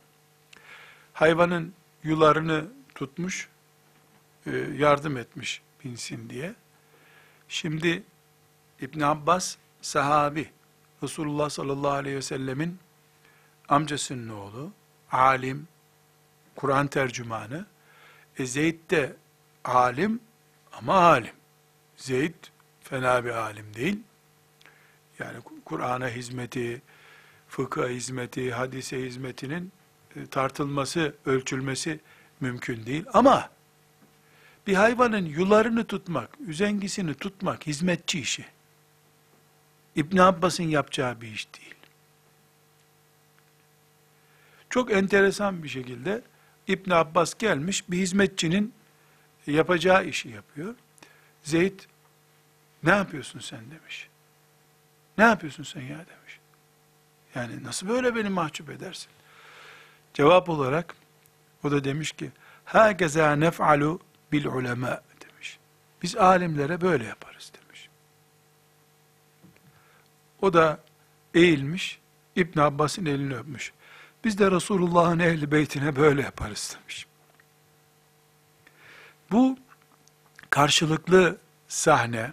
hayvanın 1.12 1.72
yularını 2.04 2.64
tutmuş, 2.94 3.48
e, 4.46 4.50
yardım 4.56 5.16
etmiş 5.16 5.62
binsin 5.84 6.30
diye. 6.30 6.54
Şimdi 7.48 8.02
İbn 8.80 9.00
Abbas 9.00 9.56
sahabi, 9.82 10.50
Resulullah 11.02 11.50
sallallahu 11.50 11.90
aleyhi 11.90 12.16
ve 12.16 12.22
sellemin 12.22 12.78
amcasının 13.68 14.28
oğlu, 14.28 14.72
alim, 15.12 15.68
Kur'an 16.56 16.86
tercümanı. 16.86 17.66
E 18.38 18.46
Zeyd 18.46 18.90
de 18.90 19.16
alim 19.64 20.20
ama 20.72 20.94
alim. 20.94 21.35
Zeyd 21.96 22.34
fena 22.82 23.24
bir 23.24 23.30
alim 23.30 23.74
değil. 23.74 23.98
Yani 25.18 25.38
Kur'an'a 25.64 26.08
hizmeti, 26.08 26.82
fıkıh 27.48 27.88
hizmeti, 27.88 28.52
hadise 28.52 29.02
hizmetinin 29.02 29.72
e, 30.16 30.26
tartılması, 30.26 31.14
ölçülmesi 31.26 32.00
mümkün 32.40 32.86
değil. 32.86 33.04
Ama 33.12 33.50
bir 34.66 34.74
hayvanın 34.74 35.24
yularını 35.24 35.84
tutmak, 35.84 36.30
üzengisini 36.46 37.14
tutmak 37.14 37.66
hizmetçi 37.66 38.20
işi. 38.20 38.46
İbn 39.96 40.18
Abbas'ın 40.18 40.64
yapacağı 40.64 41.20
bir 41.20 41.28
iş 41.28 41.54
değil. 41.54 41.74
Çok 44.70 44.92
enteresan 44.92 45.62
bir 45.62 45.68
şekilde 45.68 46.22
İbn 46.66 46.90
Abbas 46.90 47.34
gelmiş 47.38 47.90
bir 47.90 47.98
hizmetçinin 47.98 48.74
yapacağı 49.46 50.04
işi 50.06 50.28
yapıyor. 50.28 50.74
Zeyd 51.46 51.80
ne 52.82 52.90
yapıyorsun 52.90 53.40
sen 53.40 53.70
demiş. 53.70 54.08
Ne 55.18 55.24
yapıyorsun 55.24 55.62
sen 55.62 55.80
ya 55.80 55.88
demiş. 55.88 56.40
Yani 57.34 57.64
nasıl 57.64 57.88
böyle 57.88 58.14
beni 58.14 58.28
mahcup 58.28 58.70
edersin? 58.70 59.08
Cevap 60.14 60.48
olarak 60.48 60.96
o 61.64 61.70
da 61.70 61.84
demiş 61.84 62.12
ki 62.12 62.30
Hâgezâ 62.64 63.36
nef'alu 63.36 64.00
bil 64.32 64.44
ulema 64.44 65.00
demiş. 65.20 65.58
Biz 66.02 66.16
alimlere 66.16 66.80
böyle 66.80 67.04
yaparız 67.04 67.52
demiş. 67.62 67.88
O 70.42 70.52
da 70.52 70.80
eğilmiş, 71.34 71.98
İbn 72.36 72.60
Abbas'ın 72.60 73.06
elini 73.06 73.36
öpmüş. 73.36 73.72
Biz 74.24 74.38
de 74.38 74.50
Resulullah'ın 74.50 75.18
ehli 75.18 75.50
beytine 75.50 75.96
böyle 75.96 76.22
yaparız 76.22 76.76
demiş. 76.80 77.06
Bu 79.30 79.58
karşılıklı 80.50 81.38
sahne, 81.68 82.32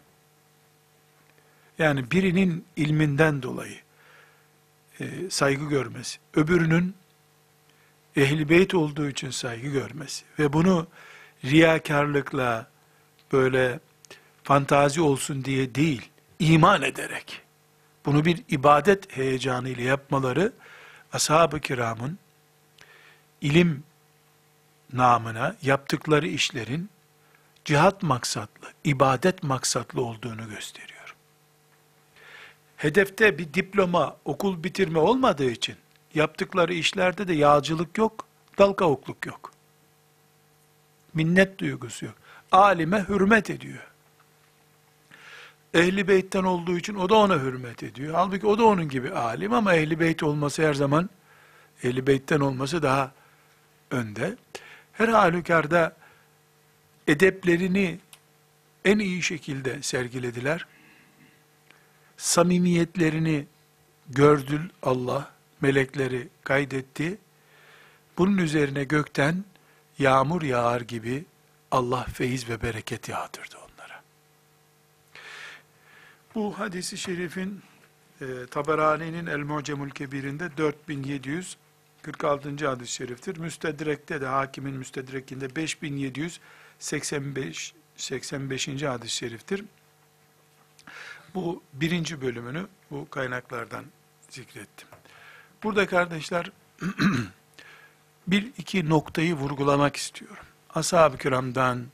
yani 1.80 2.12
birinin 2.12 2.66
ilminden 2.76 3.44
dolayı 3.44 3.80
e, 5.00 5.30
saygı 5.30 5.70
görmesi, 5.70 6.20
öbürünün 6.36 6.96
ehli 8.16 8.50
beyt 8.50 8.74
olduğu 8.74 9.10
için 9.10 9.30
saygı 9.30 9.68
görmesi 9.68 10.26
ve 10.40 10.54
bunu 10.54 10.88
riyakarlıkla 11.46 12.68
böyle 13.32 13.80
fantazi 14.44 15.02
olsun 15.02 15.46
diye 15.46 15.76
değil, 15.76 16.10
iman 16.40 16.82
ederek 16.82 17.42
bunu 18.06 18.26
bir 18.26 18.44
ibadet 18.50 19.18
heyecanı 19.18 19.70
ile 19.70 19.84
yapmaları 19.84 20.54
ashab-ı 21.14 21.60
kiramın 21.60 22.20
ilim 23.42 23.84
namına 24.94 25.56
yaptıkları 25.62 26.28
işlerin 26.28 26.90
cihat 27.66 28.04
maksatlı, 28.04 28.68
ibadet 28.84 29.44
maksatlı 29.44 30.02
olduğunu 30.02 30.50
gösteriyor. 30.50 31.16
Hedefte 32.78 33.38
bir 33.38 33.54
diploma, 33.54 34.18
okul 34.26 34.64
bitirme 34.64 35.00
olmadığı 35.00 35.52
için 35.52 35.76
yaptıkları 36.14 36.74
işlerde 36.74 37.28
de 37.28 37.34
yağcılık 37.34 37.98
yok, 37.98 38.26
dal 38.58 38.74
kavukluk 38.74 39.26
yok. 39.26 39.52
Minnet 41.14 41.60
duygusu 41.60 42.06
yok. 42.06 42.16
Alime 42.52 43.06
hürmet 43.10 43.50
ediyor. 43.50 43.88
Ehli 45.74 46.08
beytten 46.08 46.44
olduğu 46.44 46.78
için 46.78 46.96
o 46.96 47.10
da 47.10 47.16
ona 47.16 47.40
hürmet 47.40 47.84
ediyor. 47.84 48.14
Halbuki 48.14 48.48
o 48.48 48.58
da 48.58 48.66
onun 48.66 48.90
gibi 48.90 49.12
alim 49.12 49.54
ama 49.54 49.76
ehli 49.76 50.00
beyt 50.00 50.24
olması 50.24 50.68
her 50.68 50.74
zaman 50.74 51.10
ehli 51.84 52.08
beytten 52.08 52.40
olması 52.40 52.84
daha 52.84 53.12
önde. 53.92 54.38
Her 54.94 55.08
halükarda 55.08 55.96
edeplerini 57.08 58.00
en 58.86 59.00
iyi 59.00 59.24
şekilde 59.24 59.82
sergilediler. 59.82 60.66
Samimiyetlerini 62.18 63.46
gördü 64.10 64.70
Allah, 64.82 65.32
melekleri 65.62 66.28
kaydetti. 66.44 67.18
Bunun 68.18 68.38
üzerine 68.38 68.84
gökten 68.84 69.44
yağmur 70.00 70.42
yağar 70.42 70.82
gibi 70.82 71.26
Allah 71.72 72.04
feyiz 72.04 72.50
ve 72.50 72.62
bereket 72.62 73.10
yağdırdı 73.10 73.56
onlara. 73.58 74.02
Bu 76.36 76.60
hadisi 76.60 76.98
şerifin 76.98 77.62
e, 78.22 78.26
Taberani'nin 78.52 79.26
El 79.26 79.40
Mucemül 79.40 79.90
Kebir'inde 79.90 80.58
4746. 80.58 82.68
hadis-i 82.68 82.94
şeriftir. 82.94 83.38
Müstedrek'te 83.38 84.22
de 84.22 84.26
hakimin 84.26 84.76
müstedrekinde 84.76 85.56
5785 85.56 86.40
85. 86.84 87.74
hadis-i 88.84 89.16
şeriftir. 89.16 89.66
Bu 91.36 91.64
birinci 91.74 92.22
bölümünü 92.22 92.68
bu 92.92 93.10
kaynaklardan 93.10 93.86
zikrettim. 94.30 94.88
Burada 95.64 95.88
kardeşler 95.88 96.52
bir 98.28 98.52
iki 98.58 98.90
noktayı 98.90 99.34
vurgulamak 99.34 99.96
istiyorum. 99.96 100.46
Ashab-ı 100.76 101.18
kiramdan 101.18 101.86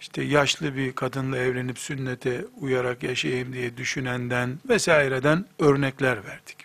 işte 0.00 0.22
yaşlı 0.22 0.76
bir 0.76 0.92
kadınla 0.92 1.36
evlenip 1.36 1.78
sünnete 1.78 2.44
uyarak 2.60 3.02
yaşayayım 3.02 3.52
diye 3.52 3.76
düşünenden 3.76 4.58
vesaireden 4.68 5.46
örnekler 5.58 6.24
verdik. 6.24 6.56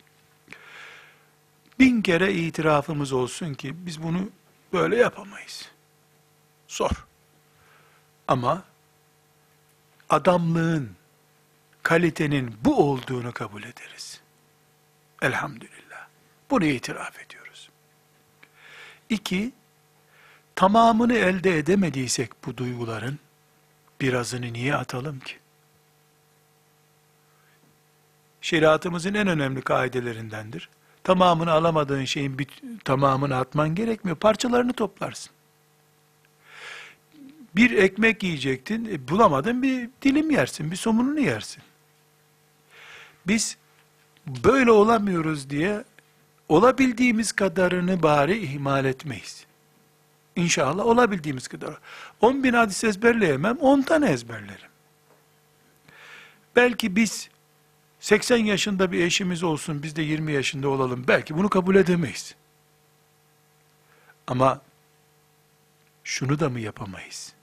Bin 1.80 2.02
kere 2.02 2.34
itirafımız 2.34 3.14
olsun 3.14 3.54
ki 3.54 3.86
biz 3.86 4.04
bunu 4.04 4.30
böyle 4.74 4.96
yapamayız. 4.96 5.72
Zor. 6.68 7.06
Ama 8.28 8.64
adamlığın, 10.10 10.92
kalitenin 11.84 12.56
bu 12.66 12.76
olduğunu 12.92 13.32
kabul 13.32 13.64
ederiz. 13.64 14.22
Elhamdülillah. 15.22 16.08
Bunu 16.50 16.66
itiraf 16.66 17.20
ediyoruz. 17.20 17.70
İki, 19.10 19.52
tamamını 20.56 21.14
elde 21.14 21.58
edemediysek 21.58 22.46
bu 22.46 22.58
duyguların, 22.58 23.20
birazını 24.02 24.54
niye 24.54 24.76
atalım 24.76 25.20
ki? 25.20 25.36
Şeriatımızın 28.42 29.14
en 29.14 29.28
önemli 29.28 29.62
kaidelerindendir. 29.62 30.70
Tamamını 31.04 31.52
alamadığın 31.52 32.06
şeyin 32.06 32.40
bir, 32.40 32.48
tamamını 32.84 33.38
atman 33.38 33.76
gerekmiyor. 33.76 34.18
Parçalarını 34.18 34.74
toplarsın. 34.74 35.35
Bir 37.56 37.72
ekmek 37.72 38.24
yiyecektin, 38.24 38.86
e, 38.86 39.08
bulamadın 39.08 39.64
bir 39.64 39.90
dilim 40.02 40.32
yersin, 40.32 40.72
bir 40.72 40.76
somununu 40.76 41.20
yersin. 41.20 41.64
Biz 43.28 43.58
böyle 44.28 44.72
olamıyoruz 44.72 45.50
diye 45.50 45.84
olabildiğimiz 46.50 47.32
kadarını 47.32 48.04
bari 48.04 48.38
ihmal 48.38 48.86
etmeyiz. 48.86 49.46
İnşallah 50.36 50.86
olabildiğimiz 50.86 51.48
kadar. 51.48 51.80
10 52.22 52.44
bin 52.44 52.54
hadis 52.54 52.84
ezberleyemem, 52.84 53.58
10 53.58 53.82
tane 53.82 54.12
ezberlerim. 54.12 54.70
Belki 56.56 56.96
biz 56.96 57.30
80 58.00 58.38
yaşında 58.38 58.92
bir 58.92 59.04
eşimiz 59.04 59.44
olsun, 59.44 59.84
biz 59.84 59.96
de 59.96 60.02
20 60.02 60.32
yaşında 60.32 60.70
olalım. 60.70 61.06
Belki 61.08 61.38
bunu 61.38 61.50
kabul 61.50 61.76
edemeyiz. 61.76 62.36
Ama 64.28 64.62
şunu 66.04 66.40
da 66.40 66.50
mı 66.50 66.60
yapamayız? 66.60 67.35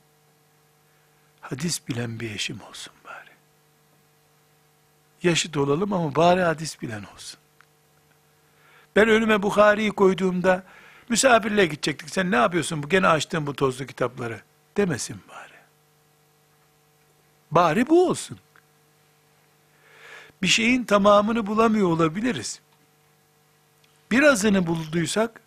Hadis 1.43 1.89
bilen 1.89 2.21
bir 2.21 2.31
eşim 2.31 2.61
olsun 2.71 2.93
bari. 3.05 3.31
Yaşıt 5.23 5.57
olalım 5.57 5.93
ama 5.93 6.15
bari 6.15 6.41
hadis 6.41 6.83
bilen 6.83 7.05
olsun. 7.15 7.41
Ben 8.97 9.09
önüme 9.09 9.43
Bukhari'yi 9.43 9.91
koyduğumda 9.91 10.63
misafirle 11.09 11.67
gidecektik. 11.67 12.11
Sen 12.11 12.31
ne 12.31 12.37
yapıyorsun 12.37 12.83
bu 12.83 12.89
gene 12.89 13.09
açtın 13.09 13.47
bu 13.47 13.55
tozlu 13.55 13.87
kitapları 13.87 14.41
demesin 14.77 15.21
bari. 15.29 15.53
Bari 17.51 17.89
bu 17.89 18.09
olsun. 18.09 18.39
Bir 20.43 20.47
şeyin 20.47 20.85
tamamını 20.85 21.47
bulamıyor 21.47 21.89
olabiliriz. 21.89 22.61
Birazını 24.11 24.67
bulduysak 24.67 25.41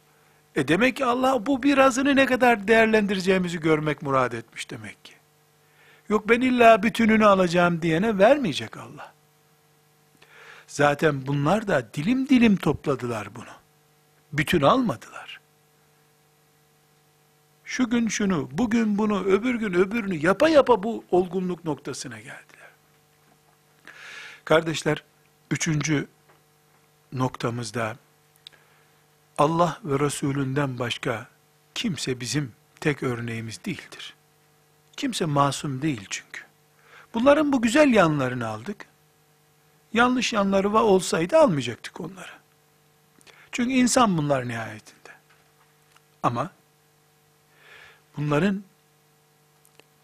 e 0.56 0.68
demek 0.68 0.98
ki 0.98 1.06
Allah 1.06 1.46
bu 1.46 1.64
birazını 1.64 2.16
ne 2.16 2.26
kadar 2.26 2.68
değerlendireceğimizi 2.68 3.60
görmek 3.60 4.02
murad 4.02 4.32
etmiş 4.32 4.70
demek 4.70 5.06
ki. 5.06 5.15
Yok 6.10 6.30
ben 6.30 6.42
illa 6.42 6.84
bütününü 6.84 7.26
alacağım 7.26 7.82
diyene 7.82 8.18
vermeyecek 8.18 8.78
Allah. 8.78 9.14
Zaten 10.68 11.28
bunlar 11.28 11.68
da 11.68 11.94
dilim 11.94 12.30
dilim 12.30 12.56
topladılar 12.56 13.36
bunu. 13.36 13.56
Bütün 14.34 14.62
almadılar. 14.62 15.40
Şu 17.66 17.90
gün 17.90 18.08
şunu, 18.08 18.50
bugün 18.52 18.98
bunu, 18.98 19.24
öbür 19.24 19.56
gün 19.56 19.74
öbürünü 19.74 20.16
yapa 20.16 20.50
yapa 20.50 20.84
bu 20.84 21.04
olgunluk 21.12 21.66
noktasına 21.66 22.18
geldiler. 22.18 22.70
Kardeşler, 24.46 25.04
üçüncü 25.52 26.08
noktamızda 27.14 27.98
Allah 29.38 29.80
ve 29.84 30.00
Resulünden 30.00 30.80
başka 30.80 31.28
kimse 31.76 32.20
bizim 32.20 32.52
tek 32.80 33.04
örneğimiz 33.04 33.66
değildir. 33.66 34.16
Kimse 34.98 35.26
masum 35.26 35.82
değil 35.82 36.08
çünkü. 36.10 36.42
Bunların 37.14 37.52
bu 37.52 37.62
güzel 37.62 37.94
yanlarını 37.94 38.48
aldık. 38.48 38.86
Yanlış 39.94 40.34
yanları 40.34 40.74
var 40.74 40.82
olsaydı 40.82 41.38
almayacaktık 41.38 42.02
onları. 42.02 42.32
Çünkü 43.52 43.74
insan 43.74 44.18
bunlar 44.18 44.48
nihayetinde. 44.48 45.10
Ama 46.24 46.52
bunların 48.18 48.64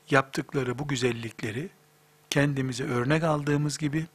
yaptıkları 0.10 0.80
bu 0.80 0.88
güzellikleri 0.88 1.70
kendimize 2.30 2.84
örnek 2.84 3.24
aldığımız 3.24 3.78
gibi 3.78 4.06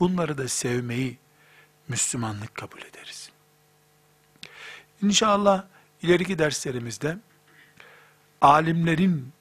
bunları 0.00 0.38
da 0.38 0.48
sevmeyi 0.48 1.18
Müslümanlık 1.88 2.54
kabul 2.54 2.82
ederiz. 2.82 3.30
İnşallah 5.02 5.64
ileriki 6.02 6.38
derslerimizde 6.38 7.18
alimlerin 8.40 9.32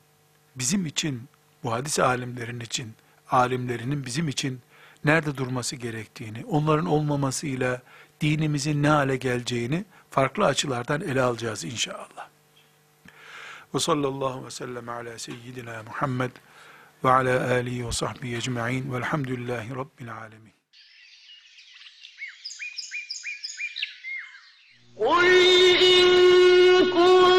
bizim 0.56 0.86
için, 0.86 1.22
bu 1.64 1.72
hadis 1.72 1.98
alimlerin 1.98 2.60
için, 2.60 2.94
alimlerinin 3.30 4.06
bizim 4.06 4.28
için 4.28 4.60
nerede 5.04 5.36
durması 5.36 5.76
gerektiğini, 5.76 6.44
onların 6.44 6.86
olmamasıyla 6.86 7.82
dinimizin 8.20 8.82
ne 8.82 8.88
hale 8.88 9.16
geleceğini 9.16 9.84
farklı 10.10 10.44
açılardan 10.46 11.00
ele 11.00 11.22
alacağız 11.22 11.64
inşallah. 11.64 12.28
Ve 13.74 13.78
sallallahu 13.78 14.46
ve 14.46 14.50
sellem 14.50 14.88
ala 14.88 15.18
seyyidina 15.18 15.82
Muhammed 15.82 16.30
ve 17.04 17.10
ala 17.10 17.50
alihi 17.54 17.86
ve 17.86 17.92
sahbihi 17.92 18.36
ecma'in 18.36 18.92
velhamdülillahi 18.92 19.70
rabbil 19.76 20.14
alemin. 20.14 20.50
قل 25.00 25.26
إن 25.92 26.06
كنتم 26.94 27.33